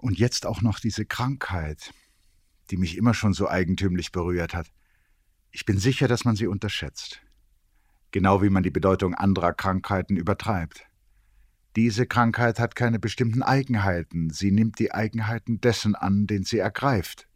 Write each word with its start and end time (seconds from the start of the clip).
Und 0.00 0.18
jetzt 0.18 0.46
auch 0.46 0.62
noch 0.62 0.80
diese 0.80 1.04
Krankheit, 1.04 1.92
die 2.70 2.76
mich 2.76 2.96
immer 2.96 3.14
schon 3.14 3.32
so 3.32 3.48
eigentümlich 3.48 4.12
berührt 4.12 4.54
hat. 4.54 4.70
Ich 5.50 5.64
bin 5.64 5.78
sicher, 5.78 6.08
dass 6.08 6.24
man 6.24 6.36
sie 6.36 6.46
unterschätzt. 6.46 7.20
Genau 8.10 8.42
wie 8.42 8.50
man 8.50 8.62
die 8.62 8.70
Bedeutung 8.70 9.14
anderer 9.14 9.52
Krankheiten 9.52 10.16
übertreibt. 10.16 10.86
Diese 11.76 12.06
Krankheit 12.06 12.58
hat 12.58 12.74
keine 12.74 12.98
bestimmten 12.98 13.42
Eigenheiten, 13.42 14.30
sie 14.30 14.50
nimmt 14.50 14.78
die 14.78 14.92
Eigenheiten 14.92 15.60
dessen 15.60 15.94
an, 15.94 16.26
den 16.26 16.42
sie 16.42 16.58
ergreift. 16.58 17.28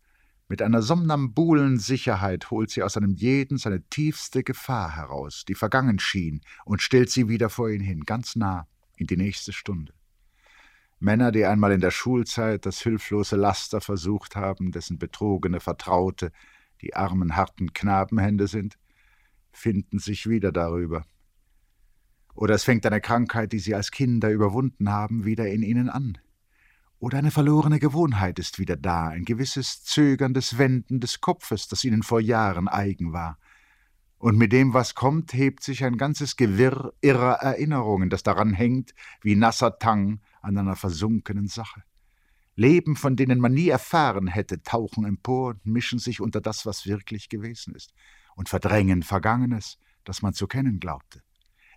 Mit 0.48 0.60
einer 0.60 0.82
somnambulen 0.82 1.78
Sicherheit 1.78 2.50
holt 2.50 2.70
sie 2.70 2.82
aus 2.82 2.96
einem 2.96 3.14
jeden 3.14 3.58
seine 3.58 3.82
tiefste 3.88 4.42
Gefahr 4.42 4.96
heraus, 4.96 5.44
die 5.46 5.54
vergangen 5.54 5.98
schien, 5.98 6.40
und 6.64 6.82
stellt 6.82 7.10
sie 7.10 7.28
wieder 7.28 7.48
vor 7.48 7.70
ihn 7.70 7.80
hin, 7.80 8.04
ganz 8.04 8.36
nah, 8.36 8.66
in 8.96 9.06
die 9.06 9.16
nächste 9.16 9.52
Stunde. 9.52 9.92
Männer, 11.04 11.30
die 11.30 11.44
einmal 11.44 11.72
in 11.72 11.80
der 11.80 11.90
Schulzeit 11.90 12.66
das 12.66 12.80
hilflose 12.80 13.36
Laster 13.36 13.80
versucht 13.80 14.36
haben, 14.36 14.72
dessen 14.72 14.98
betrogene 14.98 15.60
Vertraute 15.60 16.32
die 16.80 16.96
armen, 16.96 17.36
harten 17.36 17.72
Knabenhände 17.72 18.46
sind, 18.46 18.78
finden 19.52 19.98
sich 19.98 20.28
wieder 20.28 20.50
darüber. 20.50 21.04
Oder 22.34 22.54
es 22.54 22.64
fängt 22.64 22.84
eine 22.84 23.00
Krankheit, 23.00 23.52
die 23.52 23.58
sie 23.58 23.74
als 23.74 23.90
Kinder 23.90 24.30
überwunden 24.30 24.90
haben, 24.90 25.24
wieder 25.24 25.46
in 25.48 25.62
ihnen 25.62 25.88
an. 25.88 26.18
Oder 26.98 27.18
eine 27.18 27.30
verlorene 27.30 27.78
Gewohnheit 27.78 28.38
ist 28.38 28.58
wieder 28.58 28.76
da, 28.76 29.08
ein 29.08 29.24
gewisses 29.24 29.84
zögerndes 29.84 30.58
Wenden 30.58 31.00
des 31.00 31.20
Kopfes, 31.20 31.68
das 31.68 31.84
ihnen 31.84 32.02
vor 32.02 32.20
Jahren 32.20 32.66
eigen 32.66 33.12
war. 33.12 33.38
Und 34.18 34.38
mit 34.38 34.52
dem, 34.52 34.72
was 34.72 34.94
kommt, 34.94 35.34
hebt 35.34 35.62
sich 35.62 35.84
ein 35.84 35.98
ganzes 35.98 36.36
Gewirr 36.36 36.94
irrer 37.02 37.34
Erinnerungen, 37.34 38.08
das 38.08 38.22
daran 38.22 38.54
hängt, 38.54 38.94
wie 39.22 39.36
nasser 39.36 39.78
Tang 39.78 40.20
an 40.44 40.58
einer 40.58 40.76
versunkenen 40.76 41.48
Sache. 41.48 41.82
Leben, 42.56 42.94
von 42.94 43.16
denen 43.16 43.40
man 43.40 43.52
nie 43.52 43.68
erfahren 43.68 44.28
hätte, 44.28 44.62
tauchen 44.62 45.04
empor 45.04 45.50
und 45.50 45.66
mischen 45.66 45.98
sich 45.98 46.20
unter 46.20 46.40
das, 46.40 46.66
was 46.66 46.86
wirklich 46.86 47.28
gewesen 47.28 47.74
ist, 47.74 47.92
und 48.36 48.48
verdrängen 48.48 49.02
Vergangenes, 49.02 49.78
das 50.04 50.22
man 50.22 50.34
zu 50.34 50.46
kennen 50.46 50.78
glaubte. 50.78 51.22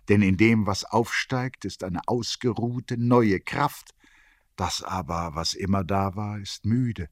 Denn 0.08 0.22
in 0.22 0.36
dem, 0.36 0.66
was 0.66 0.84
aufsteigt, 0.84 1.64
ist 1.64 1.82
eine 1.82 2.00
ausgeruhte 2.06 2.96
neue 2.96 3.40
Kraft, 3.40 3.94
das 4.56 4.82
aber, 4.82 5.34
was 5.34 5.54
immer 5.54 5.84
da 5.84 6.14
war, 6.14 6.38
ist 6.38 6.64
müde 6.64 7.08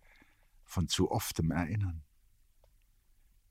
von 0.64 0.88
zu 0.88 1.10
oftem 1.10 1.50
Erinnern. 1.50 2.02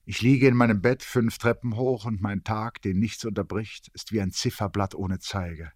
Ich 0.06 0.22
liege 0.22 0.48
in 0.48 0.56
meinem 0.56 0.82
Bett 0.82 1.02
fünf 1.02 1.38
Treppen 1.38 1.76
hoch 1.76 2.06
und 2.06 2.22
mein 2.22 2.44
Tag, 2.44 2.82
den 2.82 3.00
nichts 3.00 3.26
unterbricht, 3.26 3.90
ist 3.90 4.12
wie 4.12 4.22
ein 4.22 4.32
Zifferblatt 4.32 4.96
ohne 4.96 5.20
Zeiger 5.20 5.72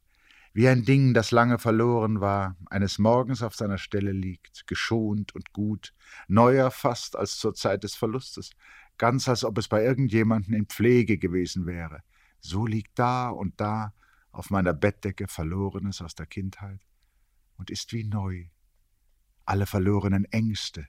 wie 0.54 0.68
ein 0.68 0.84
Ding, 0.84 1.14
das 1.14 1.32
lange 1.32 1.60
verloren 1.60 2.22
war, 2.22 2.56
eines 2.70 2.98
Morgens 2.98 3.44
auf 3.44 3.56
seiner 3.56 3.78
Stelle 3.78 4.12
liegt, 4.12 4.66
geschont 4.68 5.36
und 5.36 5.54
gut, 5.54 5.94
neuer 6.28 6.72
fast 6.72 7.16
als 7.16 7.38
zur 7.38 7.54
Zeit 7.54 7.84
des 7.84 7.96
Verlustes, 7.96 8.52
ganz 8.98 9.30
als 9.30 9.44
ob 9.44 9.58
es 9.58 9.68
bei 9.68 9.84
irgendjemanden 9.84 10.54
in 10.54 10.66
Pflege 10.66 11.18
gewesen 11.18 11.66
wäre. 11.66 12.02
So 12.40 12.66
liegt 12.66 12.98
da 12.98 13.30
und 13.30 13.60
da 13.62 13.94
auf 14.32 14.50
meiner 14.50 14.74
Bettdecke 14.74 15.28
Verlorenes 15.28 16.02
aus 16.02 16.16
der 16.16 16.26
Kindheit 16.26 16.86
und 17.58 17.70
ist 17.70 17.94
wie 17.94 18.04
neu. 18.04 18.48
Alle 19.46 19.66
verlorenen 19.66 20.26
Ängste 20.26 20.88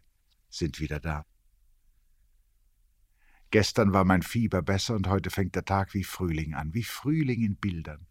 sind 0.48 0.80
wieder 0.80 1.00
da. 1.00 1.24
Gestern 3.50 3.92
war 3.92 4.04
mein 4.04 4.22
Fieber 4.22 4.62
besser 4.62 4.94
und 4.94 5.08
heute 5.08 5.30
fängt 5.30 5.56
der 5.56 5.64
Tag 5.64 5.94
wie 5.94 6.04
Frühling 6.04 6.54
an, 6.54 6.72
wie 6.72 6.84
Frühling 6.84 7.42
in 7.42 7.56
Bildern. 7.56 8.06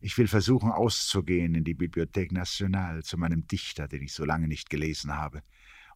Ich 0.00 0.16
will 0.16 0.28
versuchen, 0.28 0.70
auszugehen 0.70 1.54
in 1.54 1.64
die 1.64 1.74
Bibliothèque 1.74 2.32
Nationale 2.32 3.02
zu 3.02 3.18
meinem 3.18 3.46
Dichter, 3.46 3.88
den 3.88 4.02
ich 4.02 4.12
so 4.12 4.24
lange 4.24 4.46
nicht 4.46 4.70
gelesen 4.70 5.14
habe. 5.14 5.42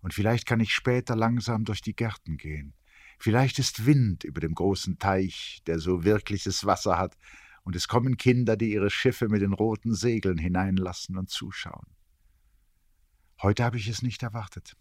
Und 0.00 0.12
vielleicht 0.12 0.46
kann 0.46 0.60
ich 0.60 0.74
später 0.74 1.14
langsam 1.14 1.64
durch 1.64 1.80
die 1.80 1.94
Gärten 1.94 2.36
gehen. 2.36 2.74
Vielleicht 3.18 3.60
ist 3.60 3.86
Wind 3.86 4.24
über 4.24 4.40
dem 4.40 4.54
großen 4.54 4.98
Teich, 4.98 5.62
der 5.66 5.78
so 5.78 6.02
wirkliches 6.02 6.66
Wasser 6.66 6.98
hat, 6.98 7.16
und 7.64 7.76
es 7.76 7.86
kommen 7.86 8.16
Kinder, 8.16 8.56
die 8.56 8.72
ihre 8.72 8.90
Schiffe 8.90 9.28
mit 9.28 9.40
den 9.40 9.52
roten 9.52 9.94
Segeln 9.94 10.36
hineinlassen 10.36 11.16
und 11.16 11.30
zuschauen. 11.30 11.86
Heute 13.40 13.62
habe 13.62 13.76
ich 13.76 13.86
es 13.86 14.02
nicht 14.02 14.24
erwartet. 14.24 14.76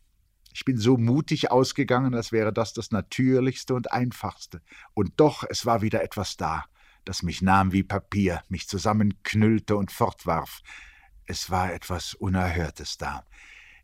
Ich 0.51 0.65
bin 0.65 0.77
so 0.77 0.97
mutig 0.97 1.51
ausgegangen, 1.51 2.15
als 2.15 2.31
wäre 2.31 2.51
das 2.51 2.73
das 2.73 2.89
Natürlichste 2.89 3.75
und 3.75 3.91
Einfachste. 3.91 4.63
Und 4.95 5.11
doch, 5.17 5.43
es 5.47 5.67
war 5.67 5.83
wieder 5.83 6.01
etwas 6.03 6.37
da 6.37 6.65
das 7.05 7.23
mich 7.23 7.41
nahm 7.41 7.71
wie 7.71 7.83
Papier, 7.83 8.41
mich 8.49 8.67
zusammenknüllte 8.67 9.75
und 9.75 9.91
fortwarf. 9.91 10.61
Es 11.25 11.49
war 11.49 11.73
etwas 11.73 12.13
Unerhörtes 12.13 12.97
da. 12.97 13.23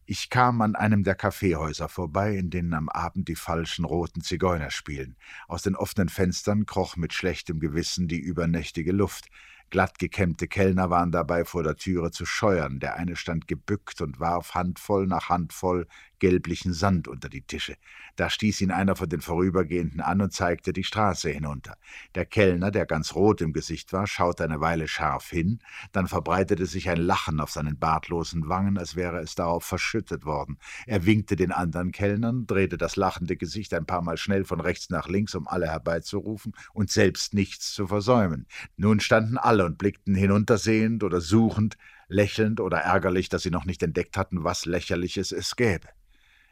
Ich 0.10 0.30
kam 0.30 0.62
an 0.62 0.76
einem 0.76 1.04
der 1.04 1.16
Kaffeehäuser 1.16 1.90
vorbei, 1.90 2.38
in 2.38 2.50
denen 2.50 2.74
am 2.74 2.88
Abend 2.88 3.28
die 3.28 3.36
falschen 3.36 3.84
roten 3.84 4.22
Zigeuner 4.22 4.72
spielen. 4.72 5.18
Aus 5.50 5.64
den 5.64 5.76
offenen 5.76 6.08
Fenstern 6.08 6.66
kroch 6.66 6.96
mit 6.96 7.14
schlechtem 7.14 7.60
Gewissen 7.60 8.08
die 8.08 8.20
übernächtige 8.20 8.94
Luft. 8.94 9.28
Glattgekämmte 9.70 10.48
Kellner 10.48 10.90
waren 10.90 11.12
dabei, 11.12 11.44
vor 11.44 11.62
der 11.62 11.76
Türe 11.76 12.12
zu 12.12 12.26
scheuern. 12.26 12.80
Der 12.80 12.96
eine 12.96 13.18
stand 13.18 13.50
gebückt 13.50 14.00
und 14.00 14.18
warf 14.18 14.56
Handvoll 14.56 15.08
nach 15.08 15.28
Handvoll 15.28 15.88
gelblichen 16.20 16.74
Sand 16.74 17.08
unter 17.08 17.30
die 17.30 17.42
Tische. 17.42 17.76
Da 18.16 18.30
stieß 18.30 18.62
ihn 18.62 18.72
einer 18.72 18.96
von 18.96 19.10
den 19.10 19.22
Vorübergehenden 19.22 20.02
an 20.02 20.22
und 20.22 20.34
zeigte 20.34 20.74
die 20.74 20.84
Straße 20.84 21.30
hinunter. 21.30 21.78
Der 22.16 22.26
Kellner, 22.26 22.72
der 22.72 22.86
ganz 22.86 23.16
rot 23.16 23.42
im 23.42 23.54
Gesicht 23.54 23.94
war, 23.94 24.08
schaute 24.08 24.44
eine 24.44 24.60
Weile 24.60 24.88
scharf 24.88 25.30
hin, 25.30 25.60
dann 25.92 26.08
verbreitete 26.08 26.66
sich 26.66 26.90
ein 26.90 26.98
Lachen 26.98 27.40
auf 27.40 27.52
seinen 27.52 27.78
bartlosen 27.78 28.50
Wangen, 28.50 28.78
als 28.78 28.96
wäre 28.96 29.20
es 29.20 29.36
darauf 29.36 29.64
verschüttet 29.64 30.26
worden. 30.26 30.58
Er 30.86 31.06
winkte 31.06 31.36
den 31.36 31.52
anderen 31.52 31.92
Kellnern, 31.92 32.48
drehte 32.48 32.78
das 32.78 32.96
lachende 32.96 33.38
Gesicht 33.38 33.74
ein 33.74 33.86
paar 33.86 34.02
Mal 34.02 34.18
schnell 34.18 34.46
von 34.46 34.60
rechts 34.60 34.90
nach 34.90 35.08
links, 35.08 35.36
um 35.36 35.48
alle 35.48 35.68
herbeizurufen 35.68 36.54
und 36.74 36.90
selbst 36.90 37.34
nichts 37.34 37.74
zu 37.74 37.88
versäumen. 37.88 38.48
Nun 38.76 39.00
standen 39.00 39.38
alle 39.38 39.66
und 39.66 39.78
blickten 39.78 40.16
hinuntersehend 40.16 41.04
oder 41.04 41.22
suchend, 41.22 41.78
lächelnd 42.08 42.60
oder 42.60 42.80
ärgerlich, 42.80 43.30
dass 43.30 43.44
sie 43.44 43.52
noch 43.52 43.66
nicht 43.66 43.84
entdeckt 43.84 44.18
hatten, 44.18 44.44
was 44.44 44.66
Lächerliches 44.66 45.32
es 45.32 45.56
gäbe. 45.56 45.88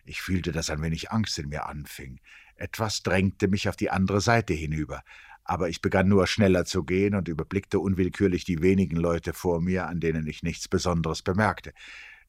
Ich 0.06 0.22
fühlte, 0.22 0.52
dass 0.52 0.70
ein 0.70 0.82
wenig 0.84 1.12
Angst 1.12 1.40
in 1.40 1.50
mir 1.50 1.66
anfing. 1.66 2.20
Etwas 2.56 3.02
drängte 3.02 3.48
mich 3.48 3.68
auf 3.68 3.76
die 3.76 3.90
andere 3.90 4.22
Seite 4.22 4.54
hinüber, 4.54 5.04
aber 5.44 5.68
ich 5.68 5.82
begann 5.82 6.08
nur 6.08 6.28
schneller 6.28 6.66
zu 6.66 6.84
gehen 6.84 7.16
und 7.16 7.28
überblickte 7.28 7.80
unwillkürlich 7.80 8.46
die 8.46 8.62
wenigen 8.62 8.98
Leute 8.98 9.34
vor 9.34 9.62
mir, 9.62 9.88
an 9.88 10.00
denen 10.00 10.28
ich 10.28 10.44
nichts 10.44 10.68
Besonderes 10.68 11.24
bemerkte. 11.24 11.74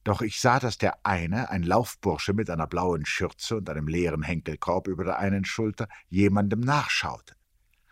Doch 0.03 0.21
ich 0.21 0.41
sah, 0.41 0.59
dass 0.59 0.77
der 0.77 1.05
eine, 1.05 1.49
ein 1.51 1.63
Laufbursche 1.63 2.33
mit 2.33 2.49
einer 2.49 2.65
blauen 2.65 3.05
Schürze 3.05 3.57
und 3.57 3.69
einem 3.69 3.87
leeren 3.87 4.23
Henkelkorb 4.23 4.87
über 4.87 5.03
der 5.03 5.19
einen 5.19 5.45
Schulter, 5.45 5.87
jemandem 6.09 6.61
nachschaute. 6.61 7.35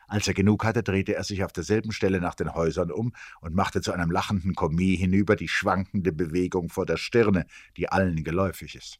Als 0.07 0.27
er 0.27 0.33
genug 0.33 0.63
hatte, 0.63 0.83
drehte 0.83 1.15
er 1.15 1.23
sich 1.23 1.43
auf 1.43 1.51
derselben 1.51 1.91
Stelle 1.91 2.21
nach 2.21 2.35
den 2.35 2.53
Häusern 2.53 2.91
um 2.91 3.13
und 3.41 3.55
machte 3.55 3.81
zu 3.81 3.91
einem 3.91 4.11
lachenden 4.11 4.55
Kommis 4.55 4.99
hinüber 4.99 5.35
die 5.35 5.47
schwankende 5.47 6.11
Bewegung 6.11 6.69
vor 6.69 6.85
der 6.85 6.97
Stirne, 6.97 7.45
die 7.77 7.89
allen 7.89 8.23
geläufig 8.23 8.75
ist. 8.75 8.99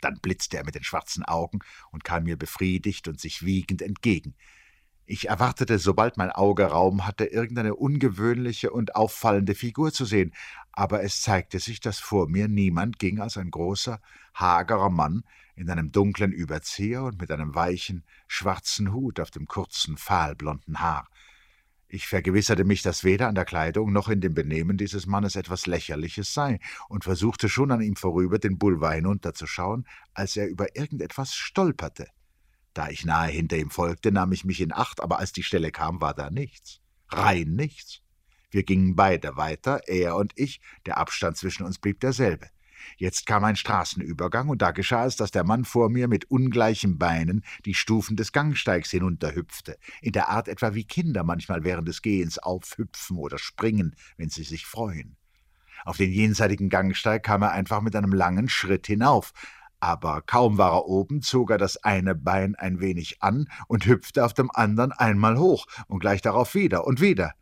Dann 0.00 0.18
blitzte 0.20 0.58
er 0.58 0.64
mit 0.64 0.74
den 0.74 0.84
schwarzen 0.84 1.24
Augen 1.24 1.60
und 1.90 2.04
kam 2.04 2.24
mir 2.24 2.36
befriedigt 2.36 3.08
und 3.08 3.20
sich 3.20 3.44
wiegend 3.44 3.82
entgegen. 3.82 4.34
Ich 5.08 5.28
erwartete, 5.28 5.78
sobald 5.78 6.16
mein 6.16 6.32
Auge 6.32 6.64
Raum 6.64 7.06
hatte, 7.06 7.26
irgendeine 7.26 7.76
ungewöhnliche 7.76 8.72
und 8.72 8.96
auffallende 8.96 9.54
Figur 9.54 9.92
zu 9.92 10.04
sehen, 10.04 10.34
aber 10.72 11.04
es 11.04 11.22
zeigte 11.22 11.60
sich, 11.60 11.78
dass 11.78 12.00
vor 12.00 12.28
mir 12.28 12.48
niemand 12.48 12.98
ging 12.98 13.20
als 13.20 13.36
ein 13.36 13.52
großer, 13.52 14.00
hagerer 14.34 14.90
Mann 14.90 15.22
in 15.54 15.70
einem 15.70 15.92
dunklen 15.92 16.32
Überzieher 16.32 17.04
und 17.04 17.20
mit 17.20 17.30
einem 17.30 17.54
weichen, 17.54 18.04
schwarzen 18.26 18.92
Hut 18.92 19.20
auf 19.20 19.30
dem 19.30 19.46
kurzen, 19.46 19.96
fahlblonden 19.96 20.80
Haar. 20.80 21.08
Ich 21.88 22.08
vergewisserte 22.08 22.64
mich, 22.64 22.82
dass 22.82 23.04
weder 23.04 23.28
an 23.28 23.36
der 23.36 23.44
Kleidung 23.44 23.92
noch 23.92 24.08
in 24.08 24.20
dem 24.20 24.34
Benehmen 24.34 24.76
dieses 24.76 25.06
Mannes 25.06 25.36
etwas 25.36 25.66
Lächerliches 25.66 26.34
sei, 26.34 26.58
und 26.88 27.04
versuchte 27.04 27.48
schon 27.48 27.70
an 27.70 27.80
ihm 27.80 27.96
vorüber 27.96 28.38
den 28.38 28.58
Boulevard 28.58 28.96
hinunterzuschauen, 28.96 29.86
als 30.12 30.36
er 30.36 30.48
über 30.48 30.76
irgendetwas 30.76 31.34
stolperte. 31.34 32.08
Da 32.74 32.88
ich 32.88 33.04
nahe 33.04 33.30
hinter 33.30 33.56
ihm 33.56 33.70
folgte, 33.70 34.10
nahm 34.10 34.32
ich 34.32 34.44
mich 34.44 34.60
in 34.60 34.72
Acht, 34.72 35.00
aber 35.00 35.18
als 35.18 35.32
die 35.32 35.44
Stelle 35.44 35.70
kam, 35.70 36.00
war 36.00 36.12
da 36.12 36.28
nichts. 36.28 36.80
Rein 37.08 37.52
nichts. 37.52 38.02
Wir 38.50 38.64
gingen 38.64 38.96
beide 38.96 39.36
weiter, 39.36 39.80
er 39.86 40.16
und 40.16 40.32
ich, 40.34 40.60
der 40.86 40.98
Abstand 40.98 41.36
zwischen 41.36 41.64
uns 41.64 41.78
blieb 41.78 42.00
derselbe. 42.00 42.48
Jetzt 42.96 43.26
kam 43.26 43.44
ein 43.44 43.56
Straßenübergang, 43.56 44.48
und 44.48 44.62
da 44.62 44.70
geschah 44.70 45.06
es, 45.06 45.16
dass 45.16 45.30
der 45.30 45.44
Mann 45.44 45.64
vor 45.64 45.88
mir 45.88 46.08
mit 46.08 46.30
ungleichen 46.30 46.98
Beinen 46.98 47.44
die 47.64 47.74
Stufen 47.74 48.16
des 48.16 48.32
Gangsteigs 48.32 48.90
hinunterhüpfte, 48.90 49.78
in 50.00 50.12
der 50.12 50.28
Art 50.28 50.48
etwa 50.48 50.74
wie 50.74 50.84
Kinder 50.84 51.24
manchmal 51.24 51.64
während 51.64 51.88
des 51.88 52.02
Gehens 52.02 52.38
aufhüpfen 52.38 53.18
oder 53.18 53.38
springen, 53.38 53.96
wenn 54.16 54.30
sie 54.30 54.44
sich 54.44 54.66
freuen. 54.66 55.16
Auf 55.84 55.98
den 55.98 56.10
jenseitigen 56.10 56.68
Gangsteig 56.68 57.22
kam 57.22 57.42
er 57.42 57.52
einfach 57.52 57.80
mit 57.80 57.94
einem 57.94 58.12
langen 58.12 58.48
Schritt 58.48 58.86
hinauf, 58.86 59.32
aber 59.78 60.22
kaum 60.22 60.58
war 60.58 60.72
er 60.72 60.86
oben, 60.86 61.22
zog 61.22 61.50
er 61.50 61.58
das 61.58 61.76
eine 61.84 62.14
Bein 62.14 62.54
ein 62.54 62.80
wenig 62.80 63.22
an 63.22 63.48
und 63.68 63.86
hüpfte 63.86 64.24
auf 64.24 64.32
dem 64.32 64.50
anderen 64.50 64.92
einmal 64.92 65.38
hoch 65.38 65.66
und 65.86 66.00
gleich 66.00 66.22
darauf 66.22 66.54
wieder 66.54 66.86
und 66.86 67.00
wieder. 67.00 67.34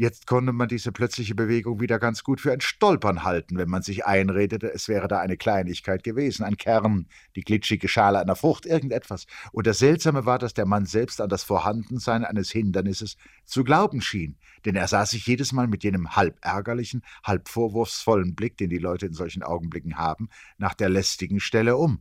Jetzt 0.00 0.26
konnte 0.26 0.54
man 0.54 0.66
diese 0.66 0.92
plötzliche 0.92 1.34
Bewegung 1.34 1.78
wieder 1.78 1.98
ganz 1.98 2.24
gut 2.24 2.40
für 2.40 2.52
ein 2.52 2.62
Stolpern 2.62 3.22
halten, 3.22 3.58
wenn 3.58 3.68
man 3.68 3.82
sich 3.82 4.06
einredete, 4.06 4.72
es 4.72 4.88
wäre 4.88 5.08
da 5.08 5.20
eine 5.20 5.36
Kleinigkeit 5.36 6.02
gewesen, 6.04 6.42
ein 6.42 6.56
Kern, 6.56 7.06
die 7.36 7.42
glitschige 7.42 7.86
Schale 7.86 8.18
einer 8.18 8.34
Frucht, 8.34 8.64
irgendetwas. 8.64 9.26
Und 9.52 9.66
das 9.66 9.76
Seltsame 9.76 10.24
war, 10.24 10.38
dass 10.38 10.54
der 10.54 10.64
Mann 10.64 10.86
selbst 10.86 11.20
an 11.20 11.28
das 11.28 11.42
Vorhandensein 11.42 12.24
eines 12.24 12.50
Hindernisses 12.50 13.18
zu 13.44 13.62
glauben 13.62 14.00
schien, 14.00 14.38
denn 14.64 14.74
er 14.74 14.88
sah 14.88 15.04
sich 15.04 15.26
jedes 15.26 15.52
Mal 15.52 15.66
mit 15.66 15.84
jenem 15.84 16.16
halb 16.16 16.38
ärgerlichen, 16.40 17.02
halb 17.22 17.50
vorwurfsvollen 17.50 18.34
Blick, 18.34 18.56
den 18.56 18.70
die 18.70 18.78
Leute 18.78 19.04
in 19.04 19.12
solchen 19.12 19.42
Augenblicken 19.42 19.98
haben, 19.98 20.30
nach 20.56 20.72
der 20.72 20.88
lästigen 20.88 21.40
Stelle 21.40 21.76
um. 21.76 22.00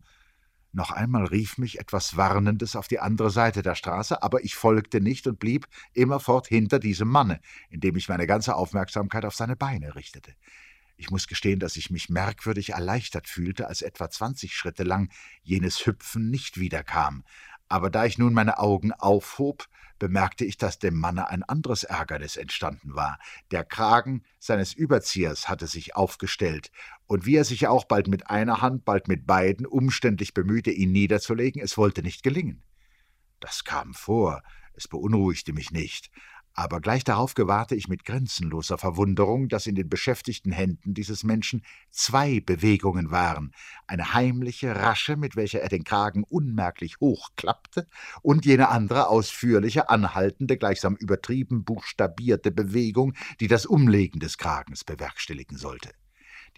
Noch 0.72 0.92
einmal 0.92 1.26
rief 1.26 1.58
mich 1.58 1.80
etwas 1.80 2.16
Warnendes 2.16 2.76
auf 2.76 2.88
die 2.88 3.00
andere 3.00 3.32
Seite 3.32 3.64
der 3.64 3.76
Straße, 3.76 4.22
aber 4.22 4.44
ich 4.44 4.56
folgte 4.56 5.02
nicht 5.02 5.26
und 5.26 5.40
blieb 5.40 5.68
immerfort 5.94 6.48
hinter 6.48 6.78
diesem 6.80 7.08
Manne, 7.08 7.42
indem 7.70 7.96
ich 7.96 8.08
meine 8.08 8.28
ganze 8.28 8.56
Aufmerksamkeit 8.56 9.26
auf 9.26 9.36
seine 9.36 9.56
Beine 9.56 9.96
richtete. 9.96 10.34
Ich 10.96 11.10
muss 11.10 11.28
gestehen, 11.28 11.60
dass 11.60 11.78
ich 11.78 11.90
mich 11.90 12.10
merkwürdig 12.10 12.72
erleichtert 12.72 13.28
fühlte, 13.28 13.68
als 13.68 13.82
etwa 13.82 14.10
zwanzig 14.10 14.56
Schritte 14.56 14.84
lang 14.84 15.10
jenes 15.42 15.86
Hüpfen 15.86 16.30
nicht 16.30 16.60
wiederkam. 16.60 17.24
Aber 17.68 17.90
da 17.90 18.06
ich 18.06 18.18
nun 18.18 18.34
meine 18.34 18.60
Augen 18.60 18.92
aufhob, 18.92 19.68
bemerkte 19.98 20.44
ich, 20.46 20.58
dass 20.58 20.80
dem 20.80 20.96
Manne 20.96 21.30
ein 21.30 21.44
anderes 21.44 21.84
Ärgernis 21.84 22.36
entstanden 22.36 22.96
war. 22.96 23.20
Der 23.52 23.64
Kragen 23.64 24.24
seines 24.40 24.74
Überziehers 24.74 25.50
hatte 25.50 25.68
sich 25.68 25.96
aufgestellt, 25.96 26.72
und 27.10 27.26
wie 27.26 27.38
er 27.38 27.44
sich 27.44 27.68
auch 27.68 27.86
bald 27.86 28.08
mit 28.08 28.30
einer 28.30 28.62
Hand, 28.62 28.86
bald 28.86 29.08
mit 29.08 29.26
beiden 29.26 29.66
umständlich 29.66 30.36
bemühte, 30.36 30.70
ihn 30.70 30.92
niederzulegen, 30.92 31.60
es 31.60 31.76
wollte 31.76 32.04
nicht 32.04 32.22
gelingen. 32.22 32.62
Das 33.40 33.64
kam 33.64 33.96
vor, 33.96 34.44
es 34.76 34.88
beunruhigte 34.88 35.52
mich 35.52 35.72
nicht, 35.72 36.12
aber 36.54 36.82
gleich 36.82 37.04
darauf 37.04 37.34
gewahrte 37.34 37.74
ich 37.74 37.88
mit 37.88 38.06
grenzenloser 38.06 38.78
Verwunderung, 38.78 39.50
dass 39.50 39.66
in 39.66 39.74
den 39.74 39.90
beschäftigten 39.90 40.52
Händen 40.52 40.94
dieses 40.94 41.24
Menschen 41.24 41.64
zwei 41.90 42.42
Bewegungen 42.42 43.10
waren, 43.10 43.54
eine 43.88 44.14
heimliche, 44.14 44.76
rasche, 44.76 45.16
mit 45.16 45.36
welcher 45.36 45.62
er 45.62 45.70
den 45.70 45.86
Kragen 45.86 46.24
unmerklich 46.24 47.00
hochklappte, 47.00 47.88
und 48.22 48.46
jene 48.46 48.70
andere 48.70 49.08
ausführliche, 49.08 49.90
anhaltende, 49.90 50.58
gleichsam 50.58 50.96
übertrieben 50.96 51.64
buchstabierte 51.64 52.52
Bewegung, 52.52 53.16
die 53.40 53.48
das 53.48 53.66
Umlegen 53.66 54.20
des 54.20 54.38
Kragens 54.38 54.84
bewerkstelligen 54.84 55.58
sollte. 55.58 55.90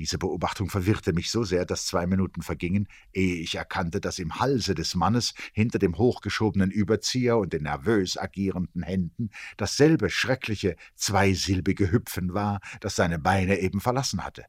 Diese 0.02 0.18
Beobachtung 0.18 0.68
verwirrte 0.68 1.14
mich 1.14 1.30
so 1.30 1.44
sehr, 1.44 1.64
dass 1.64 1.86
zwei 1.86 2.08
Minuten 2.08 2.42
vergingen, 2.42 2.88
ehe 3.14 3.36
ich 3.36 3.54
erkannte, 3.54 4.02
dass 4.02 4.18
im 4.18 4.40
Halse 4.40 4.74
des 4.74 4.96
Mannes 4.96 5.36
hinter 5.54 5.78
dem 5.78 5.96
hochgeschobenen 5.96 6.72
Überzieher 6.72 7.38
und 7.38 7.54
den 7.54 7.62
nervös 7.62 8.18
agierenden 8.18 8.82
Händen 8.82 9.30
dasselbe 9.58 10.10
schreckliche, 10.10 10.76
zweisilbige 10.96 11.92
Hüpfen 11.92 12.34
war, 12.34 12.62
das 12.80 12.96
seine 12.96 13.20
Beine 13.20 13.60
eben 13.60 13.80
verlassen 13.80 14.24
hatte. 14.24 14.46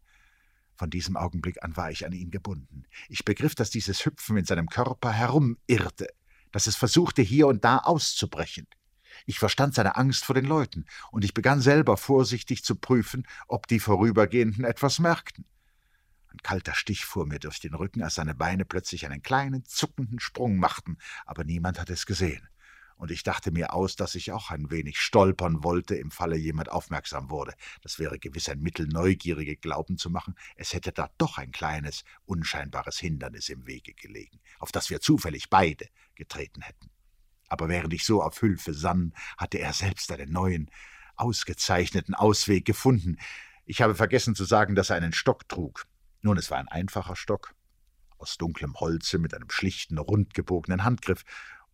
Von 0.74 0.88
diesem 0.88 1.18
Augenblick 1.18 1.62
an 1.62 1.76
war 1.76 1.90
ich 1.90 2.06
an 2.06 2.12
ihn 2.12 2.30
gebunden. 2.30 2.84
Ich 3.10 3.26
begriff, 3.26 3.54
dass 3.54 3.68
dieses 3.68 4.06
Hüpfen 4.06 4.38
in 4.38 4.46
seinem 4.46 4.70
Körper 4.70 5.12
herumirrte, 5.12 6.06
dass 6.50 6.66
es 6.66 6.76
versuchte, 6.76 7.20
hier 7.20 7.46
und 7.46 7.62
da 7.62 7.76
auszubrechen. 7.76 8.66
Ich 9.26 9.38
verstand 9.38 9.74
seine 9.74 9.96
Angst 9.96 10.24
vor 10.24 10.34
den 10.34 10.44
Leuten, 10.44 10.86
und 11.10 11.24
ich 11.24 11.34
begann 11.34 11.60
selber 11.60 11.96
vorsichtig 11.96 12.64
zu 12.64 12.76
prüfen, 12.76 13.26
ob 13.48 13.66
die 13.66 13.80
Vorübergehenden 13.80 14.64
etwas 14.64 14.98
merkten. 14.98 15.44
Ein 16.28 16.38
kalter 16.42 16.74
Stich 16.74 17.04
fuhr 17.04 17.26
mir 17.26 17.38
durch 17.38 17.60
den 17.60 17.74
Rücken, 17.74 18.02
als 18.02 18.14
seine 18.14 18.34
Beine 18.34 18.64
plötzlich 18.64 19.04
einen 19.04 19.22
kleinen, 19.22 19.64
zuckenden 19.64 20.18
Sprung 20.18 20.56
machten, 20.56 20.96
aber 21.26 21.44
niemand 21.44 21.78
hatte 21.78 21.92
es 21.92 22.06
gesehen. 22.06 22.48
Und 22.96 23.10
ich 23.10 23.22
dachte 23.22 23.50
mir 23.50 23.74
aus, 23.74 23.96
dass 23.96 24.14
ich 24.14 24.32
auch 24.32 24.50
ein 24.50 24.70
wenig 24.70 25.00
stolpern 25.00 25.64
wollte, 25.64 25.96
im 25.96 26.10
Falle 26.10 26.36
jemand 26.36 26.70
aufmerksam 26.70 27.30
wurde. 27.30 27.52
Das 27.82 27.98
wäre 27.98 28.18
gewiss 28.18 28.48
ein 28.48 28.60
Mittel, 28.60 28.86
Neugierige 28.86 29.56
glauben 29.56 29.98
zu 29.98 30.08
machen, 30.08 30.36
es 30.56 30.72
hätte 30.72 30.92
da 30.92 31.10
doch 31.18 31.36
ein 31.36 31.50
kleines, 31.50 32.04
unscheinbares 32.24 32.98
Hindernis 32.98 33.48
im 33.48 33.66
Wege 33.66 33.92
gelegen, 33.92 34.40
auf 34.58 34.72
das 34.72 34.88
wir 34.88 35.00
zufällig 35.00 35.50
beide 35.50 35.88
getreten 36.14 36.62
hätten 36.62 36.91
aber 37.52 37.68
während 37.68 37.92
ich 37.92 38.06
so 38.06 38.22
auf 38.22 38.40
Hülfe 38.40 38.72
sann, 38.72 39.12
hatte 39.36 39.58
er 39.58 39.74
selbst 39.74 40.10
einen 40.10 40.32
neuen, 40.32 40.70
ausgezeichneten 41.16 42.14
Ausweg 42.14 42.64
gefunden. 42.64 43.18
Ich 43.66 43.82
habe 43.82 43.94
vergessen 43.94 44.34
zu 44.34 44.44
sagen, 44.44 44.74
dass 44.74 44.88
er 44.88 44.96
einen 44.96 45.12
Stock 45.12 45.46
trug. 45.50 45.86
Nun, 46.22 46.38
es 46.38 46.50
war 46.50 46.56
ein 46.56 46.68
einfacher 46.68 47.14
Stock, 47.14 47.54
aus 48.16 48.38
dunklem 48.38 48.80
Holze 48.80 49.18
mit 49.18 49.34
einem 49.34 49.50
schlichten, 49.50 49.98
rundgebogenen 49.98 50.82
Handgriff, 50.82 51.24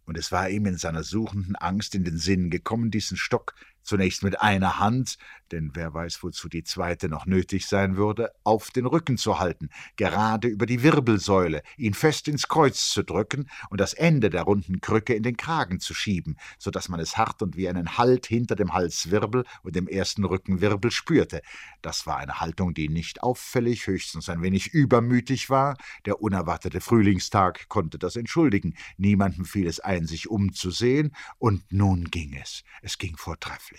und 0.04 0.18
es 0.18 0.32
war 0.32 0.48
ihm 0.48 0.66
in 0.66 0.78
seiner 0.78 1.04
suchenden 1.04 1.54
Angst 1.54 1.94
in 1.94 2.02
den 2.02 2.18
Sinn 2.18 2.50
gekommen, 2.50 2.90
diesen 2.90 3.16
Stock 3.16 3.54
zunächst 3.88 4.22
mit 4.22 4.40
einer 4.40 4.78
Hand, 4.78 5.16
denn 5.50 5.70
wer 5.72 5.94
weiß, 5.94 6.22
wozu 6.22 6.48
die 6.48 6.62
zweite 6.62 7.08
noch 7.08 7.24
nötig 7.24 7.66
sein 7.66 7.96
würde, 7.96 8.30
auf 8.44 8.70
den 8.70 8.84
Rücken 8.84 9.16
zu 9.16 9.38
halten, 9.38 9.70
gerade 9.96 10.46
über 10.46 10.66
die 10.66 10.82
Wirbelsäule, 10.82 11.62
ihn 11.78 11.94
fest 11.94 12.28
ins 12.28 12.48
Kreuz 12.48 12.90
zu 12.90 13.02
drücken 13.02 13.48
und 13.70 13.80
das 13.80 13.94
Ende 13.94 14.28
der 14.28 14.42
runden 14.42 14.82
Krücke 14.82 15.14
in 15.14 15.22
den 15.22 15.38
Kragen 15.38 15.80
zu 15.80 15.94
schieben, 15.94 16.36
so 16.58 16.70
dass 16.70 16.90
man 16.90 17.00
es 17.00 17.16
hart 17.16 17.40
und 17.42 17.56
wie 17.56 17.68
einen 17.68 17.96
Halt 17.96 18.26
hinter 18.26 18.56
dem 18.56 18.74
Halswirbel 18.74 19.44
und 19.62 19.74
dem 19.74 19.88
ersten 19.88 20.24
Rückenwirbel 20.24 20.90
spürte. 20.90 21.40
Das 21.80 22.06
war 22.06 22.18
eine 22.18 22.40
Haltung, 22.40 22.74
die 22.74 22.90
nicht 22.90 23.22
auffällig, 23.22 23.86
höchstens 23.86 24.28
ein 24.28 24.42
wenig 24.42 24.68
übermütig 24.74 25.48
war. 25.48 25.76
Der 26.04 26.20
unerwartete 26.20 26.82
Frühlingstag 26.82 27.68
konnte 27.68 27.98
das 27.98 28.16
entschuldigen. 28.16 28.74
Niemandem 28.98 29.46
fiel 29.46 29.66
es 29.66 29.80
ein, 29.80 30.06
sich 30.06 30.28
umzusehen, 30.28 31.14
und 31.38 31.72
nun 31.72 32.04
ging 32.04 32.34
es. 32.34 32.64
Es 32.82 32.98
ging 32.98 33.16
vortrefflich. 33.16 33.77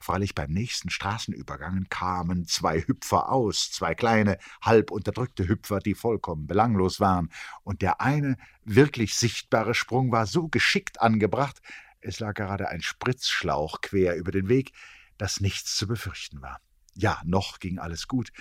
Freilich 0.00 0.34
beim 0.34 0.50
nächsten 0.50 0.90
Straßenübergang 0.90 1.86
kamen 1.90 2.46
zwei 2.46 2.80
Hüpfer 2.80 3.30
aus, 3.30 3.70
zwei 3.70 3.94
kleine, 3.94 4.38
halb 4.62 4.90
unterdrückte 4.90 5.48
Hüpfer, 5.48 5.80
die 5.80 5.94
vollkommen 5.94 6.46
belanglos 6.46 7.00
waren, 7.00 7.30
und 7.62 7.82
der 7.82 8.00
eine 8.00 8.36
wirklich 8.64 9.14
sichtbare 9.16 9.74
Sprung 9.74 10.12
war 10.12 10.26
so 10.26 10.48
geschickt 10.48 11.00
angebracht, 11.00 11.60
es 12.00 12.18
lag 12.20 12.34
gerade 12.34 12.68
ein 12.68 12.82
Spritzschlauch 12.82 13.80
quer 13.80 14.16
über 14.16 14.32
den 14.32 14.48
Weg, 14.48 14.72
dass 15.18 15.40
nichts 15.40 15.76
zu 15.76 15.86
befürchten 15.86 16.42
war. 16.42 16.60
Ja, 16.94 17.20
noch 17.24 17.60
ging 17.60 17.78
alles 17.78 18.08
gut. 18.08 18.32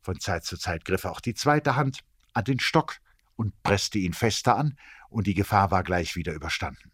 Von 0.00 0.18
Zeit 0.18 0.44
zu 0.44 0.56
Zeit 0.56 0.84
griff 0.84 1.04
auch 1.04 1.20
die 1.20 1.34
zweite 1.34 1.76
Hand 1.76 2.00
an 2.32 2.44
den 2.44 2.60
Stock 2.60 2.96
und 3.36 3.62
presste 3.62 3.98
ihn 3.98 4.14
fester 4.14 4.56
an, 4.56 4.78
und 5.10 5.26
die 5.26 5.34
Gefahr 5.34 5.70
war 5.70 5.82
gleich 5.82 6.16
wieder 6.16 6.32
überstanden. 6.32 6.92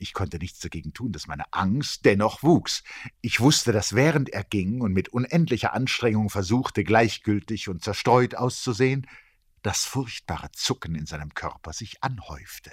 Ich 0.00 0.14
konnte 0.14 0.38
nichts 0.38 0.60
dagegen 0.60 0.94
tun, 0.94 1.12
dass 1.12 1.26
meine 1.26 1.52
Angst 1.52 2.06
dennoch 2.06 2.42
wuchs. 2.42 2.82
Ich 3.20 3.38
wusste, 3.38 3.70
dass 3.70 3.94
während 3.94 4.30
er 4.30 4.44
ging 4.44 4.80
und 4.80 4.94
mit 4.94 5.10
unendlicher 5.10 5.74
Anstrengung 5.74 6.30
versuchte, 6.30 6.84
gleichgültig 6.84 7.68
und 7.68 7.84
zerstreut 7.84 8.34
auszusehen, 8.34 9.06
das 9.60 9.84
furchtbare 9.84 10.50
Zucken 10.52 10.94
in 10.94 11.04
seinem 11.04 11.34
Körper 11.34 11.74
sich 11.74 12.02
anhäufte. 12.02 12.72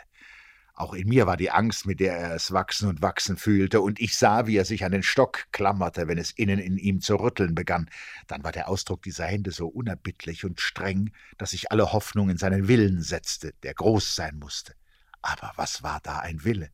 Auch 0.74 0.94
in 0.94 1.10
mir 1.10 1.28
war 1.28 1.36
die 1.36 1.52
Angst, 1.52 1.86
mit 1.86 2.00
der 2.00 2.16
er 2.16 2.36
es 2.36 2.54
wachsen 2.54 2.88
und 2.88 3.02
wachsen 3.02 3.36
fühlte, 3.36 3.82
und 3.82 4.00
ich 4.00 4.16
sah, 4.16 4.48
wie 4.48 4.56
er 4.56 4.63
sich 4.63 4.86
an 4.86 4.94
den 4.94 5.04
Stock 5.04 5.48
klammerte, 5.52 6.08
wenn 6.08 6.18
es 6.18 6.32
innen 6.32 6.60
in 6.60 6.78
ihm 6.78 7.02
zu 7.02 7.16
rütteln 7.16 7.56
begann. 7.56 7.90
Dann 8.28 8.46
war 8.46 8.54
der 8.54 8.70
Ausdruck 8.70 9.02
dieser 9.02 9.25
Hände 9.25 9.52
so 9.52 9.68
unerbittlich 9.68 10.46
und 10.46 10.62
streng, 10.62 11.12
dass 11.38 11.52
ich 11.52 11.74
alle 11.74 11.92
Hoffnung 11.92 12.30
in 12.30 12.38
seinen 12.38 12.70
Willen 12.70 13.02
setzte, 13.02 13.54
der 13.63 13.74
groß 13.74 14.16
sein 14.16 14.38
musste. 14.38 14.75
Aber 15.22 15.52
was 15.58 15.84
war 15.84 16.00
da 16.04 16.20
ein 16.20 16.46
Wille? 16.46 16.70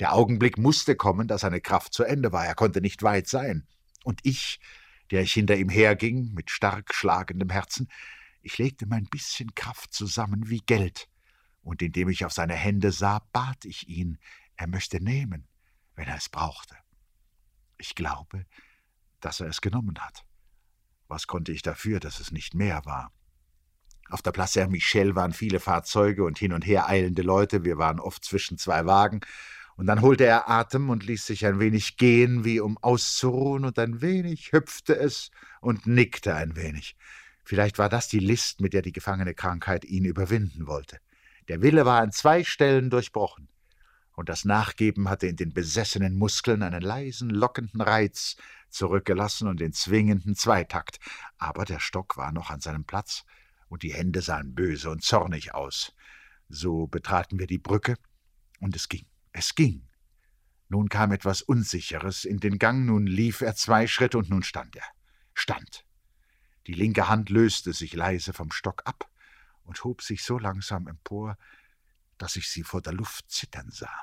Der 0.00 0.12
Augenblick 0.14 0.58
musste 0.58 0.96
kommen, 0.96 1.28
da 1.28 1.38
seine 1.38 1.60
Kraft 1.60 1.92
zu 1.92 2.04
Ende 2.04 2.32
war. 2.32 2.46
Er 2.46 2.54
konnte 2.54 2.80
nicht 2.80 3.02
weit 3.02 3.28
sein. 3.28 3.66
Und 4.04 4.20
ich, 4.22 4.60
der 5.10 5.22
ich 5.22 5.32
hinter 5.32 5.56
ihm 5.56 5.68
herging, 5.68 6.32
mit 6.34 6.50
stark 6.50 6.94
schlagendem 6.94 7.50
Herzen, 7.50 7.88
ich 8.42 8.58
legte 8.58 8.86
mein 8.86 9.04
bisschen 9.04 9.54
Kraft 9.54 9.92
zusammen 9.92 10.48
wie 10.48 10.60
Geld, 10.60 11.08
und 11.62 11.82
indem 11.82 12.08
ich 12.08 12.24
auf 12.24 12.32
seine 12.32 12.54
Hände 12.54 12.92
sah, 12.92 13.20
bat 13.32 13.64
ich 13.64 13.88
ihn, 13.88 14.18
er 14.56 14.68
möchte 14.68 15.02
nehmen, 15.02 15.46
wenn 15.96 16.08
er 16.08 16.16
es 16.16 16.28
brauchte. 16.28 16.76
Ich 17.76 17.94
glaube, 17.94 18.46
dass 19.20 19.40
er 19.40 19.48
es 19.48 19.60
genommen 19.60 19.98
hat. 19.98 20.24
Was 21.08 21.26
konnte 21.26 21.52
ich 21.52 21.62
dafür, 21.62 22.00
dass 22.00 22.20
es 22.20 22.32
nicht 22.32 22.54
mehr 22.54 22.84
war? 22.84 23.12
Auf 24.10 24.22
der 24.22 24.32
Place 24.32 24.54
Saint-Michel 24.54 25.14
waren 25.14 25.32
viele 25.32 25.60
Fahrzeuge 25.60 26.24
und 26.24 26.38
hin 26.38 26.52
und 26.52 26.64
her 26.64 26.88
eilende 26.88 27.22
Leute, 27.22 27.64
wir 27.64 27.76
waren 27.76 28.00
oft 28.00 28.24
zwischen 28.24 28.56
zwei 28.56 28.86
Wagen, 28.86 29.20
und 29.78 29.86
dann 29.86 30.02
holte 30.02 30.24
er 30.24 30.50
Atem 30.50 30.90
und 30.90 31.06
ließ 31.06 31.24
sich 31.24 31.46
ein 31.46 31.60
wenig 31.60 31.96
gehen, 31.96 32.44
wie 32.44 32.58
um 32.58 32.76
auszuruhen, 32.78 33.64
und 33.64 33.78
ein 33.78 34.00
wenig 34.02 34.50
hüpfte 34.50 34.98
es 34.98 35.30
und 35.60 35.86
nickte 35.86 36.34
ein 36.34 36.56
wenig. 36.56 36.96
Vielleicht 37.44 37.78
war 37.78 37.88
das 37.88 38.08
die 38.08 38.18
List, 38.18 38.60
mit 38.60 38.72
der 38.72 38.82
die 38.82 38.90
gefangene 38.90 39.34
Krankheit 39.34 39.84
ihn 39.84 40.04
überwinden 40.04 40.66
wollte. 40.66 40.98
Der 41.46 41.62
Wille 41.62 41.86
war 41.86 42.00
an 42.00 42.10
zwei 42.10 42.42
Stellen 42.42 42.90
durchbrochen, 42.90 43.48
und 44.16 44.28
das 44.28 44.44
Nachgeben 44.44 45.08
hatte 45.08 45.28
in 45.28 45.36
den 45.36 45.54
besessenen 45.54 46.16
Muskeln 46.18 46.64
einen 46.64 46.82
leisen, 46.82 47.30
lockenden 47.30 47.80
Reiz 47.80 48.34
zurückgelassen 48.70 49.46
und 49.46 49.60
den 49.60 49.72
zwingenden 49.72 50.34
Zweitakt, 50.34 50.98
aber 51.38 51.64
der 51.64 51.78
Stock 51.78 52.16
war 52.16 52.32
noch 52.32 52.50
an 52.50 52.60
seinem 52.60 52.84
Platz, 52.84 53.24
und 53.68 53.84
die 53.84 53.94
Hände 53.94 54.22
sahen 54.22 54.56
böse 54.56 54.90
und 54.90 55.04
zornig 55.04 55.54
aus. 55.54 55.94
So 56.48 56.88
betraten 56.88 57.38
wir 57.38 57.46
die 57.46 57.58
Brücke, 57.58 57.94
und 58.58 58.74
es 58.74 58.88
ging. 58.88 59.07
Es 59.32 59.54
ging. 59.54 59.88
Nun 60.68 60.88
kam 60.88 61.12
etwas 61.12 61.42
Unsicheres 61.42 62.24
in 62.24 62.38
den 62.38 62.58
Gang, 62.58 62.84
nun 62.84 63.06
lief 63.06 63.40
er 63.40 63.54
zwei 63.54 63.86
Schritte 63.86 64.18
und 64.18 64.28
nun 64.28 64.42
stand 64.42 64.76
er. 64.76 64.84
Stand. 65.34 65.84
Die 66.66 66.74
linke 66.74 67.08
Hand 67.08 67.30
löste 67.30 67.72
sich 67.72 67.94
leise 67.94 68.32
vom 68.32 68.50
Stock 68.50 68.82
ab 68.84 69.10
und 69.62 69.82
hob 69.84 70.02
sich 70.02 70.22
so 70.22 70.38
langsam 70.38 70.86
empor, 70.86 71.38
dass 72.18 72.36
ich 72.36 72.50
sie 72.50 72.64
vor 72.64 72.82
der 72.82 72.92
Luft 72.92 73.30
zittern 73.30 73.70
sah. 73.70 74.02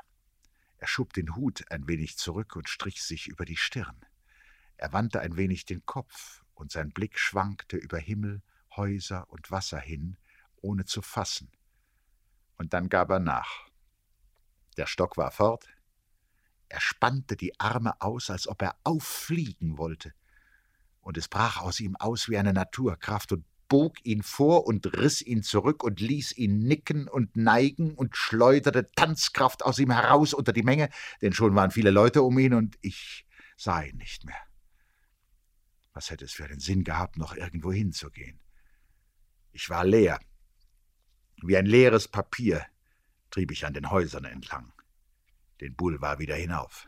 Er 0.77 0.87
schob 0.87 1.13
den 1.13 1.35
Hut 1.35 1.69
ein 1.71 1.87
wenig 1.87 2.17
zurück 2.17 2.55
und 2.55 2.69
strich 2.69 3.03
sich 3.03 3.27
über 3.27 3.45
die 3.45 3.57
Stirn. 3.57 4.05
Er 4.77 4.93
wandte 4.93 5.21
ein 5.21 5.37
wenig 5.37 5.65
den 5.65 5.85
Kopf, 5.85 6.43
und 6.53 6.71
sein 6.71 6.91
Blick 6.91 7.19
schwankte 7.19 7.77
über 7.77 7.97
Himmel, 7.97 8.41
Häuser 8.75 9.29
und 9.29 9.51
Wasser 9.51 9.79
hin, 9.79 10.17
ohne 10.61 10.85
zu 10.85 11.01
fassen. 11.01 11.51
Und 12.57 12.73
dann 12.73 12.89
gab 12.89 13.09
er 13.09 13.19
nach. 13.19 13.67
Der 14.77 14.87
Stock 14.87 15.17
war 15.17 15.31
fort, 15.31 15.67
er 16.67 16.81
spannte 16.81 17.35
die 17.35 17.59
Arme 17.59 18.01
aus, 18.01 18.29
als 18.29 18.47
ob 18.47 18.61
er 18.61 18.75
auffliegen 18.83 19.77
wollte, 19.77 20.13
und 21.01 21.17
es 21.17 21.27
brach 21.27 21.61
aus 21.61 21.79
ihm 21.79 21.95
aus 21.95 22.29
wie 22.29 22.37
eine 22.37 22.53
Naturkraft 22.53 23.31
und 23.31 23.45
bog 23.67 24.03
ihn 24.03 24.23
vor 24.23 24.65
und 24.65 24.97
riss 24.97 25.21
ihn 25.21 25.43
zurück 25.43 25.83
und 25.83 25.99
ließ 25.99 26.37
ihn 26.37 26.59
nicken 26.59 27.07
und 27.07 27.35
neigen 27.35 27.93
und 27.95 28.15
schleuderte 28.15 28.91
Tanzkraft 28.91 29.63
aus 29.63 29.79
ihm 29.79 29.91
heraus 29.91 30.33
unter 30.33 30.53
die 30.53 30.63
Menge, 30.63 30.89
denn 31.21 31.33
schon 31.33 31.55
waren 31.55 31.71
viele 31.71 31.91
Leute 31.91 32.21
um 32.23 32.37
ihn 32.39 32.53
und 32.53 32.77
ich 32.81 33.27
sah 33.57 33.81
ihn 33.81 33.97
nicht 33.97 34.25
mehr. 34.25 34.41
Was 35.93 36.09
hätte 36.09 36.25
es 36.25 36.33
für 36.33 36.45
einen 36.45 36.59
Sinn 36.59 36.83
gehabt, 36.83 37.17
noch 37.17 37.35
irgendwo 37.35 37.71
hinzugehen? 37.71 38.39
Ich 39.51 39.69
war 39.69 39.85
leer. 39.85 40.19
Wie 41.41 41.55
ein 41.55 41.65
leeres 41.65 42.07
Papier 42.07 42.65
trieb 43.35 43.51
ich 43.51 43.65
an 43.65 43.73
den 43.73 43.91
Häusern 43.91 44.23
entlang 44.23 44.71
den 45.59 45.75
Boulevard 45.75 46.19
wieder 46.19 46.35
hinauf. 46.35 46.87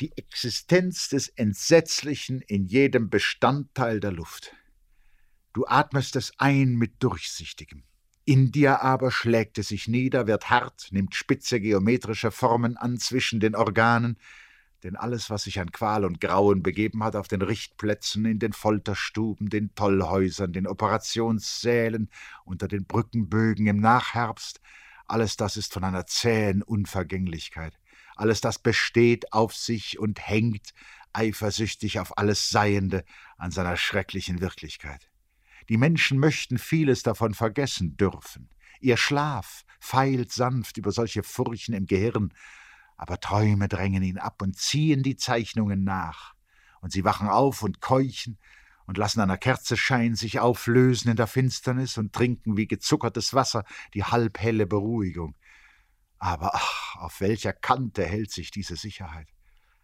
Die 0.00 0.16
Existenz 0.16 1.08
des 1.08 1.26
Entsetzlichen 1.28 2.40
in 2.40 2.66
jedem 2.66 3.10
Bestandteil 3.10 3.98
der 3.98 4.12
Luft. 4.12 4.54
Du 5.52 5.66
atmest 5.66 6.14
es 6.14 6.32
ein 6.38 6.74
mit 6.74 7.02
Durchsichtigem. 7.02 7.82
In 8.24 8.52
dir 8.52 8.80
aber 8.82 9.10
schlägt 9.10 9.58
es 9.58 9.68
sich 9.68 9.88
nieder, 9.88 10.28
wird 10.28 10.50
hart, 10.50 10.88
nimmt 10.92 11.16
spitze 11.16 11.60
geometrische 11.60 12.30
Formen 12.30 12.76
an 12.76 12.98
zwischen 12.98 13.40
den 13.40 13.56
Organen, 13.56 14.18
denn 14.86 14.94
alles, 14.94 15.30
was 15.30 15.42
sich 15.42 15.58
an 15.58 15.72
Qual 15.72 16.04
und 16.04 16.20
Grauen 16.20 16.62
begeben 16.62 17.02
hat, 17.02 17.16
auf 17.16 17.26
den 17.26 17.42
Richtplätzen, 17.42 18.24
in 18.24 18.38
den 18.38 18.52
Folterstuben, 18.52 19.50
den 19.50 19.74
Tollhäusern, 19.74 20.52
den 20.52 20.68
Operationssälen, 20.68 22.08
unter 22.44 22.68
den 22.68 22.84
Brückenbögen 22.84 23.66
im 23.66 23.80
Nachherbst, 23.80 24.60
alles 25.08 25.36
das 25.36 25.56
ist 25.56 25.72
von 25.72 25.82
einer 25.82 26.06
zähen 26.06 26.62
Unvergänglichkeit. 26.62 27.78
Alles 28.14 28.40
das 28.40 28.60
besteht 28.60 29.32
auf 29.32 29.56
sich 29.56 29.98
und 29.98 30.24
hängt 30.24 30.72
eifersüchtig 31.12 31.98
auf 31.98 32.16
alles 32.16 32.50
Seiende 32.50 33.04
an 33.38 33.50
seiner 33.50 33.76
schrecklichen 33.76 34.40
Wirklichkeit. 34.40 35.10
Die 35.68 35.78
Menschen 35.78 36.20
möchten 36.20 36.58
vieles 36.58 37.02
davon 37.02 37.34
vergessen 37.34 37.96
dürfen. 37.96 38.50
Ihr 38.78 38.96
Schlaf 38.96 39.64
feilt 39.80 40.30
sanft 40.30 40.76
über 40.76 40.92
solche 40.92 41.24
Furchen 41.24 41.74
im 41.74 41.86
Gehirn, 41.86 42.32
aber 42.96 43.20
Träume 43.20 43.68
drängen 43.68 44.02
ihn 44.02 44.18
ab 44.18 44.42
und 44.42 44.56
ziehen 44.56 45.02
die 45.02 45.16
Zeichnungen 45.16 45.84
nach. 45.84 46.34
Und 46.80 46.92
sie 46.92 47.04
wachen 47.04 47.28
auf 47.28 47.62
und 47.62 47.80
keuchen 47.80 48.38
und 48.86 48.98
lassen 48.98 49.20
einer 49.20 49.38
Kerze 49.38 49.76
Schein 49.76 50.14
sich 50.14 50.38
auflösen 50.38 51.10
in 51.10 51.16
der 51.16 51.26
Finsternis 51.26 51.98
und 51.98 52.12
trinken 52.12 52.56
wie 52.56 52.66
gezuckertes 52.66 53.34
Wasser 53.34 53.64
die 53.94 54.04
halbhelle 54.04 54.66
Beruhigung. 54.66 55.36
Aber 56.18 56.54
ach, 56.54 56.96
auf 56.96 57.20
welcher 57.20 57.52
Kante 57.52 58.04
hält 58.04 58.30
sich 58.30 58.50
diese 58.50 58.76
Sicherheit? 58.76 59.28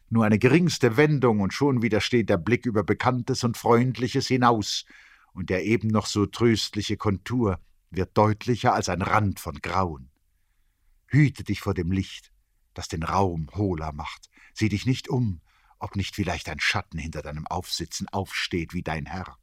Nur 0.09 0.25
eine 0.25 0.39
geringste 0.39 0.97
Wendung 0.97 1.41
und 1.41 1.53
schon 1.53 1.83
wieder 1.83 2.01
steht 2.01 2.29
der 2.29 2.37
Blick 2.37 2.67
über 2.67 2.85
Bekanntes 2.85 3.45
und 3.45 3.57
Freundliches 3.57 4.29
hinaus, 4.29 4.85
und 5.35 5.49
der 5.49 5.65
eben 5.65 5.89
noch 5.89 6.07
so 6.07 6.27
tröstliche 6.27 6.99
Kontur 6.99 7.59
wird 7.91 8.17
deutlicher 8.17 8.75
als 8.75 8.89
ein 8.89 9.03
Rand 9.03 9.41
von 9.41 9.55
Grauen. 9.63 10.11
Hüte 11.07 11.45
dich 11.45 11.61
vor 11.61 11.75
dem 11.75 11.91
Licht, 11.91 12.32
das 12.75 12.89
den 12.89 13.03
Raum 13.03 13.49
hohler 13.55 13.93
macht. 13.93 14.29
Sieh 14.55 14.69
dich 14.69 14.87
nicht 14.87 15.09
um, 15.09 15.41
ob 15.79 15.97
nicht 15.97 16.15
vielleicht 16.15 16.49
ein 16.49 16.61
Schatten 16.61 16.99
hinter 16.99 17.23
deinem 17.23 17.47
Aufsitzen 17.47 18.09
aufsteht 18.09 18.73
wie 18.73 18.83
dein 18.83 19.07
Herr. 19.07 19.37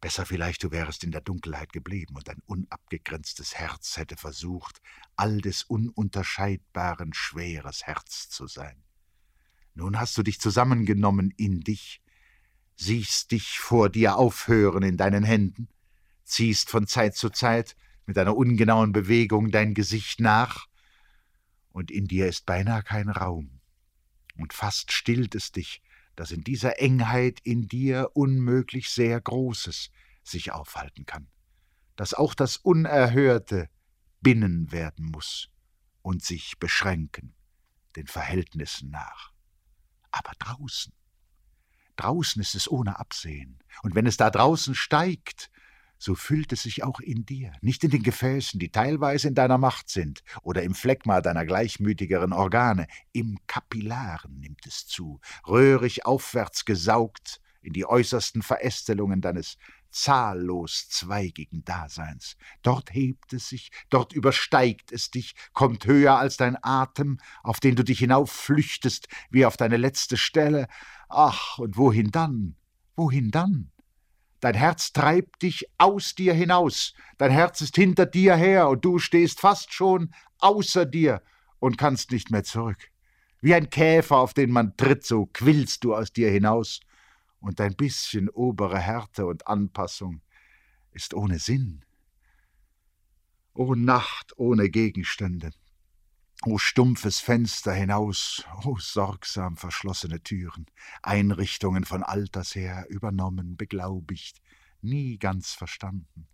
Besser 0.00 0.26
vielleicht, 0.26 0.62
du 0.62 0.70
wärest 0.70 1.02
in 1.02 1.12
der 1.12 1.22
Dunkelheit 1.22 1.72
geblieben 1.72 2.14
und 2.14 2.28
dein 2.28 2.42
unabgegrenztes 2.44 3.54
Herz 3.54 3.96
hätte 3.96 4.16
versucht, 4.16 4.82
all 5.16 5.40
des 5.40 5.62
ununterscheidbaren 5.62 7.14
schweres 7.14 7.84
Herz 7.84 8.28
zu 8.28 8.46
sein. 8.46 8.84
Nun 9.74 9.98
hast 9.98 10.16
du 10.18 10.22
dich 10.22 10.40
zusammengenommen 10.40 11.32
in 11.36 11.60
dich, 11.60 12.02
siehst 12.76 13.30
dich 13.30 13.58
vor 13.58 13.88
dir 13.88 14.16
aufhören 14.16 14.82
in 14.82 14.96
deinen 14.96 15.24
Händen, 15.24 15.68
ziehst 16.22 16.68
von 16.68 16.86
Zeit 16.86 17.16
zu 17.16 17.30
Zeit 17.30 17.74
mit 18.06 18.18
einer 18.18 18.36
ungenauen 18.36 18.92
Bewegung 18.92 19.50
dein 19.50 19.72
Gesicht 19.72 20.20
nach, 20.20 20.66
und 21.74 21.90
in 21.90 22.06
dir 22.06 22.28
ist 22.28 22.46
beinahe 22.46 22.84
kein 22.84 23.08
Raum. 23.08 23.60
Und 24.38 24.52
fast 24.52 24.92
stillt 24.92 25.34
es 25.34 25.50
dich, 25.50 25.82
dass 26.14 26.30
in 26.30 26.44
dieser 26.44 26.78
Engheit 26.80 27.40
in 27.42 27.66
dir 27.66 28.10
unmöglich 28.14 28.90
sehr 28.90 29.20
Großes 29.20 29.90
sich 30.22 30.52
aufhalten 30.52 31.04
kann, 31.04 31.26
dass 31.96 32.14
auch 32.14 32.34
das 32.34 32.56
Unerhörte 32.56 33.68
binnen 34.20 34.70
werden 34.70 35.06
muss 35.06 35.50
und 36.00 36.24
sich 36.24 36.58
beschränken, 36.60 37.34
den 37.96 38.06
Verhältnissen 38.06 38.90
nach. 38.90 39.32
Aber 40.12 40.30
draußen, 40.38 40.92
draußen 41.96 42.40
ist 42.40 42.54
es 42.54 42.70
ohne 42.70 43.00
Absehen, 43.00 43.58
und 43.82 43.96
wenn 43.96 44.06
es 44.06 44.16
da 44.16 44.30
draußen 44.30 44.76
steigt, 44.76 45.50
so 45.98 46.14
füllt 46.14 46.52
es 46.52 46.62
sich 46.62 46.84
auch 46.84 47.00
in 47.00 47.24
dir, 47.24 47.52
nicht 47.60 47.84
in 47.84 47.90
den 47.90 48.02
Gefäßen, 48.02 48.60
die 48.60 48.70
teilweise 48.70 49.28
in 49.28 49.34
deiner 49.34 49.58
Macht 49.58 49.88
sind, 49.88 50.22
oder 50.42 50.62
im 50.62 50.74
Phlegma 50.74 51.20
deiner 51.20 51.46
gleichmütigeren 51.46 52.32
Organe, 52.32 52.86
im 53.12 53.38
Kapillaren 53.46 54.40
nimmt 54.40 54.66
es 54.66 54.86
zu, 54.86 55.20
röhrig 55.46 56.06
aufwärts 56.06 56.64
gesaugt 56.64 57.40
in 57.62 57.72
die 57.72 57.86
äußersten 57.86 58.42
Verästelungen 58.42 59.20
deines 59.20 59.56
zahllos 59.90 60.88
zweigigen 60.88 61.64
Daseins. 61.64 62.36
Dort 62.62 62.92
hebt 62.92 63.32
es 63.32 63.48
sich, 63.48 63.70
dort 63.90 64.12
übersteigt 64.12 64.92
es 64.92 65.10
dich, 65.10 65.34
kommt 65.52 65.86
höher 65.86 66.18
als 66.18 66.36
dein 66.36 66.58
Atem, 66.62 67.18
auf 67.42 67.60
den 67.60 67.76
du 67.76 67.84
dich 67.84 68.00
hinaufflüchtest, 68.00 69.08
wie 69.30 69.46
auf 69.46 69.56
deine 69.56 69.76
letzte 69.76 70.16
Stelle. 70.16 70.66
Ach, 71.08 71.58
und 71.58 71.76
wohin 71.76 72.10
dann? 72.10 72.56
Wohin 72.96 73.30
dann? 73.30 73.70
Dein 74.44 74.56
Herz 74.56 74.92
treibt 74.92 75.40
dich 75.40 75.70
aus 75.78 76.14
dir 76.14 76.34
hinaus, 76.34 76.92
dein 77.16 77.30
Herz 77.30 77.62
ist 77.62 77.76
hinter 77.76 78.04
dir 78.04 78.36
her 78.36 78.68
und 78.68 78.84
du 78.84 78.98
stehst 78.98 79.40
fast 79.40 79.72
schon 79.72 80.10
außer 80.36 80.84
dir 80.84 81.22
und 81.60 81.78
kannst 81.78 82.10
nicht 82.10 82.30
mehr 82.30 82.44
zurück. 82.44 82.90
Wie 83.40 83.54
ein 83.54 83.70
Käfer, 83.70 84.18
auf 84.18 84.34
den 84.34 84.50
man 84.50 84.76
tritt, 84.76 85.02
so 85.06 85.24
quillst 85.32 85.82
du 85.82 85.94
aus 85.94 86.12
dir 86.12 86.30
hinaus, 86.30 86.80
und 87.40 87.58
dein 87.58 87.74
bisschen 87.74 88.28
obere 88.28 88.78
Härte 88.78 89.24
und 89.24 89.46
Anpassung 89.46 90.20
ist 90.92 91.14
ohne 91.14 91.38
Sinn. 91.38 91.82
O 93.54 93.74
Nacht 93.74 94.34
ohne 94.36 94.68
Gegenstände, 94.68 95.52
O 96.46 96.58
stumpfes 96.58 97.20
Fenster 97.20 97.72
hinaus, 97.72 98.44
o 98.64 98.76
sorgsam 98.78 99.56
verschlossene 99.56 100.22
Türen, 100.22 100.66
Einrichtungen 101.02 101.86
von 101.86 102.02
Alters 102.02 102.54
her 102.54 102.84
übernommen, 102.90 103.56
beglaubigt, 103.56 104.42
nie 104.82 105.16
ganz 105.16 105.54
verstanden. 105.54 106.28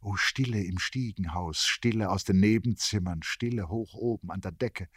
O 0.00 0.16
Stille 0.16 0.64
im 0.64 0.78
Stiegenhaus, 0.78 1.66
Stille 1.66 2.08
aus 2.08 2.24
den 2.24 2.40
Nebenzimmern, 2.40 3.22
Stille 3.22 3.68
hoch 3.68 3.92
oben 3.92 4.30
an 4.30 4.40
der 4.40 4.52
Decke. 4.52 4.88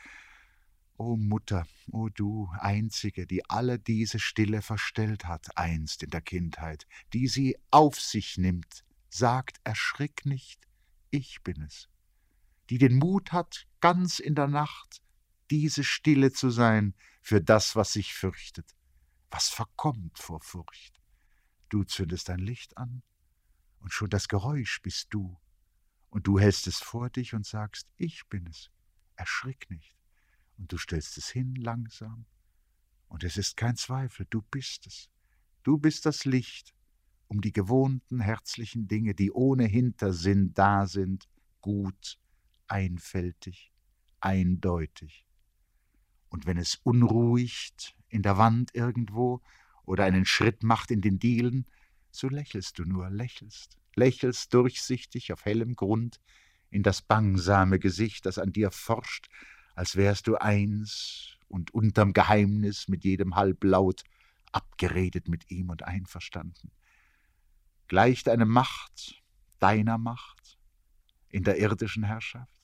O 0.96 1.18
Mutter, 1.18 1.68
o 1.92 2.08
du 2.08 2.50
Einzige, 2.58 3.28
die 3.28 3.44
alle 3.50 3.80
diese 3.80 4.20
Stille 4.20 4.62
verstellt 4.62 5.26
hat, 5.26 5.58
einst 5.58 6.04
in 6.04 6.10
der 6.10 6.22
Kindheit, 6.22 6.88
die 7.12 7.28
sie 7.28 7.58
auf 7.70 8.00
sich 8.00 8.38
nimmt, 8.38 8.86
sagt, 9.10 9.60
erschrick 9.66 10.26
nicht, 10.26 10.70
ich 11.12 11.44
bin 11.44 11.64
es 11.64 11.90
die 12.70 12.78
den 12.78 12.98
Mut 12.98 13.32
hat, 13.32 13.68
ganz 13.80 14.20
in 14.20 14.36
der 14.36 14.48
Nacht 14.48 15.02
diese 15.50 15.84
Stille 15.84 16.32
zu 16.32 16.50
sein 16.50 16.94
für 17.22 17.42
das, 17.42 17.76
was 17.76 17.94
sich 17.94 18.14
fürchtet, 18.14 18.76
was 19.30 19.50
verkommt 19.50 20.20
vor 20.20 20.42
Furcht. 20.42 21.02
Du 21.70 21.84
zündest 21.84 22.30
dein 22.30 22.40
Licht 22.40 22.78
an, 22.78 23.04
und 23.80 23.94
schon 23.94 24.10
das 24.10 24.28
Geräusch 24.28 24.82
bist 24.82 25.08
du, 25.12 25.38
und 26.10 26.28
du 26.28 26.40
hältst 26.40 26.68
es 26.68 26.80
vor 26.80 27.10
dich 27.10 27.34
und 27.34 27.46
sagst, 27.46 27.88
ich 27.98 28.28
bin 28.28 28.48
es, 28.48 28.70
erschrick 29.16 29.70
nicht, 29.70 29.96
und 30.58 30.72
du 30.72 30.78
stellst 30.78 31.18
es 31.18 31.30
hin 31.30 31.56
langsam, 31.56 32.26
und 33.08 33.24
es 33.24 33.38
ist 33.38 33.56
kein 33.56 33.78
Zweifel, 33.78 34.26
du 34.30 34.42
bist 34.42 34.88
es, 34.88 35.10
du 35.64 35.78
bist 35.78 36.06
das 36.06 36.26
Licht, 36.26 36.74
um 37.28 37.42
die 37.42 37.54
gewohnten 37.54 38.20
herzlichen 38.20 38.88
Dinge, 38.88 39.14
die 39.14 39.32
ohne 39.32 39.66
Hintersinn 39.66 40.54
da 40.54 40.88
sind, 40.88 41.28
gut 41.62 42.18
einfältig, 42.68 43.72
eindeutig. 44.20 45.26
Und 46.30 46.46
wenn 46.46 46.58
es 46.58 46.76
unruhigt 46.84 47.96
in 48.10 48.22
der 48.22 48.38
Wand 48.38 48.76
irgendwo 48.76 49.42
oder 49.86 50.04
einen 50.06 50.26
Schritt 50.26 50.64
macht 50.64 50.92
in 50.92 51.02
den 51.02 51.20
Dielen, 51.20 51.66
so 52.12 52.30
lächelst 52.30 52.80
du 52.80 52.84
nur, 52.84 53.10
lächelst, 53.10 53.78
lächelst 53.96 54.54
durchsichtig 54.54 55.32
auf 55.34 55.46
hellem 55.46 55.76
Grund 55.76 56.20
in 56.70 56.84
das 56.84 57.02
bangsame 57.02 57.80
Gesicht, 57.80 58.26
das 58.26 58.38
an 58.38 58.52
dir 58.52 58.72
forscht, 58.72 59.30
als 59.76 59.96
wärst 59.96 60.28
du 60.28 60.36
eins 60.36 61.38
und 61.48 61.74
unterm 61.74 62.14
Geheimnis 62.14 62.88
mit 62.88 63.04
jedem 63.04 63.36
Halblaut 63.36 64.04
abgeredet 64.52 65.28
mit 65.28 65.50
ihm 65.52 65.70
und 65.70 65.84
einverstanden. 65.84 66.72
Gleicht 67.88 68.28
eine 68.28 68.46
Macht 68.46 69.22
deiner 69.60 69.98
Macht 69.98 70.58
in 71.30 71.44
der 71.44 71.58
irdischen 71.58 72.04
Herrschaft? 72.04 72.57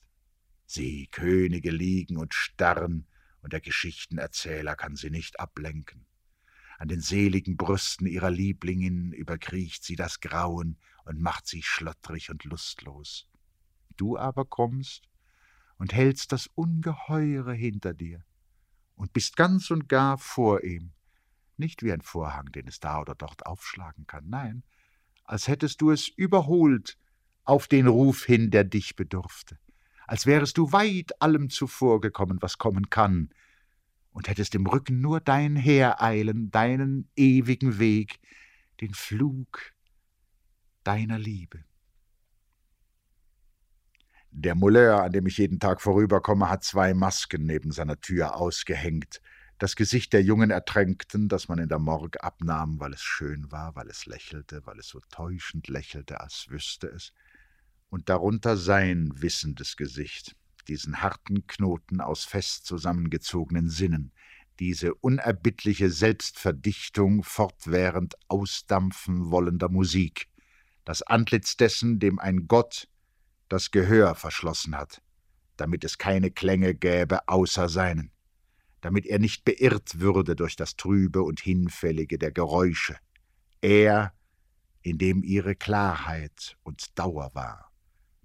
Sie, 0.66 1.08
Könige, 1.08 1.70
liegen 1.70 2.16
und 2.16 2.34
starren, 2.34 3.06
und 3.44 3.52
der 3.52 3.60
Geschichtenerzähler 3.60 4.74
kann 4.74 4.96
sie 4.96 5.10
nicht 5.10 5.38
ablenken. 5.38 6.06
An 6.78 6.88
den 6.88 7.00
seligen 7.00 7.58
Brüsten 7.58 8.06
ihrer 8.06 8.30
Lieblingin 8.30 9.12
überkriecht 9.12 9.84
sie 9.84 9.96
das 9.96 10.20
Grauen 10.20 10.78
und 11.04 11.20
macht 11.20 11.46
sie 11.46 11.62
schlottrig 11.62 12.30
und 12.30 12.44
lustlos. 12.44 13.28
Du 13.96 14.16
aber 14.16 14.46
kommst 14.46 15.10
und 15.76 15.92
hältst 15.92 16.32
das 16.32 16.46
Ungeheure 16.54 17.52
hinter 17.52 17.92
dir 17.92 18.24
und 18.96 19.12
bist 19.12 19.36
ganz 19.36 19.70
und 19.70 19.88
gar 19.88 20.16
vor 20.16 20.64
ihm, 20.64 20.94
nicht 21.58 21.82
wie 21.82 21.92
ein 21.92 22.00
Vorhang, 22.00 22.50
den 22.50 22.66
es 22.66 22.80
da 22.80 23.00
oder 23.00 23.14
dort 23.14 23.44
aufschlagen 23.44 24.06
kann, 24.06 24.28
nein, 24.28 24.64
als 25.24 25.48
hättest 25.48 25.82
du 25.82 25.90
es 25.90 26.08
überholt 26.08 26.98
auf 27.44 27.68
den 27.68 27.86
Ruf 27.86 28.24
hin, 28.24 28.50
der 28.50 28.64
dich 28.64 28.96
bedurfte 28.96 29.58
als 30.06 30.26
wärest 30.26 30.58
du 30.58 30.72
weit 30.72 31.20
allem 31.20 31.50
zuvorgekommen, 31.50 32.40
was 32.40 32.58
kommen 32.58 32.90
kann, 32.90 33.30
und 34.12 34.28
hättest 34.28 34.54
im 34.54 34.66
Rücken 34.66 35.00
nur 35.00 35.20
dein 35.20 35.56
Hereilen, 35.56 36.50
deinen 36.50 37.10
ewigen 37.16 37.78
Weg, 37.78 38.20
den 38.80 38.94
Flug 38.94 39.72
deiner 40.84 41.18
Liebe. 41.18 41.64
Der 44.30 44.54
Mouleur, 44.54 45.02
an 45.02 45.12
dem 45.12 45.26
ich 45.26 45.38
jeden 45.38 45.58
Tag 45.60 45.80
vorüberkomme, 45.80 46.48
hat 46.48 46.64
zwei 46.64 46.94
Masken 46.94 47.46
neben 47.46 47.70
seiner 47.70 48.00
Tür 48.00 48.36
ausgehängt. 48.36 49.20
Das 49.58 49.76
Gesicht 49.76 50.12
der 50.12 50.22
jungen 50.22 50.50
Ertränkten, 50.50 51.28
das 51.28 51.48
man 51.48 51.58
in 51.58 51.68
der 51.68 51.78
Morgue 51.78 52.22
abnahm, 52.22 52.80
weil 52.80 52.92
es 52.92 53.02
schön 53.02 53.50
war, 53.52 53.76
weil 53.76 53.88
es 53.88 54.06
lächelte, 54.06 54.66
weil 54.66 54.78
es 54.78 54.88
so 54.88 55.00
täuschend 55.10 55.68
lächelte, 55.68 56.20
als 56.20 56.46
wüsste 56.50 56.88
es 56.88 57.12
und 57.94 58.08
darunter 58.08 58.56
sein 58.56 59.12
wissendes 59.14 59.76
Gesicht, 59.76 60.34
diesen 60.66 61.00
harten 61.00 61.46
Knoten 61.46 62.00
aus 62.00 62.24
fest 62.24 62.66
zusammengezogenen 62.66 63.68
Sinnen, 63.68 64.10
diese 64.58 64.96
unerbittliche 64.96 65.88
Selbstverdichtung 65.90 67.22
fortwährend 67.22 68.16
ausdampfen 68.26 69.30
wollender 69.30 69.68
Musik, 69.68 70.26
das 70.84 71.02
Antlitz 71.02 71.56
dessen, 71.56 72.00
dem 72.00 72.18
ein 72.18 72.48
Gott 72.48 72.88
das 73.48 73.70
Gehör 73.70 74.16
verschlossen 74.16 74.76
hat, 74.76 75.00
damit 75.56 75.84
es 75.84 75.96
keine 75.96 76.32
Klänge 76.32 76.74
gäbe 76.74 77.28
außer 77.28 77.68
seinen, 77.68 78.10
damit 78.80 79.06
er 79.06 79.20
nicht 79.20 79.44
beirrt 79.44 80.00
würde 80.00 80.34
durch 80.34 80.56
das 80.56 80.74
Trübe 80.74 81.22
und 81.22 81.38
Hinfällige 81.38 82.18
der 82.18 82.32
Geräusche, 82.32 82.96
er, 83.60 84.12
in 84.82 84.98
dem 84.98 85.22
ihre 85.22 85.54
Klarheit 85.54 86.56
und 86.64 86.98
Dauer 86.98 87.30
war 87.34 87.70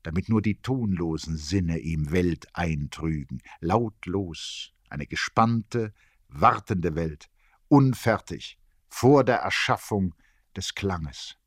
damit 0.10 0.28
nur 0.28 0.42
die 0.42 0.60
tonlosen 0.60 1.38
Sinne 1.38 1.78
ihm 1.78 2.10
Welt 2.10 2.48
eintrügen, 2.54 3.44
lautlos, 3.60 4.74
eine 4.89 5.06
gespannte, 5.06 5.94
wartende 6.30 6.96
Welt, 6.96 7.30
unfertig, 7.68 8.58
vor 8.88 9.24
der 9.24 9.36
Erschaffung 9.38 10.16
des 10.56 10.74
Klanges, 10.74 11.38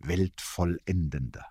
weltvollendender. 0.00 1.46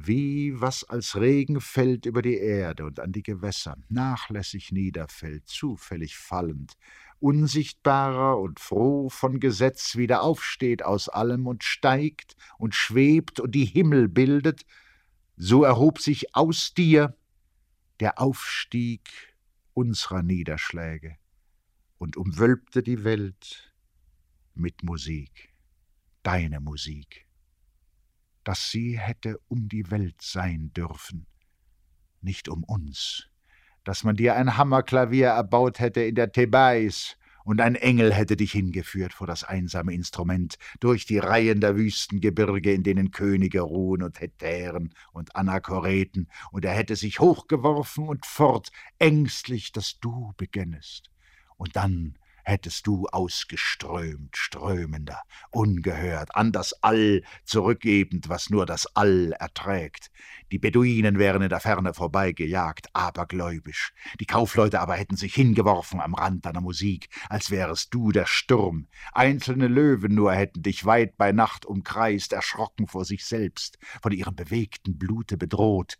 Wie 0.00 0.60
was 0.60 0.84
als 0.84 1.16
Regen 1.16 1.60
fällt 1.60 2.06
über 2.06 2.22
die 2.22 2.36
Erde 2.36 2.84
und 2.84 3.00
an 3.00 3.10
die 3.10 3.24
Gewässer, 3.24 3.76
nachlässig 3.88 4.70
niederfällt, 4.70 5.48
zufällig 5.48 6.16
fallend, 6.16 6.74
unsichtbarer 7.18 8.38
und 8.38 8.60
froh 8.60 9.08
von 9.08 9.40
Gesetz 9.40 9.96
wieder 9.96 10.22
aufsteht 10.22 10.84
aus 10.84 11.08
allem 11.08 11.48
und 11.48 11.64
steigt 11.64 12.36
und 12.58 12.76
schwebt 12.76 13.40
und 13.40 13.56
die 13.56 13.64
Himmel 13.64 14.08
bildet, 14.08 14.62
so 15.36 15.64
erhob 15.64 15.98
sich 16.00 16.34
aus 16.34 16.74
dir 16.74 17.16
der 17.98 18.20
Aufstieg 18.20 19.10
unserer 19.74 20.22
Niederschläge 20.22 21.16
und 21.98 22.16
umwölbte 22.16 22.84
die 22.84 23.02
Welt 23.02 23.74
mit 24.54 24.84
Musik, 24.84 25.52
deine 26.22 26.60
Musik, 26.60 27.27
dass 28.48 28.70
sie 28.70 28.98
hätte 28.98 29.38
um 29.48 29.68
die 29.68 29.90
Welt 29.90 30.22
sein 30.22 30.72
dürfen, 30.74 31.26
nicht 32.22 32.48
um 32.48 32.64
uns, 32.64 33.28
dass 33.84 34.04
man 34.04 34.16
dir 34.16 34.36
ein 34.36 34.56
Hammerklavier 34.56 35.26
erbaut 35.26 35.80
hätte 35.80 36.00
in 36.00 36.14
der 36.14 36.32
Thebais 36.32 37.18
und 37.44 37.60
ein 37.60 37.74
Engel 37.74 38.10
hätte 38.10 38.38
dich 38.38 38.52
hingeführt 38.52 39.12
vor 39.12 39.26
das 39.26 39.44
einsame 39.44 39.92
Instrument, 39.92 40.56
durch 40.80 41.04
die 41.04 41.18
Reihen 41.18 41.60
der 41.60 41.76
Wüstengebirge, 41.76 42.72
in 42.72 42.84
denen 42.84 43.10
Könige 43.10 43.60
ruhen 43.60 44.02
und 44.02 44.18
Hetären 44.18 44.94
und 45.12 45.36
Anachoreten, 45.36 46.30
und 46.50 46.64
er 46.64 46.72
hätte 46.72 46.96
sich 46.96 47.20
hochgeworfen 47.20 48.08
und 48.08 48.24
fort, 48.24 48.70
ängstlich, 48.98 49.72
dass 49.72 50.00
du 50.00 50.32
begännest. 50.38 51.10
Und 51.58 51.76
dann 51.76 52.16
hättest 52.48 52.86
du 52.86 53.06
ausgeströmt, 53.06 54.36
strömender, 54.36 55.22
ungehört, 55.50 56.34
an 56.34 56.50
das 56.50 56.72
All 56.82 57.22
zurückgebend, 57.44 58.28
was 58.28 58.50
nur 58.50 58.66
das 58.66 58.86
All 58.96 59.32
erträgt. 59.32 60.10
Die 60.50 60.58
Beduinen 60.58 61.18
wären 61.18 61.42
in 61.42 61.50
der 61.50 61.60
Ferne 61.60 61.92
vorbeigejagt, 61.92 62.88
abergläubisch. 62.94 63.92
Die 64.18 64.26
Kaufleute 64.26 64.80
aber 64.80 64.94
hätten 64.94 65.16
sich 65.16 65.34
hingeworfen 65.34 66.00
am 66.00 66.14
Rand 66.14 66.46
deiner 66.46 66.62
Musik, 66.62 67.10
als 67.28 67.50
wärest 67.50 67.92
du 67.92 68.12
der 68.12 68.26
Sturm. 68.26 68.88
Einzelne 69.12 69.68
Löwen 69.68 70.14
nur 70.14 70.32
hätten 70.32 70.62
dich 70.62 70.86
weit 70.86 71.18
bei 71.18 71.32
Nacht 71.32 71.66
umkreist, 71.66 72.32
erschrocken 72.32 72.86
vor 72.86 73.04
sich 73.04 73.26
selbst, 73.26 73.78
von 74.02 74.12
ihrem 74.12 74.34
bewegten 74.34 74.96
Blute 74.96 75.36
bedroht. 75.36 75.98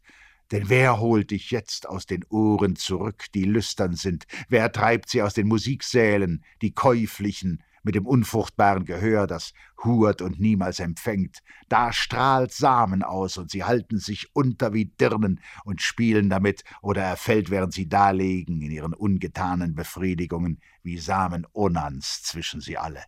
Denn 0.50 0.70
wer 0.70 0.98
holt 0.98 1.30
dich 1.30 1.50
jetzt 1.50 1.86
aus 1.88 2.06
den 2.06 2.24
Ohren 2.30 2.74
zurück, 2.74 3.26
die 3.34 3.44
lüstern 3.44 3.94
sind? 3.94 4.26
Wer 4.48 4.72
treibt 4.72 5.10
sie 5.10 5.22
aus 5.22 5.34
den 5.34 5.46
Musiksälen, 5.46 6.42
die 6.62 6.72
käuflichen, 6.72 7.62
mit 7.82 7.94
dem 7.94 8.06
unfruchtbaren 8.06 8.84
Gehör, 8.84 9.26
das 9.26 9.52
hurt 9.84 10.22
und 10.22 10.40
niemals 10.40 10.80
empfängt? 10.80 11.40
Da 11.68 11.92
strahlt 11.92 12.52
Samen 12.52 13.02
aus, 13.02 13.36
und 13.36 13.50
sie 13.50 13.64
halten 13.64 13.98
sich 13.98 14.34
unter 14.34 14.72
wie 14.72 14.86
Dirnen 14.86 15.40
und 15.64 15.82
spielen 15.82 16.30
damit, 16.30 16.64
oder 16.80 17.02
er 17.02 17.16
fällt, 17.16 17.50
während 17.50 17.74
sie 17.74 17.88
dalegen, 17.88 18.62
in 18.62 18.70
ihren 18.70 18.94
ungetanen 18.94 19.74
Befriedigungen, 19.74 20.60
wie 20.82 20.98
Samen 20.98 21.46
Onans 21.52 22.22
zwischen 22.22 22.62
sie 22.62 22.78
alle. 22.78 23.02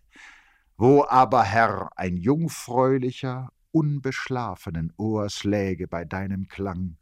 Wo 0.76 1.06
aber, 1.08 1.42
Herr, 1.44 1.90
ein 1.96 2.18
jungfräulicher, 2.18 3.50
unbeschlafenen 3.72 4.92
Ohrs 4.98 5.44
läge 5.44 5.88
bei 5.88 6.04
deinem 6.04 6.48
Klang, 6.48 6.96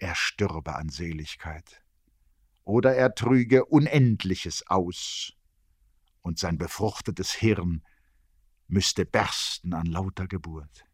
er 0.00 0.14
stürbe 0.14 0.74
an 0.74 0.88
Seligkeit. 0.88 1.82
Oder 2.64 2.94
er 2.94 3.14
trüge 3.14 3.64
Unendliches 3.64 4.66
aus, 4.66 5.32
und 6.22 6.38
sein 6.38 6.58
befruchtetes 6.58 7.32
Hirn 7.32 7.82
müsste 8.68 9.04
bersten 9.04 9.72
an 9.72 9.86
lauter 9.86 10.26
Geburt. 10.26 10.84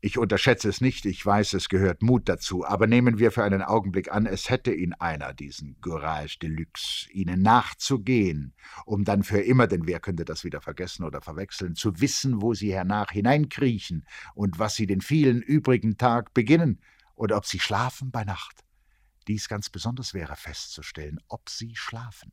Ich 0.00 0.18
unterschätze 0.18 0.68
es 0.68 0.82
nicht, 0.82 1.06
ich 1.06 1.24
weiß, 1.24 1.54
es 1.54 1.70
gehört 1.70 2.02
Mut 2.02 2.28
dazu, 2.28 2.66
aber 2.66 2.86
nehmen 2.86 3.18
wir 3.18 3.32
für 3.32 3.42
einen 3.42 3.62
Augenblick 3.62 4.12
an, 4.12 4.26
es 4.26 4.50
hätte 4.50 4.74
ihn 4.74 4.92
einer, 4.92 5.32
diesen 5.32 5.80
Courage 5.80 6.38
Deluxe, 6.40 7.10
ihnen 7.10 7.40
nachzugehen, 7.40 8.52
um 8.84 9.04
dann 9.04 9.22
für 9.22 9.40
immer, 9.40 9.66
denn 9.66 9.86
wer 9.86 10.00
könnte 10.00 10.26
das 10.26 10.44
wieder 10.44 10.60
vergessen 10.60 11.04
oder 11.04 11.22
verwechseln, 11.22 11.74
zu 11.74 12.02
wissen, 12.02 12.42
wo 12.42 12.52
sie 12.52 12.74
hernach 12.74 13.12
hineinkriechen 13.12 14.06
und 14.34 14.58
was 14.58 14.74
sie 14.74 14.86
den 14.86 15.00
vielen 15.00 15.40
übrigen 15.40 15.96
Tag 15.96 16.34
beginnen, 16.34 16.80
oder 17.14 17.36
ob 17.36 17.46
sie 17.46 17.60
schlafen 17.60 18.10
bei 18.10 18.24
Nacht. 18.24 18.64
Dies 19.26 19.48
ganz 19.48 19.70
besonders 19.70 20.14
wäre 20.14 20.36
festzustellen, 20.36 21.18
ob 21.28 21.48
sie 21.48 21.74
schlafen. 21.76 22.32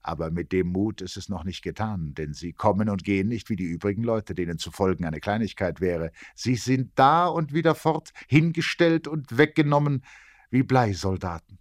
Aber 0.00 0.30
mit 0.30 0.52
dem 0.52 0.68
Mut 0.68 1.00
ist 1.00 1.16
es 1.16 1.28
noch 1.28 1.44
nicht 1.44 1.62
getan, 1.62 2.14
denn 2.14 2.32
sie 2.32 2.52
kommen 2.52 2.88
und 2.88 3.02
gehen 3.02 3.28
nicht 3.28 3.50
wie 3.50 3.56
die 3.56 3.64
übrigen 3.64 4.04
Leute, 4.04 4.34
denen 4.34 4.58
zu 4.58 4.70
folgen 4.70 5.04
eine 5.04 5.20
Kleinigkeit 5.20 5.80
wäre. 5.80 6.12
Sie 6.34 6.54
sind 6.54 6.92
da 6.94 7.26
und 7.26 7.52
wieder 7.52 7.74
fort, 7.74 8.12
hingestellt 8.28 9.08
und 9.08 9.36
weggenommen 9.36 10.04
wie 10.50 10.62
Bleisoldaten. 10.62 11.58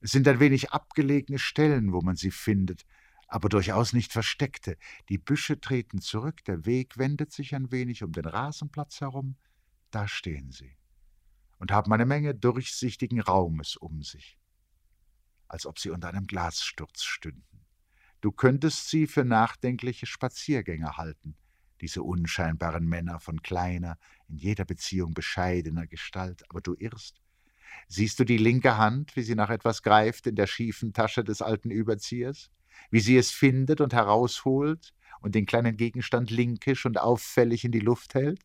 Es 0.00 0.12
sind 0.12 0.28
ein 0.28 0.40
wenig 0.40 0.70
abgelegene 0.70 1.38
Stellen, 1.38 1.92
wo 1.92 2.00
man 2.00 2.16
sie 2.16 2.30
findet, 2.30 2.86
aber 3.26 3.48
durchaus 3.48 3.92
nicht 3.92 4.12
versteckte. 4.12 4.76
Die 5.08 5.18
Büsche 5.18 5.60
treten 5.60 6.00
zurück, 6.00 6.44
der 6.44 6.64
Weg 6.64 6.96
wendet 6.96 7.32
sich 7.32 7.54
ein 7.54 7.70
wenig 7.70 8.02
um 8.02 8.12
den 8.12 8.24
Rasenplatz 8.24 9.00
herum, 9.00 9.36
da 9.90 10.08
stehen 10.08 10.52
sie 10.52 10.79
und 11.60 11.70
haben 11.70 11.92
eine 11.92 12.06
Menge 12.06 12.34
durchsichtigen 12.34 13.20
Raumes 13.20 13.76
um 13.76 14.02
sich, 14.02 14.38
als 15.46 15.66
ob 15.66 15.78
sie 15.78 15.90
unter 15.90 16.08
einem 16.08 16.26
Glassturz 16.26 17.02
stünden. 17.02 17.66
Du 18.22 18.32
könntest 18.32 18.88
sie 18.88 19.06
für 19.06 19.24
nachdenkliche 19.24 20.06
Spaziergänger 20.06 20.96
halten, 20.96 21.36
diese 21.80 22.02
unscheinbaren 22.02 22.86
Männer 22.86 23.20
von 23.20 23.42
kleiner, 23.42 23.98
in 24.28 24.36
jeder 24.36 24.64
Beziehung 24.64 25.12
bescheidener 25.12 25.86
Gestalt, 25.86 26.42
aber 26.50 26.62
du 26.62 26.74
irrst. 26.78 27.20
Siehst 27.88 28.18
du 28.18 28.24
die 28.24 28.38
linke 28.38 28.78
Hand, 28.78 29.14
wie 29.14 29.22
sie 29.22 29.34
nach 29.34 29.50
etwas 29.50 29.82
greift 29.82 30.26
in 30.26 30.36
der 30.36 30.46
schiefen 30.46 30.92
Tasche 30.92 31.24
des 31.24 31.42
alten 31.42 31.70
Überziehers? 31.70 32.50
Wie 32.90 33.00
sie 33.00 33.16
es 33.16 33.30
findet 33.30 33.80
und 33.80 33.92
herausholt 33.92 34.94
und 35.20 35.34
den 35.34 35.46
kleinen 35.46 35.76
Gegenstand 35.76 36.30
linkisch 36.30 36.86
und 36.86 36.98
auffällig 36.98 37.64
in 37.64 37.72
die 37.72 37.80
Luft 37.80 38.14
hält? 38.14 38.40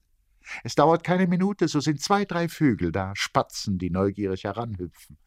Es 0.64 0.76
dauert 0.76 1.04
keine 1.04 1.28
Minute, 1.28 1.68
so 1.68 1.80
sind 1.80 2.02
zwei, 2.02 2.26
drei 2.26 2.48
Vögel 2.48 2.92
da, 2.92 3.14
Spatzen, 3.16 3.78
die 3.78 3.90
neugierig 3.90 4.44
heranhüpfen. 4.44 5.18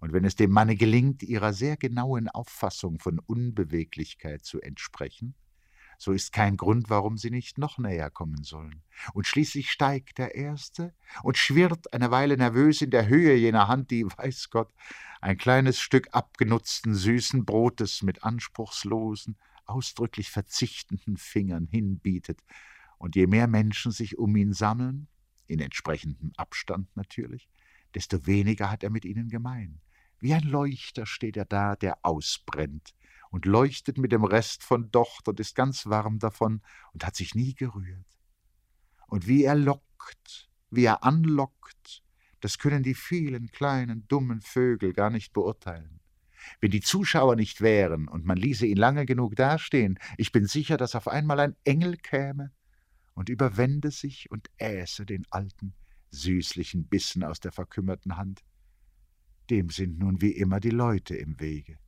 Und 0.00 0.12
wenn 0.12 0.24
es 0.24 0.34
dem 0.34 0.50
Manne 0.50 0.76
gelingt, 0.76 1.22
ihrer 1.22 1.52
sehr 1.52 1.76
genauen 1.76 2.28
Auffassung 2.28 2.98
von 2.98 3.18
Unbeweglichkeit 3.18 4.44
zu 4.44 4.60
entsprechen, 4.60 5.34
so 5.98 6.12
ist 6.12 6.32
kein 6.32 6.56
Grund, 6.56 6.88
warum 6.88 7.18
sie 7.18 7.30
nicht 7.30 7.58
noch 7.58 7.76
näher 7.76 8.08
kommen 8.10 8.42
sollen. 8.42 8.82
Und 9.12 9.26
schließlich 9.26 9.70
steigt 9.70 10.16
der 10.16 10.34
Erste 10.34 10.94
und 11.22 11.36
schwirrt 11.36 11.92
eine 11.92 12.10
Weile 12.10 12.38
nervös 12.38 12.80
in 12.80 12.90
der 12.90 13.06
Höhe 13.06 13.34
jener 13.34 13.68
Hand, 13.68 13.90
die, 13.90 14.06
weiß 14.16 14.48
Gott, 14.48 14.72
ein 15.20 15.36
kleines 15.36 15.78
Stück 15.78 16.08
abgenutzten 16.12 16.94
süßen 16.94 17.44
Brotes 17.44 18.02
mit 18.02 18.24
anspruchslosen, 18.24 19.36
ausdrücklich 19.66 20.30
verzichtenden 20.30 21.18
Fingern 21.18 21.66
hinbietet, 21.66 22.40
und 23.00 23.16
je 23.16 23.26
mehr 23.26 23.48
Menschen 23.48 23.92
sich 23.92 24.18
um 24.18 24.36
ihn 24.36 24.52
sammeln, 24.52 25.08
in 25.46 25.58
entsprechendem 25.58 26.32
Abstand 26.36 26.94
natürlich, 26.96 27.48
desto 27.94 28.26
weniger 28.26 28.70
hat 28.70 28.84
er 28.84 28.90
mit 28.90 29.06
ihnen 29.06 29.30
gemein. 29.30 29.80
Wie 30.20 30.34
ein 30.34 30.42
Leuchter 30.42 31.06
steht 31.06 31.38
er 31.38 31.46
da, 31.46 31.76
der 31.76 31.96
ausbrennt 32.02 32.94
und 33.30 33.46
leuchtet 33.46 33.96
mit 33.96 34.12
dem 34.12 34.22
Rest 34.22 34.62
von 34.62 34.90
Docht 34.90 35.28
und 35.28 35.40
ist 35.40 35.54
ganz 35.54 35.86
warm 35.86 36.18
davon 36.18 36.60
und 36.92 37.06
hat 37.06 37.16
sich 37.16 37.34
nie 37.34 37.54
gerührt. 37.54 38.20
Und 39.06 39.26
wie 39.26 39.44
er 39.44 39.54
lockt, 39.54 40.50
wie 40.68 40.84
er 40.84 41.02
anlockt, 41.02 42.02
das 42.40 42.58
können 42.58 42.82
die 42.82 42.94
vielen 42.94 43.50
kleinen, 43.50 44.06
dummen 44.08 44.42
Vögel 44.42 44.92
gar 44.92 45.08
nicht 45.08 45.32
beurteilen. 45.32 46.00
Wenn 46.60 46.70
die 46.70 46.82
Zuschauer 46.82 47.36
nicht 47.36 47.62
wären 47.62 48.08
und 48.08 48.26
man 48.26 48.36
ließe 48.36 48.66
ihn 48.66 48.76
lange 48.76 49.06
genug 49.06 49.36
dastehen, 49.36 49.98
ich 50.18 50.32
bin 50.32 50.44
sicher, 50.44 50.76
dass 50.76 50.94
auf 50.94 51.08
einmal 51.08 51.40
ein 51.40 51.56
Engel 51.64 51.96
käme 51.96 52.52
und 53.20 53.28
überwände 53.28 53.90
sich 53.90 54.30
und 54.30 54.48
äße 54.56 55.04
den 55.04 55.26
alten, 55.28 55.74
süßlichen 56.10 56.88
Bissen 56.88 57.22
aus 57.22 57.38
der 57.38 57.52
verkümmerten 57.52 58.16
Hand. 58.16 58.42
Dem 59.50 59.68
sind 59.68 59.98
nun 59.98 60.22
wie 60.22 60.30
immer 60.30 60.58
die 60.58 60.70
Leute 60.70 61.16
im 61.16 61.38
Wege. 61.38 61.78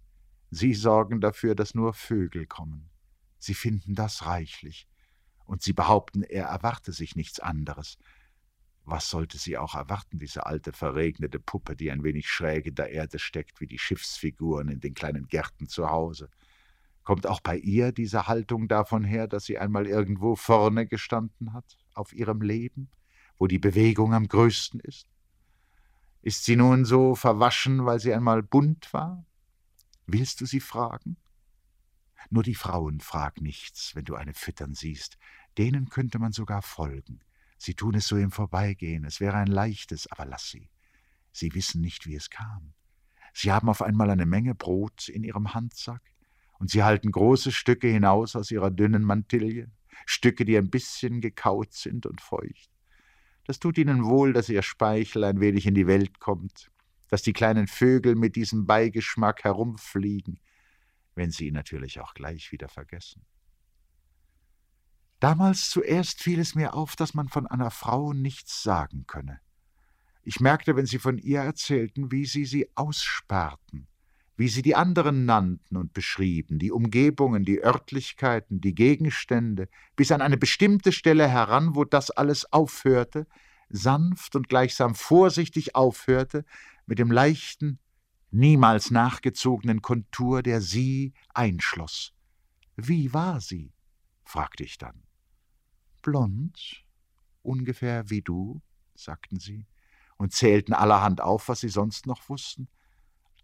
Sie 0.51 0.75
sorgen 0.75 1.23
dafür, 1.23 1.55
dass 1.55 1.75
nur 1.75 1.95
Vögel 1.95 2.47
kommen. 2.47 2.91
Sie 3.39 3.55
finden 3.55 3.95
das 3.95 4.27
reichlich. 4.27 4.87
Und 5.47 5.63
sie 5.63 5.73
behaupten, 5.73 6.23
er 6.23 6.49
erwarte 6.49 6.93
sich 6.93 7.17
nichts 7.17 7.41
anderes. 7.41 7.97
Was 8.85 9.09
sollte 9.09 9.39
sie 9.39 9.57
auch 9.57 9.75
erwarten, 9.75 10.19
diese 10.19 10.45
alte, 10.45 10.75
verregnete 10.75 11.41
Puppe, 11.41 11.77
die 11.77 11.91
ein 11.91 12.05
wenig 12.05 12.29
schräg 12.29 12.67
in 12.67 12.75
der 12.75 12.91
Erde 12.91 13.19
steckt, 13.19 13.59
wie 13.59 13.67
die 13.67 13.79
Schiffsfiguren 13.79 14.69
in 14.69 14.81
den 14.81 14.93
kleinen 14.93 15.29
Gärten 15.29 15.67
zu 15.67 15.89
Hause? 15.89 16.29
Kommt 17.05 17.27
auch 17.27 17.41
bei 17.41 17.57
ihr 17.57 17.93
diese 17.93 18.29
Haltung 18.29 18.69
davon 18.69 19.03
her, 19.05 19.27
dass 19.27 19.45
sie 19.45 19.59
einmal 19.59 19.87
irgendwo 19.87 20.37
vorne 20.37 20.87
gestanden 20.87 21.53
hat, 21.53 21.79
auf 21.95 22.13
ihrem 22.13 22.43
Leben, 22.43 22.91
wo 23.39 23.47
die 23.47 23.59
Bewegung 23.59 24.15
am 24.15 24.29
größten 24.29 24.81
ist? 24.81 25.09
Ist 26.23 26.45
sie 26.45 26.55
nun 26.55 26.85
so 26.85 27.17
verwaschen, 27.17 27.85
weil 27.85 27.99
sie 27.99 28.15
einmal 28.15 28.43
bunt 28.43 28.93
war? 28.93 29.27
Willst 30.07 30.41
du 30.41 30.47
sie 30.47 30.61
fragen? 30.61 31.17
Nur 32.31 32.45
die 32.45 32.55
Frauen 32.55 33.01
frag 33.01 33.41
nichts, 33.41 33.97
wenn 33.97 34.05
du 34.05 34.15
eine 34.15 34.33
füttern 34.33 34.75
siehst. 34.75 35.19
Denen 35.59 35.89
könnte 35.89 36.21
man 36.21 36.33
sogar 36.33 36.63
folgen. 36.63 37.21
Sie 37.59 37.75
tun 37.75 37.95
es 37.95 38.07
so 38.07 38.17
im 38.17 38.31
Vorbeigehen, 38.31 39.05
es 39.05 39.21
wäre 39.21 39.37
ein 39.37 39.49
leichtes, 39.49 40.11
aber 40.11 40.25
lass 40.25 40.51
sie. 40.51 40.71
Sie 41.33 41.55
wissen 41.55 41.81
nicht, 41.81 42.07
wie 42.07 42.15
es 42.15 42.31
kam. 42.31 42.75
Sie 43.35 43.51
haben 43.51 43.69
auf 43.69 43.83
einmal 43.83 44.11
eine 44.11 44.27
Menge 44.27 44.55
Brot 44.55 45.09
in 45.09 45.25
ihrem 45.25 45.55
Handsack, 45.55 46.03
und 46.63 46.71
sie 46.71 46.85
halten 46.85 47.11
große 47.11 47.51
Stücke 47.51 47.89
hinaus 47.89 48.37
aus 48.37 48.53
ihrer 48.53 48.71
dünnen 48.71 49.03
Mantille, 49.03 49.69
Stücke, 50.07 50.45
die 50.45 50.57
ein 50.57 50.71
bisschen 50.71 51.21
gekaut 51.21 51.73
sind 51.73 52.07
und 52.07 52.21
feucht. 52.21 52.71
Das 53.45 53.59
tut 53.59 53.79
ihnen 53.79 54.05
wohl, 54.05 54.33
dass 54.33 54.49
ihr 54.49 54.63
Speichel 54.63 55.25
ein 55.25 55.41
wenig 55.41 55.67
in 55.67 55.75
die 55.75 55.89
Welt 55.89 56.21
kommt, 56.21 56.71
dass 57.09 57.23
die 57.23 57.33
kleinen 57.33 57.67
Vögel 57.67 58.15
mit 58.15 58.37
diesem 58.37 58.65
Beigeschmack 58.65 59.43
herumfliegen, 59.43 60.39
wenn 61.17 61.33
sie 61.33 61.49
ihn 61.49 61.55
natürlich 61.55 61.99
auch 61.99 62.15
gleich 62.15 62.53
wieder 62.53 62.69
vergessen. 62.69 63.27
Damals 65.19 65.69
zuerst 65.69 66.23
fiel 66.23 66.39
es 66.39 66.55
mir 66.55 66.75
auf, 66.75 66.95
dass 66.95 67.13
man 67.13 67.29
von 67.29 67.49
einer 67.49 67.73
Frau 67.73 68.13
nichts 68.13 68.63
sagen 68.63 69.09
könne. 69.09 69.41
Ich 70.23 70.39
merkte, 70.39 70.77
wenn 70.77 70.87
sie 70.87 71.01
von 71.01 71.19
ihr 71.19 71.41
erzählten, 71.41 72.13
wie 72.13 72.25
sie 72.25 72.45
sie 72.45 72.71
aussparrten, 72.77 73.89
wie 74.37 74.49
sie 74.49 74.63
die 74.63 74.75
anderen 74.75 75.25
nannten 75.25 75.77
und 75.77 75.93
beschrieben, 75.93 76.59
die 76.59 76.73
Umgebungen, 76.73 77.45
die 77.45 77.63
Örtlichkeiten, 77.63 78.61
die 78.61 78.75
Gegenstände, 78.75 79.69
bis 79.95 80.11
an 80.11 80.23
eine 80.23 80.39
bestimmte 80.39 80.93
Stelle 80.93 81.29
heran, 81.29 81.75
wo 81.75 81.85
das 81.85 82.11
alles 82.11 82.51
aufhörte, 82.53 83.27
sanft 83.69 84.35
und 84.35 84.49
gleichsam 84.49 84.95
vorsichtig 84.95 85.75
aufhörte, 85.75 86.45
mit 86.87 86.99
dem 86.99 87.11
leichten, 87.11 87.79
niemals 88.31 88.91
nachgezogenen 88.91 89.83
Kontur, 89.83 90.43
der 90.43 90.61
sie 90.61 91.13
einschloss. 91.35 92.13
Wie 92.77 93.13
war 93.13 93.41
sie? 93.41 93.73
fragte 94.25 94.65
ich 94.65 94.79
dann. 94.79 95.03
Blond, 96.01 96.85
ungefähr 97.43 98.09
wie 98.09 98.23
du, 98.23 98.63
sagten 98.95 99.39
sie 99.39 99.67
und 100.17 100.33
zählten 100.33 100.73
allerhand 100.73 101.21
auf, 101.21 101.49
was 101.49 101.61
sie 101.61 101.69
sonst 101.69 102.07
noch 102.07 102.29
wussten 102.29 102.69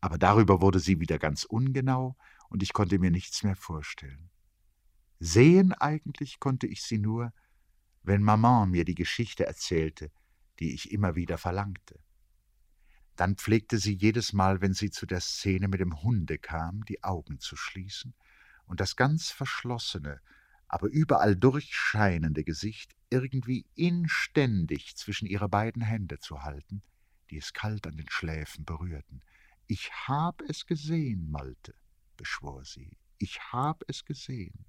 aber 0.00 0.18
darüber 0.18 0.60
wurde 0.60 0.80
sie 0.80 1.00
wieder 1.00 1.18
ganz 1.18 1.44
ungenau, 1.44 2.16
und 2.48 2.62
ich 2.62 2.72
konnte 2.72 2.98
mir 2.98 3.10
nichts 3.10 3.42
mehr 3.42 3.56
vorstellen. 3.56 4.30
Sehen 5.20 5.72
eigentlich 5.72 6.40
konnte 6.40 6.66
ich 6.66 6.82
sie 6.82 6.98
nur, 6.98 7.32
wenn 8.02 8.22
Maman 8.22 8.70
mir 8.70 8.84
die 8.84 8.94
Geschichte 8.94 9.46
erzählte, 9.46 10.10
die 10.60 10.72
ich 10.72 10.92
immer 10.92 11.14
wieder 11.14 11.38
verlangte. 11.38 12.00
Dann 13.16 13.36
pflegte 13.36 13.78
sie 13.78 13.94
jedes 13.94 14.32
Mal, 14.32 14.60
wenn 14.60 14.74
sie 14.74 14.90
zu 14.90 15.04
der 15.04 15.20
Szene 15.20 15.68
mit 15.68 15.80
dem 15.80 16.02
Hunde 16.02 16.38
kam, 16.38 16.84
die 16.84 17.02
Augen 17.02 17.40
zu 17.40 17.56
schließen 17.56 18.14
und 18.66 18.80
das 18.80 18.96
ganz 18.96 19.30
verschlossene, 19.30 20.20
aber 20.68 20.86
überall 20.88 21.34
durchscheinende 21.34 22.44
Gesicht 22.44 22.94
irgendwie 23.10 23.66
inständig 23.74 24.96
zwischen 24.96 25.26
ihre 25.26 25.48
beiden 25.48 25.82
Hände 25.82 26.18
zu 26.18 26.42
halten, 26.44 26.82
die 27.30 27.38
es 27.38 27.52
kalt 27.52 27.86
an 27.86 27.96
den 27.96 28.08
Schläfen 28.08 28.64
berührten, 28.64 29.22
ich 29.68 29.92
hab 30.08 30.40
es 30.48 30.64
gesehen, 30.64 31.30
Malte, 31.30 31.74
beschwor 32.16 32.64
sie. 32.64 32.96
Ich 33.18 33.38
hab 33.52 33.84
es 33.86 34.04
gesehen. 34.04 34.64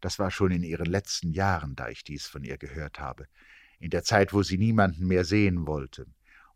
Das 0.00 0.18
war 0.18 0.30
schon 0.30 0.52
in 0.52 0.62
ihren 0.62 0.86
letzten 0.86 1.32
Jahren, 1.32 1.76
da 1.76 1.88
ich 1.90 2.02
dies 2.02 2.26
von 2.26 2.44
ihr 2.44 2.56
gehört 2.56 2.98
habe, 2.98 3.28
in 3.78 3.90
der 3.90 4.04
Zeit, 4.04 4.32
wo 4.32 4.42
sie 4.42 4.56
niemanden 4.56 5.06
mehr 5.06 5.24
sehen 5.24 5.66
wollte 5.66 6.06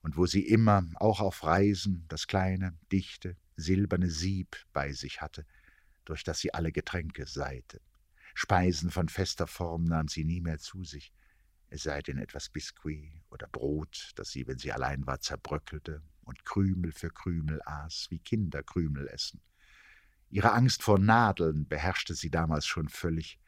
und 0.00 0.16
wo 0.16 0.24
sie 0.24 0.46
immer, 0.46 0.88
auch 0.94 1.20
auf 1.20 1.44
Reisen, 1.44 2.06
das 2.08 2.26
kleine, 2.26 2.78
dichte, 2.90 3.36
silberne 3.56 4.08
Sieb 4.08 4.56
bei 4.72 4.92
sich 4.92 5.20
hatte, 5.20 5.44
durch 6.06 6.24
das 6.24 6.40
sie 6.40 6.54
alle 6.54 6.72
Getränke 6.72 7.26
seite. 7.26 7.82
Speisen 8.34 8.90
von 8.90 9.10
fester 9.10 9.46
Form 9.46 9.84
nahm 9.84 10.08
sie 10.08 10.24
nie 10.24 10.40
mehr 10.40 10.58
zu 10.58 10.82
sich, 10.82 11.12
es 11.68 11.82
sei 11.82 12.00
denn 12.00 12.16
etwas 12.16 12.48
Biskuit 12.48 13.22
oder 13.28 13.48
Brot, 13.48 14.12
das 14.16 14.30
sie, 14.30 14.46
wenn 14.46 14.58
sie 14.58 14.72
allein 14.72 15.06
war, 15.06 15.20
zerbröckelte 15.20 16.02
und 16.24 16.44
Krümel 16.44 16.92
für 16.92 17.10
Krümel 17.10 17.60
aß, 17.64 18.06
wie 18.10 18.18
Kinder 18.18 18.62
Krümel 18.62 19.08
essen. 19.08 19.40
Ihre 20.30 20.52
Angst 20.52 20.82
vor 20.82 20.98
Nadeln 20.98 21.68
beherrschte 21.68 22.14
sie 22.14 22.30
damals 22.30 22.66
schon 22.66 22.88
völlig. 22.88 23.38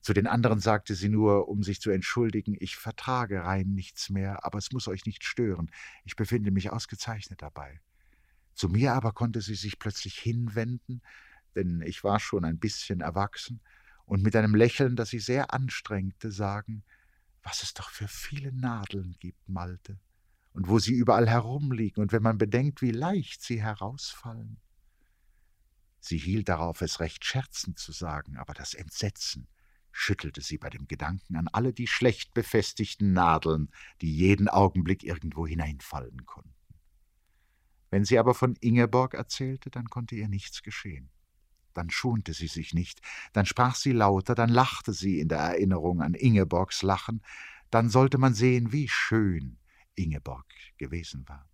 Zu 0.00 0.14
den 0.14 0.26
anderen 0.26 0.60
sagte 0.60 0.94
sie 0.94 1.10
nur, 1.10 1.48
um 1.48 1.62
sich 1.62 1.80
zu 1.80 1.90
entschuldigen, 1.90 2.56
ich 2.58 2.76
vertrage 2.76 3.44
rein 3.44 3.74
nichts 3.74 4.08
mehr, 4.08 4.44
aber 4.44 4.58
es 4.58 4.72
muss 4.72 4.88
euch 4.88 5.04
nicht 5.04 5.24
stören, 5.24 5.70
ich 6.04 6.16
befinde 6.16 6.50
mich 6.50 6.70
ausgezeichnet 6.70 7.42
dabei. 7.42 7.80
Zu 8.54 8.70
mir 8.70 8.94
aber 8.94 9.12
konnte 9.12 9.42
sie 9.42 9.54
sich 9.54 9.78
plötzlich 9.78 10.18
hinwenden, 10.18 11.02
denn 11.54 11.82
ich 11.82 12.02
war 12.04 12.20
schon 12.20 12.44
ein 12.44 12.58
bisschen 12.58 13.00
erwachsen, 13.00 13.60
und 14.06 14.24
mit 14.24 14.34
einem 14.34 14.56
Lächeln, 14.56 14.96
das 14.96 15.10
sie 15.10 15.20
sehr 15.20 15.54
anstrengte, 15.54 16.32
sagen, 16.32 16.82
was 17.44 17.62
es 17.62 17.74
doch 17.74 17.90
für 17.90 18.08
viele 18.08 18.52
Nadeln 18.52 19.14
gibt, 19.20 19.48
Malte 19.48 20.00
und 20.52 20.68
wo 20.68 20.78
sie 20.78 20.92
überall 20.92 21.28
herumliegen, 21.28 22.02
und 22.02 22.12
wenn 22.12 22.22
man 22.22 22.38
bedenkt, 22.38 22.82
wie 22.82 22.90
leicht 22.90 23.42
sie 23.42 23.62
herausfallen. 23.62 24.58
Sie 26.00 26.18
hielt 26.18 26.48
darauf, 26.48 26.80
es 26.80 27.00
recht 27.00 27.24
scherzend 27.24 27.78
zu 27.78 27.92
sagen, 27.92 28.36
aber 28.36 28.54
das 28.54 28.74
Entsetzen, 28.74 29.48
schüttelte 29.92 30.40
sie 30.40 30.58
bei 30.58 30.70
dem 30.70 30.86
Gedanken 30.86 31.36
an 31.36 31.48
alle 31.48 31.72
die 31.72 31.86
schlecht 31.86 32.32
befestigten 32.32 33.12
Nadeln, 33.12 33.70
die 34.00 34.14
jeden 34.14 34.48
Augenblick 34.48 35.04
irgendwo 35.04 35.46
hineinfallen 35.46 36.24
konnten. 36.26 36.54
Wenn 37.90 38.04
sie 38.04 38.18
aber 38.18 38.34
von 38.34 38.56
Ingeborg 38.60 39.14
erzählte, 39.14 39.68
dann 39.70 39.90
konnte 39.90 40.14
ihr 40.14 40.28
nichts 40.28 40.62
geschehen. 40.62 41.10
Dann 41.74 41.90
schonte 41.90 42.34
sie 42.34 42.46
sich 42.46 42.72
nicht, 42.72 43.00
dann 43.32 43.46
sprach 43.46 43.74
sie 43.74 43.92
lauter, 43.92 44.34
dann 44.34 44.48
lachte 44.48 44.92
sie 44.92 45.20
in 45.20 45.28
der 45.28 45.38
Erinnerung 45.38 46.02
an 46.02 46.14
Ingeborgs 46.14 46.82
Lachen, 46.82 47.22
dann 47.70 47.90
sollte 47.90 48.18
man 48.18 48.34
sehen, 48.34 48.72
wie 48.72 48.88
schön 48.88 49.60
Ingeborg 49.94 50.46
gewesen 50.78 51.28
war. 51.28 51.48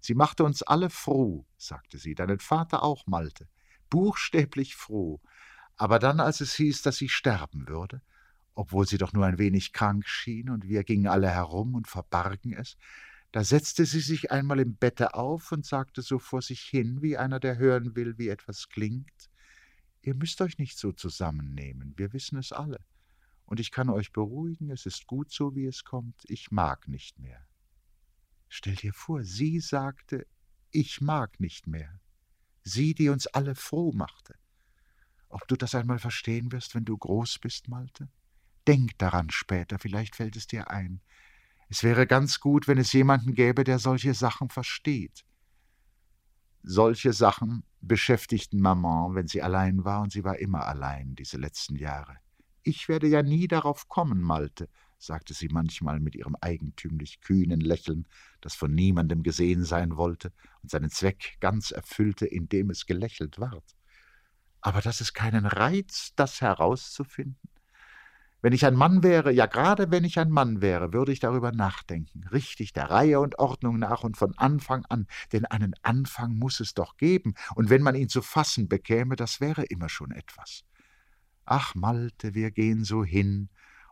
Sie 0.00 0.14
machte 0.14 0.44
uns 0.44 0.62
alle 0.62 0.90
froh, 0.90 1.46
sagte 1.56 1.98
sie, 1.98 2.14
deinen 2.14 2.40
Vater 2.40 2.82
auch, 2.82 3.06
Malte, 3.06 3.48
buchstäblich 3.90 4.74
froh, 4.74 5.20
aber 5.76 5.98
dann, 5.98 6.20
als 6.20 6.40
es 6.40 6.54
hieß, 6.54 6.82
dass 6.82 6.96
sie 6.96 7.08
sterben 7.08 7.68
würde, 7.68 8.02
obwohl 8.54 8.86
sie 8.86 8.98
doch 8.98 9.12
nur 9.12 9.26
ein 9.26 9.38
wenig 9.38 9.72
krank 9.72 10.06
schien, 10.06 10.50
und 10.50 10.68
wir 10.68 10.84
gingen 10.84 11.06
alle 11.06 11.30
herum 11.30 11.74
und 11.74 11.88
verbargen 11.88 12.52
es, 12.52 12.76
da 13.32 13.44
setzte 13.44 13.86
sie 13.86 14.00
sich 14.00 14.30
einmal 14.30 14.58
im 14.58 14.74
Bette 14.74 15.14
auf 15.14 15.52
und 15.52 15.64
sagte 15.64 16.02
so 16.02 16.18
vor 16.18 16.42
sich 16.42 16.62
hin, 16.62 17.00
wie 17.00 17.16
einer, 17.16 17.38
der 17.38 17.58
hören 17.58 17.94
will, 17.94 18.18
wie 18.18 18.28
etwas 18.28 18.68
klingt. 18.68 19.30
Ihr 20.02 20.14
müsst 20.14 20.40
euch 20.40 20.58
nicht 20.58 20.78
so 20.78 20.92
zusammennehmen, 20.92 21.94
wir 21.96 22.12
wissen 22.12 22.38
es 22.38 22.52
alle. 22.52 22.80
Und 23.44 23.60
ich 23.60 23.70
kann 23.70 23.88
euch 23.88 24.12
beruhigen, 24.12 24.70
es 24.70 24.86
ist 24.86 25.06
gut 25.06 25.30
so, 25.30 25.54
wie 25.54 25.66
es 25.66 25.84
kommt, 25.84 26.24
ich 26.28 26.50
mag 26.50 26.88
nicht 26.88 27.18
mehr. 27.18 27.46
Stell 28.52 28.74
dir 28.74 28.92
vor, 28.92 29.22
sie 29.22 29.60
sagte, 29.60 30.26
ich 30.72 31.00
mag 31.00 31.38
nicht 31.38 31.68
mehr. 31.68 32.00
Sie, 32.64 32.94
die 32.94 33.08
uns 33.08 33.28
alle 33.28 33.54
froh 33.54 33.92
machte. 33.92 34.34
Ob 35.28 35.46
du 35.46 35.54
das 35.54 35.76
einmal 35.76 36.00
verstehen 36.00 36.50
wirst, 36.50 36.74
wenn 36.74 36.84
du 36.84 36.98
groß 36.98 37.38
bist, 37.38 37.68
Malte? 37.68 38.08
Denk 38.66 38.98
daran 38.98 39.30
später, 39.30 39.78
vielleicht 39.78 40.16
fällt 40.16 40.34
es 40.34 40.48
dir 40.48 40.68
ein. 40.68 41.00
Es 41.68 41.84
wäre 41.84 42.08
ganz 42.08 42.40
gut, 42.40 42.66
wenn 42.66 42.78
es 42.78 42.92
jemanden 42.92 43.34
gäbe, 43.34 43.62
der 43.62 43.78
solche 43.78 44.14
Sachen 44.14 44.50
versteht. 44.50 45.24
Solche 46.64 47.12
Sachen 47.12 47.62
beschäftigten 47.80 48.60
Maman, 48.60 49.14
wenn 49.14 49.28
sie 49.28 49.42
allein 49.42 49.84
war, 49.84 50.02
und 50.02 50.10
sie 50.10 50.24
war 50.24 50.40
immer 50.40 50.66
allein 50.66 51.14
diese 51.14 51.38
letzten 51.38 51.76
Jahre. 51.76 52.16
Ich 52.64 52.88
werde 52.88 53.06
ja 53.06 53.22
nie 53.22 53.46
darauf 53.46 53.88
kommen, 53.88 54.20
Malte, 54.20 54.68
sagte 55.00 55.34
sie 55.34 55.48
manchmal 55.48 55.98
mit 55.98 56.14
ihrem 56.14 56.36
eigentümlich 56.40 57.20
kühnen 57.20 57.60
Lächeln, 57.60 58.06
das 58.40 58.54
von 58.54 58.74
niemandem 58.74 59.22
gesehen 59.22 59.64
sein 59.64 59.96
wollte 59.96 60.32
und 60.62 60.70
seinen 60.70 60.90
Zweck 60.90 61.38
ganz 61.40 61.70
erfüllte, 61.70 62.26
indem 62.26 62.70
es 62.70 62.86
gelächelt 62.86 63.40
ward. 63.40 63.64
Aber 64.60 64.82
dass 64.82 65.00
es 65.00 65.14
keinen 65.14 65.46
Reiz, 65.46 66.12
das 66.16 66.40
herauszufinden? 66.40 67.50
Wenn 68.42 68.52
ich 68.54 68.64
ein 68.64 68.74
Mann 68.74 69.02
wäre, 69.02 69.32
ja 69.32 69.46
gerade 69.46 69.90
wenn 69.90 70.04
ich 70.04 70.18
ein 70.18 70.30
Mann 70.30 70.62
wäre, 70.62 70.94
würde 70.94 71.12
ich 71.12 71.20
darüber 71.20 71.52
nachdenken, 71.52 72.26
richtig 72.28 72.72
der 72.72 72.88
Reihe 72.88 73.20
und 73.20 73.38
Ordnung 73.38 73.78
nach 73.78 74.02
und 74.02 74.16
von 74.16 74.36
Anfang 74.38 74.84
an, 74.86 75.06
denn 75.32 75.44
einen 75.44 75.74
Anfang 75.82 76.36
muss 76.36 76.60
es 76.60 76.72
doch 76.72 76.96
geben, 76.96 77.34
und 77.54 77.68
wenn 77.68 77.82
man 77.82 77.94
ihn 77.94 78.08
zu 78.08 78.22
fassen 78.22 78.68
bekäme, 78.68 79.16
das 79.16 79.40
wäre 79.40 79.64
immer 79.64 79.90
schon 79.90 80.10
etwas. 80.10 80.64
Ach, 81.44 81.74
Malte, 81.74 82.34
wir 82.34 82.50
gehen 82.50 82.84
so 82.84 83.04
hin, 83.04 83.50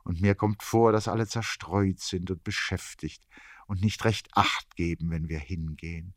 und 0.09 0.23
mir 0.23 0.35
kommt 0.35 0.63
vor, 0.63 0.91
dass 0.91 1.07
alle 1.07 1.27
zerstreut 1.27 2.01
sind 2.01 2.31
und 2.31 2.43
beschäftigt 2.43 3.29
und 3.67 3.83
nicht 3.83 4.07
recht 4.07 4.29
acht 4.33 4.75
geben, 4.75 5.11
wenn 5.11 5.29
wir 5.29 5.39
hingehen, 5.39 6.15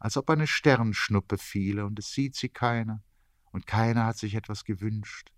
als 0.00 0.16
ob 0.16 0.30
eine 0.30 0.46
Sternschnuppe 0.46 1.36
fiele 1.36 1.84
und 1.84 1.98
es 1.98 2.12
sieht 2.12 2.34
sie 2.34 2.48
keiner, 2.48 3.04
und 3.52 3.66
keiner 3.66 4.06
hat 4.06 4.16
sich 4.16 4.34
etwas 4.34 4.64
gewünscht. 4.64 5.32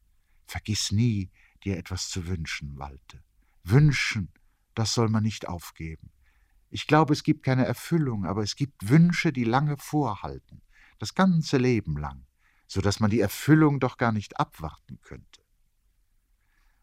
Vergiss 0.47 0.93
nie, 0.93 1.33
dir 1.65 1.77
etwas 1.77 2.09
zu 2.09 2.29
wünschen, 2.29 2.79
Walte. 2.79 3.25
Wünschen, 3.65 4.33
das 4.75 4.95
soll 4.95 5.09
man 5.09 5.25
nicht 5.25 5.49
aufgeben. 5.49 6.13
Ich 6.71 6.87
glaube, 6.87 7.13
es 7.13 7.25
gibt 7.25 7.45
keine 7.45 7.67
Erfüllung, 7.67 8.27
aber 8.27 8.45
es 8.45 8.55
gibt 8.55 8.89
Wünsche, 8.89 9.33
die 9.33 9.45
lange 9.45 9.77
vorhalten, 9.77 10.63
das 11.01 11.15
ganze 11.15 11.59
Leben 11.59 11.97
lang, 11.97 12.27
so 12.69 12.81
dass 12.81 13.01
man 13.01 13.11
die 13.11 13.21
Erfüllung 13.21 13.81
doch 13.81 13.97
gar 13.97 14.13
nicht 14.13 14.39
abwarten 14.39 15.01
könnte. 15.01 15.38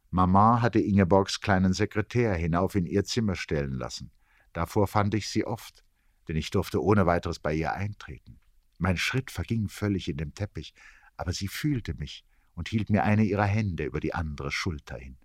Mama 0.09 0.61
hatte 0.61 0.79
Ingeborgs 0.79 1.41
kleinen 1.41 1.73
Sekretär 1.73 2.33
hinauf 2.35 2.75
in 2.75 2.85
ihr 2.85 3.03
Zimmer 3.03 3.35
stellen 3.35 3.73
lassen. 3.73 4.11
Davor 4.53 4.87
fand 4.87 5.13
ich 5.13 5.27
sie 5.29 5.45
oft, 5.45 5.83
denn 6.27 6.35
ich 6.35 6.49
durfte 6.49 6.81
ohne 6.81 7.05
weiteres 7.05 7.39
bei 7.39 7.53
ihr 7.53 7.73
eintreten. 7.73 8.39
Mein 8.77 8.97
Schritt 8.97 9.31
verging 9.31 9.67
völlig 9.67 10.07
in 10.07 10.17
dem 10.17 10.33
Teppich, 10.33 10.73
aber 11.17 11.33
sie 11.33 11.47
fühlte 11.47 11.93
mich 11.95 12.25
und 12.55 12.69
hielt 12.69 12.89
mir 12.89 13.03
eine 13.03 13.23
ihrer 13.23 13.45
Hände 13.45 13.83
über 13.83 13.99
die 13.99 14.13
andere 14.13 14.51
Schulter 14.51 14.97
hin. 14.97 15.17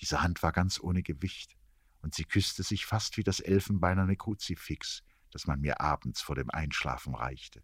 Diese 0.00 0.22
Hand 0.22 0.42
war 0.42 0.52
ganz 0.52 0.80
ohne 0.80 1.02
Gewicht, 1.02 1.56
und 2.02 2.14
sie 2.14 2.24
küsste 2.24 2.62
sich 2.62 2.86
fast 2.86 3.16
wie 3.16 3.24
das 3.24 3.40
elfenbeinerne 3.40 4.16
Kruzifix, 4.16 5.02
das 5.30 5.46
man 5.46 5.60
mir 5.60 5.80
abends 5.80 6.20
vor 6.20 6.36
dem 6.36 6.50
Einschlafen 6.50 7.14
reichte. 7.14 7.62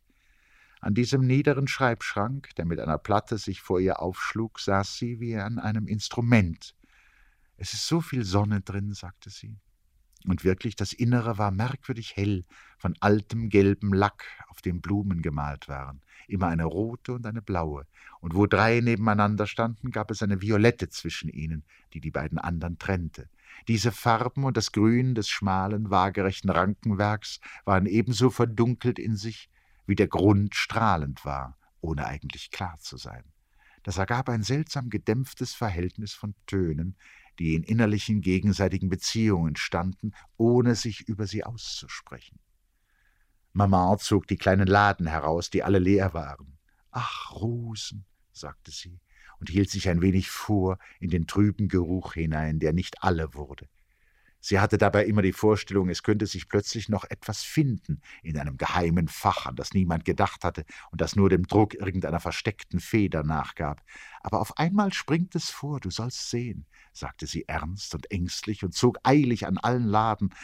An 0.83 0.95
diesem 0.95 1.25
niederen 1.25 1.68
Schreibschrank, 1.68 2.57
der 2.57 2.64
mit 2.64 2.81
einer 2.81 2.99
Platte 2.99 3.38
sich 3.38 3.62
vor 3.62 3.79
ihr 3.79 4.01
aufschlug, 4.01 4.59
saß 4.59 4.97
sie 4.99 5.21
wie 5.21 5.37
an 5.37 5.61
einem 5.61 5.87
Instrument. 5.87 6.75
Es 7.57 7.73
ist 7.73 7.87
so 7.87 8.01
viel 8.01 8.25
Sonne 8.25 8.62
drin, 8.62 8.92
sagte 8.92 9.31
sie. 9.31 9.57
Und 10.27 10.42
wirklich, 10.42 10.75
das 10.75 10.92
Innere 10.92 11.38
war 11.38 11.53
merkwürdig 11.53 12.16
hell 12.16 12.45
von 12.79 12.97
altem 12.99 13.49
gelbem 13.49 13.92
Lack, 13.92 14.25
auf 14.49 14.61
dem 14.61 14.81
Blumen 14.81 15.23
gemalt 15.23 15.68
waren, 15.68 16.01
immer 16.27 16.49
eine 16.49 16.64
rote 16.64 17.12
und 17.12 17.27
eine 17.27 17.42
blaue, 17.42 17.87
und 18.18 18.35
wo 18.35 18.47
drei 18.47 18.81
nebeneinander 18.81 19.47
standen, 19.47 19.92
gab 19.92 20.11
es 20.11 20.21
eine 20.21 20.42
violette 20.42 20.88
zwischen 20.88 21.29
ihnen, 21.29 21.62
die 21.92 22.01
die 22.01 22.11
beiden 22.11 22.38
anderen 22.38 22.79
trennte. 22.79 23.29
Diese 23.68 23.92
Farben 23.92 24.42
und 24.42 24.57
das 24.57 24.73
Grün 24.73 25.14
des 25.14 25.29
schmalen, 25.29 25.90
waagerechten 25.90 26.51
Rankenwerks 26.51 27.38
waren 27.64 27.87
ebenso 27.87 28.31
verdunkelt 28.31 28.99
in 28.99 29.14
sich, 29.14 29.49
wie 29.87 29.95
der 29.95 30.09
Grund 30.09 30.55
strahlend 30.55 31.25
war, 31.25 31.59
ohne 31.81 32.07
eigentlich 32.07 32.51
klar 32.51 32.79
zu 32.81 32.97
sein. 32.97 33.25
Das 33.83 33.99
ergab 33.99 34.29
ein 34.29 34.42
seltsam 34.42 34.90
gedämpftes 34.90 35.55
Verhältnis 35.55 36.14
von 36.14 36.35
Tönen, 36.47 36.97
die 37.38 37.55
in 37.55 37.62
innerlichen 37.62 38.21
gegenseitigen 38.21 38.88
Beziehungen 38.88 39.57
standen, 39.57 40.12
ohne 40.37 40.75
sich 40.75 41.09
über 41.09 41.27
sie 41.27 41.45
auszusprechen. 41.45 42.38
Maman 43.53 43.99
zog 43.99 44.27
die 44.29 44.37
kleinen 44.37 44.66
Laden 44.66 45.07
heraus, 45.07 45.51
die 45.51 45.62
alle 45.62 45.79
leer 45.79 46.14
waren. 46.14 46.59
Ach, 46.90 47.33
Rosen, 47.33 48.05
sagte 48.33 48.71
sie 48.71 49.01
und 49.40 49.51
hielt 49.51 49.71
sich 49.71 49.88
ein 49.88 50.01
wenig 50.01 50.31
vor 50.31 50.79
in 51.01 51.11
den 51.11 51.27
trüben 51.27 51.68
Geruch 51.68 52.14
hinein, 52.14 52.61
der 52.61 52.73
nicht 52.73 53.03
alle 53.03 53.35
wurde. 53.35 53.68
Sie 54.45 54.59
hatte 54.59 54.77
dabei 54.77 55.07
immer 55.07 55.23
die 55.23 55.33
Vorstellung, 55.33 55.89
es 55.89 56.03
könnte 56.03 56.27
sich 56.27 56.49
plötzlich 56.49 56.89
noch 56.89 57.05
etwas 57.09 57.45
finden 57.45 58.03
in 58.25 58.37
einem 58.37 58.57
geheimen 58.57 59.07
Fach, 59.07 59.47
an 59.47 59.55
das 59.55 59.73
niemand 59.73 60.05
gedacht 60.05 60.43
hatte 60.43 60.65
und 60.91 61.01
das 61.01 61.15
nur 61.15 61.31
dem 61.31 61.47
Druck 61.47 61.75
irgendeiner 61.75 62.19
versteckten 62.19 62.81
Feder 62.81 63.23
nachgab. 63.23 63.85
Aber 64.21 64.41
auf 64.41 64.59
einmal 64.59 64.93
springt 64.93 65.37
es 65.37 65.49
vor, 65.49 65.79
du 65.79 65.91
sollst 65.91 66.29
sehen, 66.29 66.67
sagte 66.93 67.29
sie 67.29 67.47
ernst 67.47 67.95
und 67.95 68.11
ängstlich 68.11 68.65
und 68.65 68.75
zog 68.75 68.99
eilig 69.05 69.47
an 69.47 69.59
allen 69.59 69.87
Laden. 69.87 70.35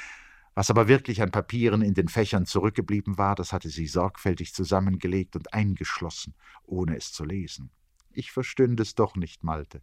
Was 0.55 0.71
aber 0.71 0.87
wirklich 0.87 1.21
an 1.21 1.33
Papieren 1.33 1.83
in 1.83 1.95
den 1.95 2.07
Fächern 2.07 2.47
zurückgeblieben 2.47 3.19
war, 3.19 3.35
das 3.35 3.53
hatte 3.53 3.69
sie 3.69 3.89
sorgfältig 3.89 4.55
zusammengelegt 4.55 5.35
und 5.35 5.53
eingeschlossen, 5.53 6.37
ohne 6.63 6.97
es 6.97 7.13
zu 7.13 7.25
lesen. 7.25 7.73
Ich 8.13 8.31
verstünde 8.31 8.85
es 8.85 8.95
doch 8.95 9.17
nicht, 9.17 9.43
Malte. 9.43 9.83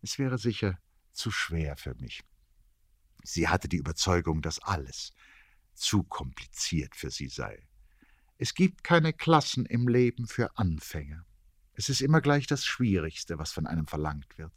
Es 0.00 0.18
wäre 0.18 0.38
sicher 0.38 0.78
zu 1.12 1.30
schwer 1.30 1.76
für 1.76 1.94
mich. 1.96 2.24
Sie 3.22 3.48
hatte 3.48 3.68
die 3.68 3.76
Überzeugung, 3.76 4.42
dass 4.42 4.58
alles 4.60 5.12
zu 5.74 6.02
kompliziert 6.02 6.96
für 6.96 7.10
sie 7.10 7.28
sei. 7.28 7.66
Es 8.38 8.54
gibt 8.54 8.84
keine 8.84 9.12
Klassen 9.12 9.66
im 9.66 9.88
Leben 9.88 10.26
für 10.26 10.56
Anfänger. 10.56 11.24
Es 11.74 11.88
ist 11.88 12.00
immer 12.00 12.20
gleich 12.20 12.46
das 12.46 12.64
Schwierigste, 12.64 13.38
was 13.38 13.52
von 13.52 13.66
einem 13.66 13.86
verlangt 13.86 14.36
wird. 14.36 14.52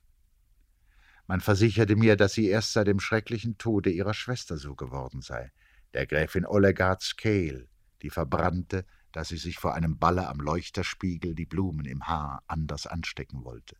Man 1.28 1.41
versicherte 1.41 1.95
mir, 1.95 2.15
dass 2.15 2.34
sie 2.34 2.47
erst 2.47 2.73
seit 2.73 2.88
dem 2.88 2.99
schrecklichen 2.99 3.58
Tode 3.58 3.89
ihrer 3.89 4.13
Schwester 4.13 4.58
so 4.58 4.75
geworden 4.75 5.21
sei, 5.21 5.51
der 5.93 6.06
Gräfin 6.06 6.45
Olegard 6.45 7.01
Scale, 7.01 7.67
die 8.01 8.10
verbrannte, 8.10 8.86
da 9.12 9.23
sie 9.23 9.38
sich 9.38 9.58
vor 9.58 9.73
einem 9.73 9.97
Balle 9.97 10.28
am 10.28 10.39
Leuchterspiegel 10.39 11.34
die 11.34 11.45
Blumen 11.45 11.86
im 11.86 12.08
Haar 12.08 12.43
anders 12.47 12.86
anstecken 12.86 13.43
wollte 13.43 13.78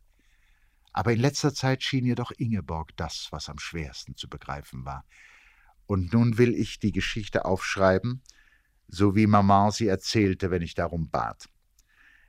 aber 0.96 1.12
in 1.12 1.20
letzter 1.20 1.52
Zeit 1.52 1.82
schien 1.82 2.06
ihr 2.06 2.14
doch 2.14 2.32
Ingeborg 2.38 2.96
das, 2.96 3.28
was 3.30 3.50
am 3.50 3.58
schwersten 3.58 4.16
zu 4.16 4.30
begreifen 4.30 4.86
war. 4.86 5.04
Und 5.84 6.14
nun 6.14 6.38
will 6.38 6.54
ich 6.54 6.78
die 6.78 6.90
Geschichte 6.90 7.44
aufschreiben, 7.44 8.22
so 8.88 9.14
wie 9.14 9.26
Maman 9.26 9.72
sie 9.72 9.88
erzählte, 9.88 10.50
wenn 10.50 10.62
ich 10.62 10.74
darum 10.74 11.10
bat. 11.10 11.50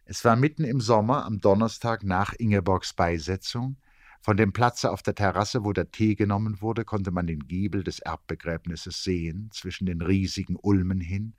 Es 0.03 0.25
war 0.25 0.36
mitten 0.36 0.65
im 0.65 0.82
Sommer, 0.82 1.23
am 1.23 1.39
Donnerstag 1.39 2.03
nach 2.03 2.34
Ingeborgs 2.34 2.93
Beisetzung. 2.93 3.77
Von 4.19 4.36
dem 4.36 4.51
Platze 4.51 4.91
auf 4.91 5.01
der 5.01 5.15
Terrasse, 5.15 5.63
wo 5.63 5.71
der 5.71 5.89
Tee 5.89 6.15
genommen 6.15 6.60
wurde, 6.60 6.84
konnte 6.84 7.12
man 7.12 7.25
den 7.25 7.47
Giebel 7.47 7.86
des 7.86 7.99
Erbbegräbnisses 7.99 9.01
sehen, 9.01 9.49
zwischen 9.53 9.86
den 9.86 10.01
riesigen 10.01 10.58
Ulmen 10.62 10.99
hin. 10.99 11.36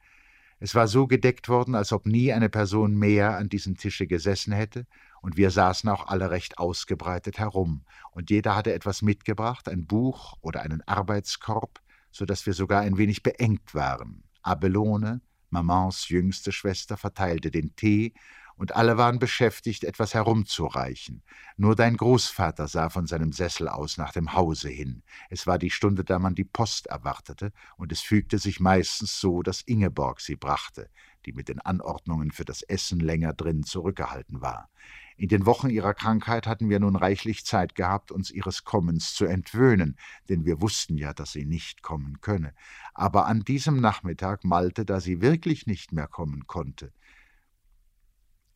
Es 0.60 0.74
war 0.74 0.88
so 0.88 1.06
gedeckt 1.06 1.48
worden, 1.48 1.74
als 1.74 1.92
ob 1.92 2.06
nie 2.06 2.32
eine 2.32 2.48
Person 2.48 2.96
mehr 2.96 3.36
an 3.36 3.48
diesem 3.48 3.76
Tische 3.76 4.06
gesessen 4.06 4.52
hätte, 4.52 4.86
und 5.20 5.36
wir 5.36 5.50
saßen 5.50 5.88
auch 5.88 6.06
alle 6.08 6.30
recht 6.30 6.58
ausgebreitet 6.58 7.38
herum, 7.38 7.84
und 8.12 8.30
jeder 8.30 8.56
hatte 8.56 8.72
etwas 8.72 9.02
mitgebracht, 9.02 9.68
ein 9.68 9.86
Buch 9.86 10.36
oder 10.40 10.62
einen 10.62 10.82
Arbeitskorb, 10.86 11.80
so 12.10 12.24
dass 12.24 12.46
wir 12.46 12.54
sogar 12.54 12.80
ein 12.80 12.98
wenig 12.98 13.22
beengt 13.22 13.74
waren. 13.74 14.24
Abelone, 14.42 15.20
Mamans 15.50 16.08
jüngste 16.08 16.52
Schwester, 16.52 16.96
verteilte 16.96 17.50
den 17.50 17.74
Tee, 17.76 18.14
und 18.58 18.74
alle 18.76 18.98
waren 18.98 19.18
beschäftigt, 19.18 19.84
etwas 19.84 20.14
herumzureichen. 20.14 21.22
Nur 21.56 21.76
dein 21.76 21.96
Großvater 21.96 22.68
sah 22.68 22.90
von 22.90 23.06
seinem 23.06 23.32
Sessel 23.32 23.68
aus 23.68 23.96
nach 23.96 24.12
dem 24.12 24.34
Hause 24.34 24.68
hin. 24.68 25.02
Es 25.30 25.46
war 25.46 25.58
die 25.58 25.70
Stunde, 25.70 26.04
da 26.04 26.18
man 26.18 26.34
die 26.34 26.44
Post 26.44 26.88
erwartete, 26.88 27.52
und 27.76 27.92
es 27.92 28.00
fügte 28.00 28.38
sich 28.38 28.60
meistens 28.60 29.20
so, 29.20 29.42
dass 29.42 29.62
Ingeborg 29.62 30.20
sie 30.20 30.36
brachte, 30.36 30.90
die 31.24 31.32
mit 31.32 31.48
den 31.48 31.60
Anordnungen 31.60 32.32
für 32.32 32.44
das 32.44 32.62
Essen 32.62 33.00
länger 33.00 33.32
drin 33.32 33.62
zurückgehalten 33.62 34.40
war. 34.40 34.68
In 35.16 35.28
den 35.28 35.46
Wochen 35.46 35.68
ihrer 35.68 35.94
Krankheit 35.94 36.46
hatten 36.46 36.68
wir 36.68 36.78
nun 36.78 36.94
reichlich 36.94 37.44
Zeit 37.44 37.74
gehabt, 37.74 38.12
uns 38.12 38.30
ihres 38.30 38.64
Kommens 38.64 39.14
zu 39.14 39.24
entwöhnen, 39.24 39.96
denn 40.28 40.44
wir 40.44 40.60
wussten 40.60 40.96
ja, 40.96 41.12
dass 41.12 41.32
sie 41.32 41.44
nicht 41.44 41.82
kommen 41.82 42.20
könne. 42.20 42.54
Aber 42.94 43.26
an 43.26 43.40
diesem 43.40 43.80
Nachmittag 43.80 44.44
malte, 44.44 44.84
da 44.84 45.00
sie 45.00 45.20
wirklich 45.20 45.66
nicht 45.66 45.92
mehr 45.92 46.06
kommen 46.06 46.46
konnte. 46.46 46.92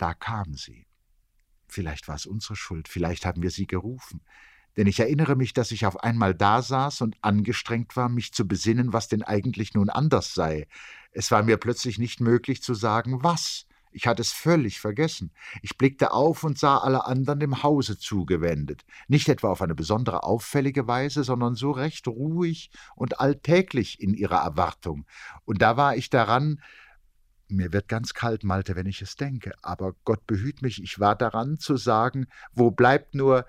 Da 0.03 0.15
kam 0.15 0.55
sie. 0.55 0.89
Vielleicht 1.69 2.09
war 2.09 2.17
es 2.17 2.27
unsere 2.27 2.57
Schuld, 2.57 2.89
vielleicht 2.89 3.25
haben 3.25 3.41
wir 3.41 3.53
sie 3.53 3.69
gerufen. 3.69 4.21
Denn 4.77 4.89
ich 4.89 4.99
erinnere 4.99 5.37
mich, 5.37 5.53
dass 5.53 5.71
ich 5.71 5.87
auf 5.87 6.03
einmal 6.03 6.35
da 6.35 6.61
saß 6.61 7.03
und 7.03 7.17
angestrengt 7.21 7.95
war, 7.95 8.09
mich 8.09 8.33
zu 8.33 8.49
besinnen, 8.49 8.93
was 8.93 9.07
denn 9.07 9.23
eigentlich 9.23 9.75
nun 9.75 9.91
anders 9.91 10.35
sei. 10.35 10.67
Es 11.13 11.31
war 11.31 11.45
mir 11.45 11.57
plötzlich 11.57 12.01
nicht 12.01 12.21
möglich 12.21 12.65
zu 12.65 12.75
sagen, 12.75 13.23
was. 13.23 13.69
Ich 13.93 14.09
hatte 14.09 14.23
es 14.23 14.33
völlig 14.33 14.81
vergessen. 14.81 15.31
Ich 15.61 15.79
blickte 15.79 16.11
auf 16.11 16.43
und 16.43 16.59
sah 16.59 16.79
alle 16.79 17.07
anderen 17.07 17.39
dem 17.39 17.63
Hause 17.63 17.97
zugewendet, 17.97 18.85
nicht 19.07 19.29
etwa 19.29 19.51
auf 19.51 19.63
eine 19.63 19.77
besondere 19.77 20.25
auffällige 20.25 20.89
Weise, 20.89 21.23
sondern 21.23 21.55
so 21.55 21.71
recht 21.71 22.09
ruhig 22.09 22.73
und 22.97 23.21
alltäglich 23.21 24.01
in 24.01 24.15
ihrer 24.15 24.39
Erwartung. 24.39 25.07
Und 25.45 25.63
da 25.63 25.77
war 25.77 25.95
ich 25.95 26.11
daran, 26.11 26.61
mir 27.53 27.73
wird 27.73 27.89
ganz 27.89 28.15
kalt, 28.15 28.45
Malte, 28.45 28.77
wenn 28.77 28.87
ich 28.87 29.03
es 29.03 29.17
denke, 29.17 29.53
aber 29.63 29.95
Gott 30.05 30.27
behüt 30.27 30.63
mich, 30.63 30.83
ich 30.83 30.99
war 31.01 31.17
daran 31.17 31.59
zu 31.59 31.77
sagen, 31.77 32.27
wo 32.53 32.71
bleibt 32.71 33.15
nur, 33.15 33.47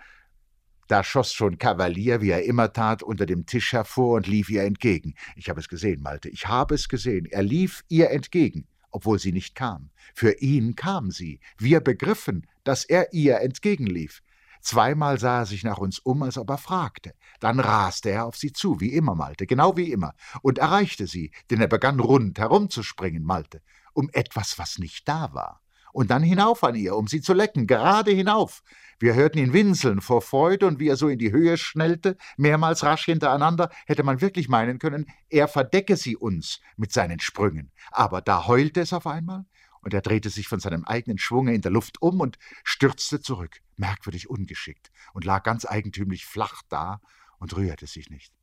da 0.88 1.04
schoss 1.04 1.34
schon 1.34 1.58
Kavalier, 1.58 2.22
wie 2.22 2.32
er 2.32 2.44
immer 2.44 2.74
tat, 2.74 3.04
unter 3.04 3.26
dem 3.26 3.46
Tisch 3.46 3.72
hervor 3.74 4.18
und 4.18 4.28
lief 4.28 4.50
ihr 4.50 4.64
entgegen. 4.64 5.16
Ich 5.36 5.50
habe 5.50 5.60
es 5.60 5.70
gesehen, 5.70 6.02
Malte, 6.02 6.30
ich 6.30 6.48
habe 6.48 6.76
es 6.76 6.90
gesehen. 6.90 7.26
Er 7.26 7.42
lief 7.42 7.84
ihr 7.88 8.12
entgegen 8.12 8.68
obwohl 8.94 9.20
sie 9.20 9.34
nicht 9.34 9.56
kam. 9.56 9.90
Für 10.14 10.40
ihn 10.40 10.76
kam 10.76 11.12
sie. 11.12 11.40
Wir 11.58 11.82
begriffen, 11.82 12.48
dass 12.64 12.86
er 12.86 13.12
ihr 13.12 13.42
entgegenlief. 13.42 14.22
Zweimal 14.62 15.20
sah 15.20 15.40
er 15.40 15.46
sich 15.46 15.64
nach 15.64 15.80
uns 15.80 16.00
um, 16.00 16.24
als 16.24 16.38
ob 16.38 16.50
er 16.50 16.58
fragte. 16.58 17.14
Dann 17.42 17.60
raste 17.60 18.12
er 18.12 18.26
auf 18.26 18.38
sie 18.38 18.54
zu, 18.54 18.80
wie 18.80 18.94
immer, 18.94 19.14
Malte, 19.14 19.46
genau 19.46 19.76
wie 19.76 19.92
immer, 19.92 20.14
und 20.42 20.58
erreichte 20.58 21.06
sie, 21.06 21.32
denn 21.50 21.60
er 21.60 21.68
begann 21.68 22.00
rund 22.00 22.40
herumzuspringen, 22.40 23.24
Malte, 23.24 23.62
um 23.94 24.10
etwas, 24.14 24.60
was 24.60 24.78
nicht 24.78 25.08
da 25.08 25.34
war. 25.34 25.62
Und 25.94 26.10
dann 26.10 26.24
hinauf 26.24 26.64
an 26.64 26.74
ihr, 26.74 26.96
um 26.96 27.08
sie 27.08 27.22
zu 27.22 27.34
lecken, 27.34 27.68
gerade 27.68 28.12
hinauf. 28.12 28.64
Wir 29.00 29.14
hörten 29.14 29.38
ihn 29.38 29.54
winseln 29.54 30.02
vor 30.02 30.24
Freude, 30.24 30.66
und 30.66 30.80
wie 30.80 30.88
er 30.88 30.96
so 30.96 31.08
in 31.08 31.20
die 31.20 31.32
Höhe 31.32 31.56
schnellte, 31.56 32.18
mehrmals 32.36 32.84
rasch 32.84 33.06
hintereinander, 33.06 33.70
hätte 33.86 34.04
man 34.04 34.20
wirklich 34.20 34.50
meinen 34.50 34.80
können, 34.80 35.06
er 35.30 35.48
verdecke 35.48 35.96
sie 35.96 36.18
uns 36.18 36.60
mit 36.78 36.92
seinen 36.92 37.20
Sprüngen. 37.20 37.72
Aber 37.92 38.22
da 38.22 38.48
heulte 38.48 38.82
es 38.82 38.92
auf 38.92 39.06
einmal, 39.06 39.46
und 39.82 39.94
er 39.94 40.02
drehte 40.02 40.32
sich 40.32 40.48
von 40.48 40.60
seinem 40.60 40.84
eigenen 40.86 41.20
Schwunge 41.20 41.54
in 41.54 41.62
der 41.62 41.72
Luft 41.72 42.02
um 42.02 42.22
und 42.22 42.40
stürzte 42.64 43.22
zurück, 43.22 43.62
merkwürdig 43.76 44.30
ungeschickt, 44.30 44.92
und 45.14 45.26
lag 45.26 45.44
ganz 45.44 45.66
eigentümlich 45.66 46.26
flach 46.26 46.64
da 46.70 47.02
und 47.38 47.56
rührte 47.56 47.86
sich 47.86 48.10
nicht. 48.10 48.34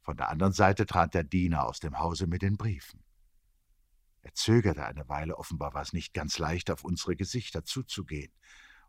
Von 0.00 0.16
der 0.16 0.30
anderen 0.30 0.54
Seite 0.54 0.86
trat 0.86 1.12
der 1.12 1.24
Diener 1.24 1.66
aus 1.66 1.80
dem 1.80 1.98
Hause 1.98 2.26
mit 2.26 2.40
den 2.40 2.56
Briefen. 2.56 3.04
Er 4.22 4.34
zögerte 4.34 4.84
eine 4.84 5.08
Weile, 5.08 5.38
offenbar 5.38 5.74
war 5.74 5.82
es 5.82 5.92
nicht 5.92 6.14
ganz 6.14 6.38
leicht, 6.38 6.70
auf 6.70 6.84
unsere 6.84 7.16
Gesichter 7.16 7.64
zuzugehen 7.64 8.32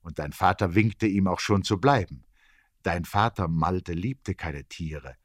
und 0.01 0.19
dein 0.19 0.33
Vater 0.33 0.75
winkte 0.75 1.07
ihm 1.07 1.27
auch 1.27 1.39
schon 1.39 1.63
zu 1.63 1.79
bleiben. 1.79 2.23
Dein 2.83 3.05
Vater 3.05 3.47
Malte 3.47 3.93
liebte 3.93 4.35
keine 4.35 4.65
Tiere, 4.65 5.15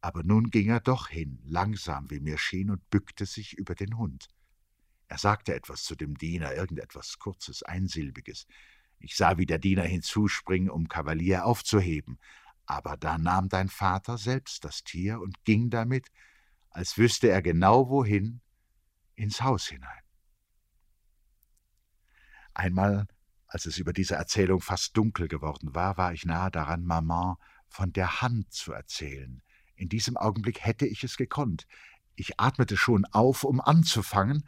aber 0.00 0.22
nun 0.22 0.50
ging 0.50 0.70
er 0.70 0.80
doch 0.80 1.08
hin, 1.08 1.40
langsam 1.44 2.10
wie 2.10 2.20
mir 2.20 2.38
schien, 2.38 2.70
und 2.70 2.88
bückte 2.90 3.26
sich 3.26 3.56
über 3.56 3.74
den 3.74 3.96
Hund. 3.98 4.28
Er 5.08 5.18
sagte 5.18 5.54
etwas 5.54 5.82
zu 5.82 5.94
dem 5.94 6.16
Diener, 6.16 6.54
irgendetwas 6.54 7.18
Kurzes, 7.18 7.62
Einsilbiges. 7.62 8.46
Ich 8.98 9.16
sah, 9.16 9.36
wie 9.36 9.46
der 9.46 9.58
Diener 9.58 9.82
hinzuspringen, 9.82 10.70
um 10.70 10.88
Kavalier 10.88 11.44
aufzuheben, 11.44 12.18
aber 12.64 12.96
da 12.96 13.18
nahm 13.18 13.50
dein 13.50 13.68
Vater 13.68 14.16
selbst 14.16 14.64
das 14.64 14.82
Tier 14.82 15.20
und 15.20 15.44
ging 15.44 15.68
damit, 15.68 16.08
als 16.70 16.96
wüsste 16.96 17.28
er 17.28 17.42
genau 17.42 17.90
wohin, 17.90 18.40
ins 19.14 19.42
Haus 19.42 19.66
hinein. 19.66 20.02
Einmal 22.54 23.06
als 23.54 23.66
es 23.66 23.78
über 23.78 23.92
diese 23.92 24.16
Erzählung 24.16 24.60
fast 24.60 24.96
dunkel 24.96 25.28
geworden 25.28 25.76
war, 25.76 25.96
war 25.96 26.12
ich 26.12 26.24
nahe 26.24 26.50
daran, 26.50 26.84
Maman 26.84 27.36
von 27.68 27.92
der 27.92 28.20
Hand 28.20 28.52
zu 28.52 28.72
erzählen. 28.72 29.42
In 29.76 29.88
diesem 29.88 30.16
Augenblick 30.16 30.64
hätte 30.64 30.86
ich 30.86 31.04
es 31.04 31.16
gekonnt. 31.16 31.68
Ich 32.16 32.40
atmete 32.40 32.76
schon 32.76 33.04
auf, 33.04 33.44
um 33.44 33.60
anzufangen, 33.60 34.42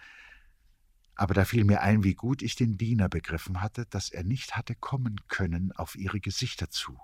aber 1.15 1.35
da 1.35 1.45
fiel 1.45 1.63
mir 1.63 1.83
ein, 1.83 2.03
wie 2.03 2.15
gut 2.15 2.43
ich 2.43 2.57
den 2.57 2.79
Diener 2.79 3.09
begriffen 3.09 3.63
hatte, 3.63 3.87
dass 3.87 4.11
er 4.11 4.25
nicht 4.25 4.57
hatte 4.57 4.75
kommen 4.75 5.21
können 5.29 5.71
auf 5.71 5.95
ihre 5.95 6.19
Gesichter 6.19 6.69
zu. 6.69 6.99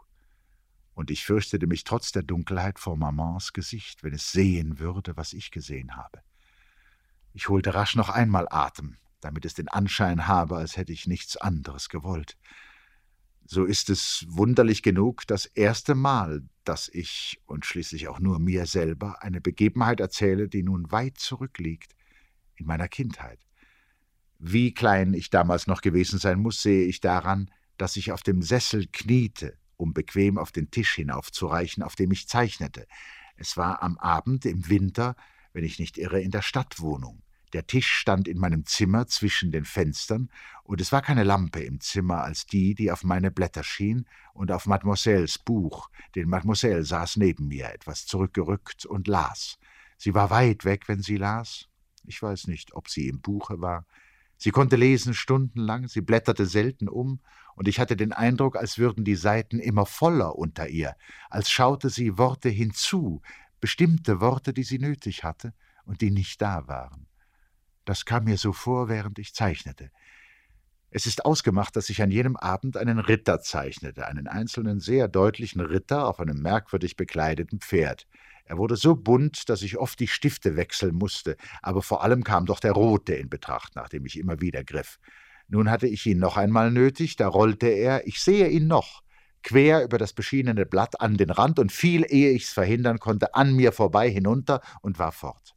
Und 0.94 1.08
ich 1.12 1.24
fürchtete 1.24 1.68
mich 1.68 1.84
trotz 1.84 2.10
der 2.10 2.24
Dunkelheit 2.24 2.80
vor 2.80 2.96
Mamans 2.96 3.52
Gesicht, 3.52 4.02
wenn 4.02 4.12
es 4.12 4.32
sehen 4.32 4.80
würde, 4.80 5.16
was 5.16 5.34
ich 5.34 5.52
gesehen 5.52 5.94
habe. 5.94 6.20
Ich 7.32 7.48
holte 7.48 7.74
rasch 7.74 7.96
noch 7.96 8.08
einmal 8.08 8.46
Atem, 8.50 8.96
damit 9.20 9.44
es 9.44 9.54
den 9.54 9.68
Anschein 9.68 10.26
habe, 10.26 10.56
als 10.56 10.76
hätte 10.76 10.92
ich 10.92 11.06
nichts 11.06 11.36
anderes 11.36 11.88
gewollt. 11.88 12.36
So 13.44 13.64
ist 13.64 13.90
es 13.90 14.24
wunderlich 14.28 14.82
genug 14.82 15.26
das 15.26 15.46
erste 15.46 15.94
Mal, 15.94 16.42
dass 16.64 16.88
ich 16.88 17.40
und 17.46 17.66
schließlich 17.66 18.08
auch 18.08 18.20
nur 18.20 18.38
mir 18.38 18.66
selber 18.66 19.22
eine 19.22 19.40
Begebenheit 19.40 20.00
erzähle, 20.00 20.48
die 20.48 20.62
nun 20.62 20.90
weit 20.92 21.18
zurückliegt 21.18 21.94
in 22.56 22.66
meiner 22.66 22.88
Kindheit. 22.88 23.40
Wie 24.38 24.74
klein 24.74 25.14
ich 25.14 25.30
damals 25.30 25.66
noch 25.66 25.80
gewesen 25.80 26.18
sein 26.18 26.40
muss, 26.40 26.62
sehe 26.62 26.84
ich 26.86 27.00
daran, 27.00 27.50
dass 27.78 27.96
ich 27.96 28.12
auf 28.12 28.22
dem 28.22 28.42
Sessel 28.42 28.86
kniete, 28.92 29.56
um 29.76 29.92
bequem 29.92 30.38
auf 30.38 30.52
den 30.52 30.70
Tisch 30.70 30.94
hinaufzureichen, 30.94 31.82
auf 31.82 31.94
dem 31.96 32.10
ich 32.12 32.28
zeichnete. 32.28 32.86
Es 33.36 33.56
war 33.56 33.82
am 33.82 33.98
Abend 33.98 34.44
im 34.46 34.68
Winter, 34.68 35.16
wenn 35.52 35.64
ich 35.64 35.78
nicht 35.78 35.98
irre, 35.98 36.20
in 36.20 36.30
der 36.30 36.42
Stadtwohnung. 36.42 37.22
Der 37.52 37.66
Tisch 37.66 37.92
stand 37.92 38.28
in 38.28 38.38
meinem 38.38 38.64
Zimmer 38.64 39.06
zwischen 39.06 39.52
den 39.52 39.64
Fenstern, 39.64 40.30
und 40.64 40.80
es 40.80 40.92
war 40.92 41.02
keine 41.02 41.24
Lampe 41.24 41.60
im 41.60 41.80
Zimmer 41.80 42.22
als 42.22 42.46
die, 42.46 42.74
die 42.74 42.90
auf 42.90 43.04
meine 43.04 43.30
Blätter 43.30 43.62
schien 43.62 44.06
und 44.32 44.50
auf 44.50 44.66
Mademoiselles 44.66 45.38
Buch, 45.38 45.90
denn 46.14 46.28
Mademoiselle 46.28 46.84
saß 46.84 47.16
neben 47.16 47.48
mir, 47.48 47.72
etwas 47.72 48.06
zurückgerückt 48.06 48.86
und 48.86 49.06
las. 49.06 49.58
Sie 49.98 50.14
war 50.14 50.30
weit 50.30 50.64
weg, 50.64 50.88
wenn 50.88 51.02
sie 51.02 51.16
las. 51.16 51.68
Ich 52.06 52.22
weiß 52.22 52.46
nicht, 52.46 52.74
ob 52.74 52.88
sie 52.88 53.08
im 53.08 53.20
Buche 53.20 53.60
war. 53.60 53.86
Sie 54.38 54.50
konnte 54.50 54.76
lesen 54.76 55.14
stundenlang, 55.14 55.88
sie 55.88 56.00
blätterte 56.00 56.46
selten 56.46 56.88
um, 56.88 57.20
und 57.54 57.68
ich 57.68 57.78
hatte 57.78 57.96
den 57.96 58.12
Eindruck, 58.12 58.56
als 58.56 58.78
würden 58.78 59.04
die 59.04 59.14
Seiten 59.14 59.60
immer 59.60 59.86
voller 59.86 60.36
unter 60.36 60.68
ihr, 60.68 60.96
als 61.30 61.50
schaute 61.50 61.90
sie 61.90 62.18
Worte 62.18 62.48
hinzu, 62.48 63.20
bestimmte 63.62 64.20
Worte, 64.20 64.52
die 64.52 64.64
sie 64.64 64.80
nötig 64.80 65.22
hatte 65.22 65.54
und 65.84 66.00
die 66.00 66.10
nicht 66.10 66.42
da 66.42 66.66
waren. 66.66 67.06
Das 67.84 68.04
kam 68.04 68.24
mir 68.24 68.36
so 68.36 68.52
vor, 68.52 68.88
während 68.88 69.18
ich 69.20 69.34
zeichnete. 69.34 69.90
Es 70.90 71.06
ist 71.06 71.24
ausgemacht, 71.24 71.74
dass 71.76 71.88
ich 71.88 72.02
an 72.02 72.10
jenem 72.10 72.36
Abend 72.36 72.76
einen 72.76 72.98
Ritter 72.98 73.40
zeichnete, 73.40 74.06
einen 74.06 74.26
einzelnen 74.26 74.80
sehr 74.80 75.08
deutlichen 75.08 75.60
Ritter 75.60 76.06
auf 76.06 76.20
einem 76.20 76.42
merkwürdig 76.42 76.96
bekleideten 76.96 77.60
Pferd. 77.60 78.06
Er 78.44 78.58
wurde 78.58 78.76
so 78.76 78.96
bunt, 78.96 79.48
dass 79.48 79.62
ich 79.62 79.78
oft 79.78 79.98
die 80.00 80.08
Stifte 80.08 80.56
wechseln 80.56 80.96
musste, 80.96 81.36
aber 81.62 81.82
vor 81.82 82.02
allem 82.02 82.24
kam 82.24 82.46
doch 82.46 82.58
der 82.58 82.72
rote 82.72 83.14
in 83.14 83.30
Betracht, 83.30 83.76
nach 83.76 83.88
dem 83.88 84.04
ich 84.04 84.18
immer 84.18 84.40
wieder 84.40 84.64
griff. 84.64 84.98
Nun 85.46 85.70
hatte 85.70 85.86
ich 85.86 86.04
ihn 86.04 86.18
noch 86.18 86.36
einmal 86.36 86.72
nötig, 86.72 87.14
da 87.14 87.28
rollte 87.28 87.68
er, 87.68 88.06
ich 88.08 88.20
sehe 88.20 88.48
ihn 88.48 88.66
noch, 88.66 89.01
quer 89.42 89.84
über 89.84 89.98
das 89.98 90.12
beschienene 90.12 90.66
Blatt 90.66 91.00
an 91.00 91.16
den 91.16 91.30
Rand 91.30 91.58
und 91.58 91.72
fiel, 91.72 92.06
ehe 92.08 92.30
ich's 92.30 92.52
verhindern 92.52 92.98
konnte, 92.98 93.34
an 93.34 93.54
mir 93.54 93.72
vorbei 93.72 94.10
hinunter 94.10 94.60
und 94.80 94.98
war 94.98 95.12
fort. 95.12 95.54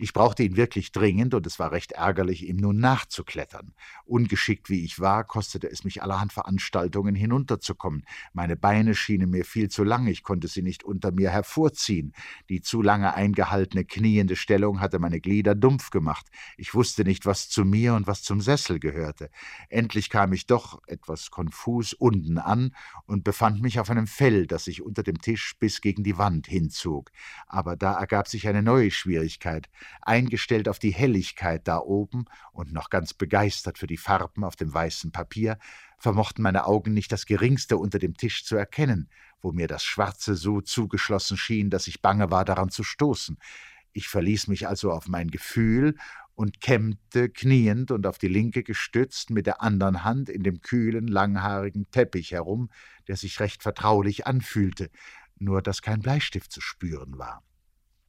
Ich 0.00 0.12
brauchte 0.12 0.44
ihn 0.44 0.56
wirklich 0.56 0.92
dringend, 0.92 1.34
und 1.34 1.44
es 1.44 1.58
war 1.58 1.72
recht 1.72 1.92
ärgerlich, 1.92 2.46
ihm 2.48 2.56
nun 2.56 2.78
nachzuklettern. 2.78 3.74
Ungeschickt 4.04 4.70
wie 4.70 4.84
ich 4.84 5.00
war, 5.00 5.24
kostete 5.24 5.68
es 5.68 5.82
mich 5.82 6.04
allerhand 6.04 6.32
Veranstaltungen, 6.32 7.16
hinunterzukommen. 7.16 8.04
Meine 8.32 8.56
Beine 8.56 8.94
schienen 8.94 9.30
mir 9.30 9.44
viel 9.44 9.68
zu 9.68 9.82
lang, 9.82 10.06
ich 10.06 10.22
konnte 10.22 10.46
sie 10.46 10.62
nicht 10.62 10.84
unter 10.84 11.10
mir 11.10 11.30
hervorziehen. 11.30 12.12
Die 12.48 12.60
zu 12.60 12.80
lange 12.80 13.14
eingehaltene 13.14 13.84
kniende 13.84 14.36
Stellung 14.36 14.80
hatte 14.80 15.00
meine 15.00 15.20
Glieder 15.20 15.56
dumpf 15.56 15.90
gemacht. 15.90 16.26
Ich 16.56 16.74
wusste 16.74 17.02
nicht, 17.02 17.26
was 17.26 17.48
zu 17.48 17.64
mir 17.64 17.94
und 17.94 18.06
was 18.06 18.22
zum 18.22 18.40
Sessel 18.40 18.78
gehörte. 18.78 19.30
Endlich 19.68 20.10
kam 20.10 20.32
ich 20.32 20.46
doch, 20.46 20.80
etwas 20.86 21.32
konfus, 21.32 21.92
unten 21.92 22.38
an 22.38 22.72
und 23.06 23.24
befand 23.24 23.62
mich 23.62 23.80
auf 23.80 23.90
einem 23.90 24.06
Fell, 24.06 24.46
das 24.46 24.64
sich 24.64 24.80
unter 24.80 25.02
dem 25.02 25.20
Tisch 25.20 25.56
bis 25.58 25.80
gegen 25.80 26.04
die 26.04 26.18
Wand 26.18 26.46
hinzog. 26.46 27.10
Aber 27.48 27.74
da 27.74 27.98
ergab 27.98 28.28
sich 28.28 28.46
eine 28.46 28.62
neue 28.62 28.92
Schwierigkeit 28.92 29.68
eingestellt 30.02 30.68
auf 30.68 30.78
die 30.78 30.90
Helligkeit 30.92 31.66
da 31.66 31.78
oben 31.78 32.26
und 32.52 32.72
noch 32.72 32.90
ganz 32.90 33.14
begeistert 33.14 33.78
für 33.78 33.86
die 33.86 33.96
Farben 33.96 34.44
auf 34.44 34.56
dem 34.56 34.72
weißen 34.72 35.12
Papier, 35.12 35.58
vermochten 35.98 36.42
meine 36.42 36.66
Augen 36.66 36.94
nicht 36.94 37.12
das 37.12 37.26
geringste 37.26 37.76
unter 37.76 37.98
dem 37.98 38.14
Tisch 38.14 38.44
zu 38.44 38.56
erkennen, 38.56 39.08
wo 39.40 39.52
mir 39.52 39.68
das 39.68 39.84
Schwarze 39.84 40.34
so 40.34 40.60
zugeschlossen 40.60 41.36
schien, 41.36 41.70
dass 41.70 41.86
ich 41.86 42.02
bange 42.02 42.30
war, 42.30 42.44
daran 42.44 42.70
zu 42.70 42.84
stoßen. 42.84 43.38
Ich 43.92 44.08
verließ 44.08 44.48
mich 44.48 44.68
also 44.68 44.92
auf 44.92 45.08
mein 45.08 45.28
Gefühl 45.28 45.96
und 46.34 46.60
kämmte 46.60 47.28
kniend 47.28 47.90
und 47.90 48.06
auf 48.06 48.18
die 48.18 48.28
linke 48.28 48.62
gestützt 48.62 49.30
mit 49.30 49.46
der 49.46 49.60
anderen 49.60 50.04
Hand 50.04 50.28
in 50.28 50.44
dem 50.44 50.60
kühlen, 50.60 51.08
langhaarigen 51.08 51.90
Teppich 51.90 52.30
herum, 52.30 52.70
der 53.08 53.16
sich 53.16 53.40
recht 53.40 53.62
vertraulich 53.64 54.26
anfühlte, 54.26 54.90
nur 55.38 55.62
dass 55.62 55.82
kein 55.82 56.00
Bleistift 56.00 56.52
zu 56.52 56.60
spüren 56.60 57.18
war. 57.18 57.42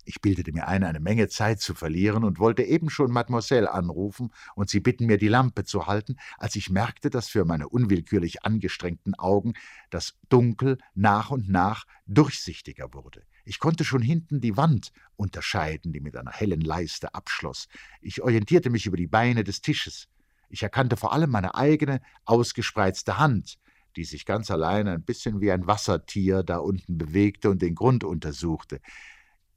Ich 0.10 0.22
bildete 0.22 0.52
mir 0.52 0.68
ein, 0.68 0.84
eine 0.84 1.00
Menge 1.00 1.28
Zeit 1.28 1.62
zu 1.62 1.76
verlieren 1.76 2.24
und 2.24 2.40
wollte 2.40 2.64
eben 2.64 2.90
schon 2.90 3.12
Mademoiselle 3.12 3.72
anrufen 3.72 4.34
und 4.56 4.68
sie 4.68 4.80
bitten, 4.80 5.06
mir 5.06 5.20
die 5.20 5.28
Lampe 5.28 5.66
zu 5.66 5.86
halten, 5.86 6.16
als 6.40 6.56
ich 6.56 6.72
merkte, 6.72 7.12
dass 7.12 7.30
für 7.30 7.46
meine 7.46 7.70
unwillkürlich 7.70 8.44
angestrengten 8.44 9.14
Augen 9.20 9.54
das 9.92 10.16
Dunkel 10.28 10.80
nach 10.96 11.30
und 11.30 11.48
nach 11.48 11.86
durchsichtiger 12.08 12.92
wurde. 12.96 13.22
Ich 13.46 13.60
konnte 13.60 13.86
schon 13.86 14.02
hinten 14.02 14.42
die 14.42 14.58
Wand 14.58 14.92
unterscheiden, 15.16 15.94
die 15.94 16.00
mit 16.00 16.18
einer 16.18 16.32
hellen 16.32 16.62
Leiste 16.62 17.14
abschloss. 17.14 17.68
Ich 18.02 18.24
orientierte 18.24 18.72
mich 18.72 18.88
über 18.88 18.98
die 18.98 19.06
Beine 19.06 19.44
des 19.44 19.62
Tisches. 19.62 20.08
Ich 20.50 20.64
erkannte 20.64 20.98
vor 20.98 21.14
allem 21.14 21.30
meine 21.30 21.54
eigene, 21.54 22.02
ausgespreizte 22.26 23.20
Hand, 23.20 23.60
die 23.96 24.06
sich 24.06 24.26
ganz 24.26 24.50
allein 24.50 24.88
ein 24.88 25.04
bisschen 25.04 25.40
wie 25.40 25.52
ein 25.52 25.68
Wassertier 25.68 26.42
da 26.42 26.58
unten 26.58 26.98
bewegte 26.98 27.52
und 27.52 27.62
den 27.62 27.76
Grund 27.76 28.04
untersuchte. 28.04 28.80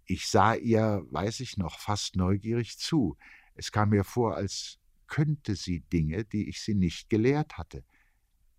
Ich 0.04 0.26
sah 0.26 0.54
ihr, 0.54 1.04
weiß 1.10 1.40
ich 1.40 1.56
noch, 1.56 1.78
fast 1.78 2.16
neugierig 2.16 2.78
zu. 2.78 3.16
Es 3.54 3.72
kam 3.72 3.90
mir 3.90 4.04
vor, 4.04 4.36
als 4.36 4.78
könnte 5.06 5.54
sie 5.56 5.80
Dinge, 5.80 6.24
die 6.24 6.48
ich 6.48 6.62
sie 6.62 6.74
nicht 6.74 7.10
gelehrt 7.10 7.58
hatte, 7.58 7.84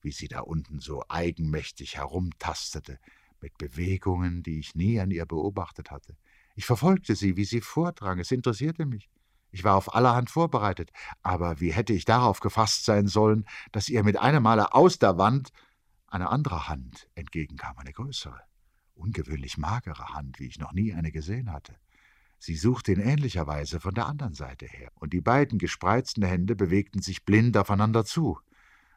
wie 0.02 0.12
sie 0.12 0.28
da 0.28 0.42
unten 0.42 0.80
so 0.80 1.04
eigenmächtig 1.10 1.98
herumtastete, 1.98 3.00
mit 3.42 3.58
Bewegungen, 3.58 4.44
die 4.44 4.60
ich 4.60 4.76
nie 4.76 5.00
an 5.00 5.12
ihr 5.12 5.26
beobachtet 5.26 5.92
hatte. 5.92 6.16
Ich 6.56 6.66
verfolgte 6.66 7.16
sie, 7.16 7.36
wie 7.36 7.46
sie 7.46 7.62
vordrang, 7.62 8.20
es 8.20 8.32
interessierte 8.32 8.86
mich. 8.86 9.10
Ich 9.52 9.64
war 9.64 9.76
auf 9.76 9.94
allerhand 9.94 10.30
vorbereitet, 10.30 10.92
aber 11.22 11.60
wie 11.60 11.74
hätte 11.74 11.94
ich 11.94 12.06
darauf 12.06 12.40
gefasst 12.40 12.86
sein 12.86 13.08
sollen, 13.08 13.46
dass 13.72 13.90
ihr 13.90 14.04
mit 14.04 14.18
einem 14.18 14.44
Male 14.44 14.74
aus 14.74 14.98
der 14.98 15.18
Wand 15.18 15.52
eine 16.08 16.30
andere 16.30 16.68
Hand 16.68 17.10
entgegenkam, 17.16 17.78
eine 17.78 17.92
größere 17.92 18.40
ungewöhnlich 18.96 19.58
magere 19.58 20.14
Hand, 20.14 20.40
wie 20.40 20.48
ich 20.48 20.60
noch 20.60 20.74
nie 20.74 20.94
eine 20.94 21.12
gesehen 21.12 21.52
hatte. 21.52 21.76
Sie 22.40 22.56
suchte 22.56 22.92
in 22.92 23.00
ähnlicher 23.00 23.48
Weise 23.48 23.80
von 23.80 23.94
der 23.94 24.06
anderen 24.06 24.34
Seite 24.34 24.66
her, 24.66 24.92
und 24.96 25.14
die 25.14 25.22
beiden 25.22 25.60
gespreizten 25.60 26.24
Hände 26.24 26.56
bewegten 26.56 27.02
sich 27.02 27.24
blind 27.24 27.56
aufeinander 27.56 28.04
zu. 28.04 28.38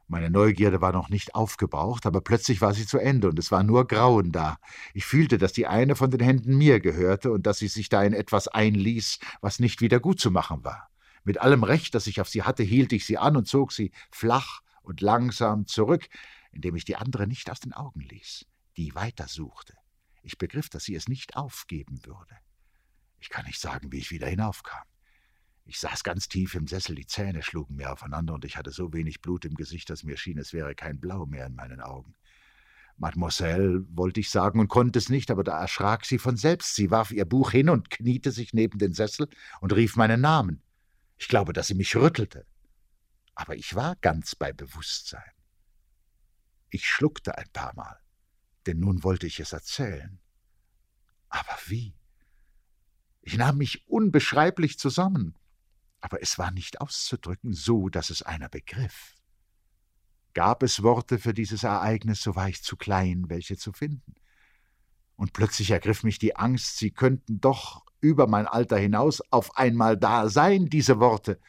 Meine 0.09 0.31
Neugierde 0.31 0.81
war 0.81 0.93
noch 0.93 1.09
nicht 1.09 1.35
aufgebraucht, 1.35 2.07
aber 2.07 2.21
plötzlich 2.21 2.61
war 2.61 2.75
sie 2.75 2.87
zu 2.87 2.99
Ende 2.99 3.29
und 3.29 3.39
es 3.39 3.51
war 3.51 3.65
nur 3.65 3.89
Grauen 3.89 4.31
da. 4.31 4.59
Ich 4.95 5.05
fühlte, 5.05 5.37
dass 5.39 5.53
die 5.53 5.67
eine 5.67 5.97
von 5.97 6.11
den 6.11 6.21
Händen 6.21 6.57
mir 6.57 6.79
gehörte 6.79 7.33
und 7.33 7.47
dass 7.47 7.59
sie 7.59 7.69
sich 7.69 7.89
da 7.89 8.03
in 8.05 8.13
etwas 8.13 8.47
einließ, 8.47 9.19
was 9.41 9.59
nicht 9.59 9.81
wieder 9.81 9.99
gut 9.99 10.21
zu 10.21 10.31
machen 10.31 10.63
war. 10.65 10.91
Mit 11.25 11.39
allem 11.41 11.65
Recht, 11.65 11.95
das 11.97 12.07
ich 12.07 12.21
auf 12.21 12.29
sie 12.29 12.45
hatte, 12.45 12.63
hielt 12.63 12.93
ich 12.93 13.05
sie 13.05 13.19
an 13.19 13.37
und 13.37 13.49
zog 13.49 13.73
sie 13.73 13.91
flach 14.13 14.61
und 14.83 15.01
langsam 15.01 15.67
zurück, 15.67 16.09
indem 16.53 16.77
ich 16.77 16.85
die 16.85 16.97
andere 16.97 17.27
nicht 17.27 17.51
aus 17.51 17.59
den 17.59 17.73
Augen 17.73 18.01
ließ, 18.01 18.47
die 18.77 18.95
weitersuchte. 18.95 19.75
Ich 20.27 20.39
begriff, 20.39 20.69
dass 20.69 20.83
sie 20.83 20.97
es 20.97 21.07
nicht 21.07 21.37
aufgeben 21.37 22.05
würde. 22.05 22.37
Ich 23.21 23.29
kann 23.29 23.47
nicht 23.47 23.61
sagen, 23.61 23.93
wie 23.93 23.99
ich 23.99 24.11
wieder 24.11 24.27
hinaufkam. 24.27 24.83
Ich 25.65 25.79
saß 25.79 26.03
ganz 26.03 26.29
tief 26.29 26.57
im 26.57 26.67
Sessel, 26.67 26.97
die 26.97 27.07
Zähne 27.07 27.45
schlugen 27.45 27.77
mir 27.77 27.93
aufeinander 27.93 28.35
und 28.35 28.45
ich 28.45 28.57
hatte 28.57 28.73
so 28.73 28.93
wenig 28.93 29.21
Blut 29.21 29.45
im 29.45 29.55
Gesicht, 29.55 29.89
dass 29.89 30.03
mir 30.03 30.17
schien, 30.17 30.39
es 30.39 30.53
wäre 30.53 30.75
kein 30.75 30.99
Blau 30.99 31.27
mehr 31.27 31.47
in 31.47 31.55
meinen 31.55 31.81
Augen. 31.81 32.17
Mademoiselle, 32.97 33.87
wollte 33.97 34.19
ich 34.19 34.29
sagen 34.31 34.59
und 34.59 34.67
konnte 34.67 34.99
es 34.99 35.11
nicht, 35.11 35.31
aber 35.31 35.45
da 35.45 35.61
erschrak 35.61 36.05
sie 36.05 36.19
von 36.19 36.37
selbst. 36.37 36.75
Sie 36.75 36.91
warf 36.91 37.13
ihr 37.13 37.25
Buch 37.25 37.53
hin 37.53 37.69
und 37.71 37.91
kniete 37.91 38.33
sich 38.33 38.53
neben 38.53 38.81
den 38.81 38.95
Sessel 38.95 39.29
und 39.61 39.77
rief 39.77 39.95
meinen 39.95 40.21
Namen. 40.21 40.61
Ich 41.19 41.29
glaube, 41.29 41.53
dass 41.53 41.69
sie 41.69 41.75
mich 41.75 41.95
rüttelte. 41.95 42.47
Aber 43.37 43.55
ich 43.55 43.77
war 43.77 43.95
ganz 44.01 44.35
bei 44.35 44.53
Bewusstsein. 44.53 45.31
Ich 46.71 46.89
schluckte 46.89 47.39
ein 47.39 47.49
paar 47.53 47.77
Mal 47.77 48.01
denn 48.67 48.81
nun 48.81 49.05
wollte 49.05 49.27
ich 49.27 49.41
es 49.41 49.53
erzählen. 49.53 50.19
Aber 51.29 51.57
wie? 51.67 51.95
Ich 53.23 53.37
nahm 53.37 53.59
mich 53.59 53.89
unbeschreiblich 53.89 54.79
zusammen, 54.79 55.35
aber 56.01 56.23
es 56.23 56.39
war 56.39 56.51
nicht 56.51 56.81
auszudrücken, 56.81 57.53
so 57.53 57.89
dass 57.89 58.11
es 58.11 58.23
einer 58.23 58.49
begriff. 58.49 59.15
Gab 60.35 60.63
es 60.63 60.83
Worte 60.83 61.19
für 61.19 61.35
dieses 61.35 61.63
Ereignis, 61.63 62.21
so 62.23 62.37
war 62.37 62.49
ich 62.49 62.63
zu 62.63 62.77
klein, 62.77 63.29
welche 63.29 63.57
zu 63.57 63.73
finden. 63.73 64.15
Und 65.17 65.33
plötzlich 65.33 65.71
ergriff 65.71 66.03
mich 66.05 66.19
die 66.19 66.37
Angst, 66.37 66.77
sie 66.77 66.91
könnten 66.91 67.41
doch 67.41 67.85
über 68.01 68.27
mein 68.27 68.47
Alter 68.47 68.77
hinaus 68.77 69.23
auf 69.33 69.57
einmal 69.57 69.97
da 69.97 70.29
sein, 70.29 70.67
diese 70.67 71.01
Worte. 71.01 71.41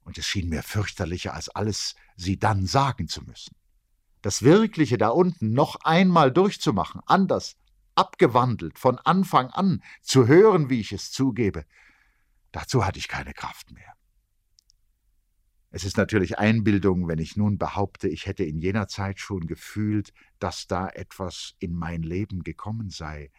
Und 0.00 0.18
es 0.18 0.26
schien 0.26 0.48
mir 0.48 0.64
fürchterlicher 0.64 1.32
als 1.32 1.48
alles, 1.48 1.94
sie 2.16 2.38
dann 2.38 2.66
sagen 2.66 3.06
zu 3.06 3.22
müssen 3.22 3.54
das 4.22 4.42
Wirkliche 4.42 4.98
da 4.98 5.08
unten 5.08 5.52
noch 5.52 5.76
einmal 5.84 6.32
durchzumachen, 6.32 7.00
anders, 7.06 7.56
abgewandelt, 7.94 8.78
von 8.78 8.98
Anfang 8.98 9.48
an, 9.48 9.82
zu 10.00 10.26
hören, 10.26 10.70
wie 10.70 10.80
ich 10.80 10.92
es 10.92 11.10
zugebe, 11.10 11.64
dazu 12.52 12.86
hatte 12.86 12.98
ich 12.98 13.08
keine 13.08 13.34
Kraft 13.34 13.70
mehr. 13.72 13.94
Es 15.74 15.84
ist 15.84 15.96
natürlich 15.96 16.38
Einbildung, 16.38 17.08
wenn 17.08 17.18
ich 17.18 17.36
nun 17.36 17.56
behaupte, 17.56 18.06
ich 18.06 18.26
hätte 18.26 18.44
in 18.44 18.58
jener 18.58 18.88
Zeit 18.88 19.18
schon 19.18 19.46
gefühlt, 19.46 20.12
dass 20.38 20.66
da 20.66 20.88
etwas 20.88 21.54
in 21.58 21.74
mein 21.74 22.02
Leben 22.02 22.42
gekommen 22.42 22.90
sei, 22.90 23.30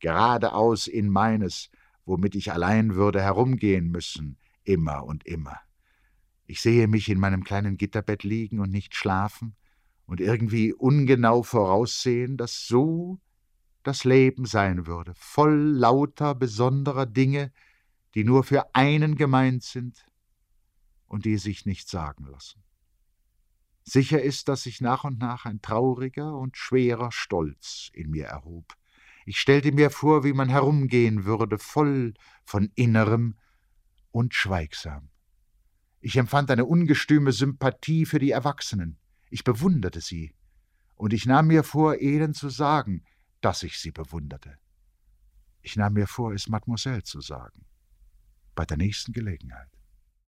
geradeaus 0.00 0.86
in 0.86 1.10
meines, 1.10 1.70
womit 2.06 2.34
ich 2.34 2.50
allein 2.50 2.94
würde 2.94 3.20
herumgehen 3.20 3.90
müssen, 3.90 4.38
immer 4.64 5.04
und 5.04 5.26
immer. 5.26 5.60
Ich 6.46 6.62
sehe 6.62 6.88
mich 6.88 7.10
in 7.10 7.20
meinem 7.20 7.44
kleinen 7.44 7.76
Gitterbett 7.76 8.24
liegen 8.24 8.58
und 8.58 8.70
nicht 8.70 8.94
schlafen, 8.94 9.54
und 10.12 10.20
irgendwie 10.20 10.74
ungenau 10.74 11.42
voraussehen, 11.42 12.36
dass 12.36 12.66
so 12.66 13.18
das 13.82 14.04
Leben 14.04 14.44
sein 14.44 14.86
würde, 14.86 15.14
voll 15.16 15.54
lauter 15.54 16.34
besonderer 16.34 17.06
Dinge, 17.06 17.50
die 18.14 18.22
nur 18.22 18.44
für 18.44 18.74
einen 18.74 19.16
gemeint 19.16 19.62
sind 19.62 20.04
und 21.06 21.24
die 21.24 21.38
sich 21.38 21.64
nicht 21.64 21.88
sagen 21.88 22.26
lassen. 22.26 22.62
Sicher 23.84 24.20
ist, 24.20 24.48
dass 24.48 24.64
sich 24.64 24.82
nach 24.82 25.04
und 25.04 25.18
nach 25.18 25.46
ein 25.46 25.62
trauriger 25.62 26.36
und 26.36 26.58
schwerer 26.58 27.10
Stolz 27.10 27.88
in 27.94 28.10
mir 28.10 28.26
erhob. 28.26 28.74
Ich 29.24 29.40
stellte 29.40 29.72
mir 29.72 29.88
vor, 29.88 30.24
wie 30.24 30.34
man 30.34 30.50
herumgehen 30.50 31.24
würde, 31.24 31.56
voll 31.56 32.12
von 32.44 32.70
Innerem 32.74 33.38
und 34.10 34.34
schweigsam. 34.34 35.08
Ich 36.02 36.18
empfand 36.18 36.50
eine 36.50 36.66
ungestüme 36.66 37.32
Sympathie 37.32 38.04
für 38.04 38.18
die 38.18 38.32
Erwachsenen, 38.32 38.98
ich 39.32 39.44
bewunderte 39.44 40.00
sie, 40.00 40.34
und 40.94 41.12
ich 41.12 41.26
nahm 41.26 41.46
mir 41.46 41.64
vor, 41.64 41.96
ihnen 41.96 42.34
zu 42.34 42.50
sagen, 42.50 43.02
dass 43.40 43.62
ich 43.62 43.78
sie 43.78 43.90
bewunderte. 43.90 44.58
Ich 45.62 45.74
nahm 45.74 45.94
mir 45.94 46.06
vor, 46.06 46.32
es 46.34 46.48
Mademoiselle 46.48 47.02
zu 47.02 47.20
sagen, 47.20 47.64
bei 48.54 48.66
der 48.66 48.76
nächsten 48.76 49.12
Gelegenheit. 49.12 49.70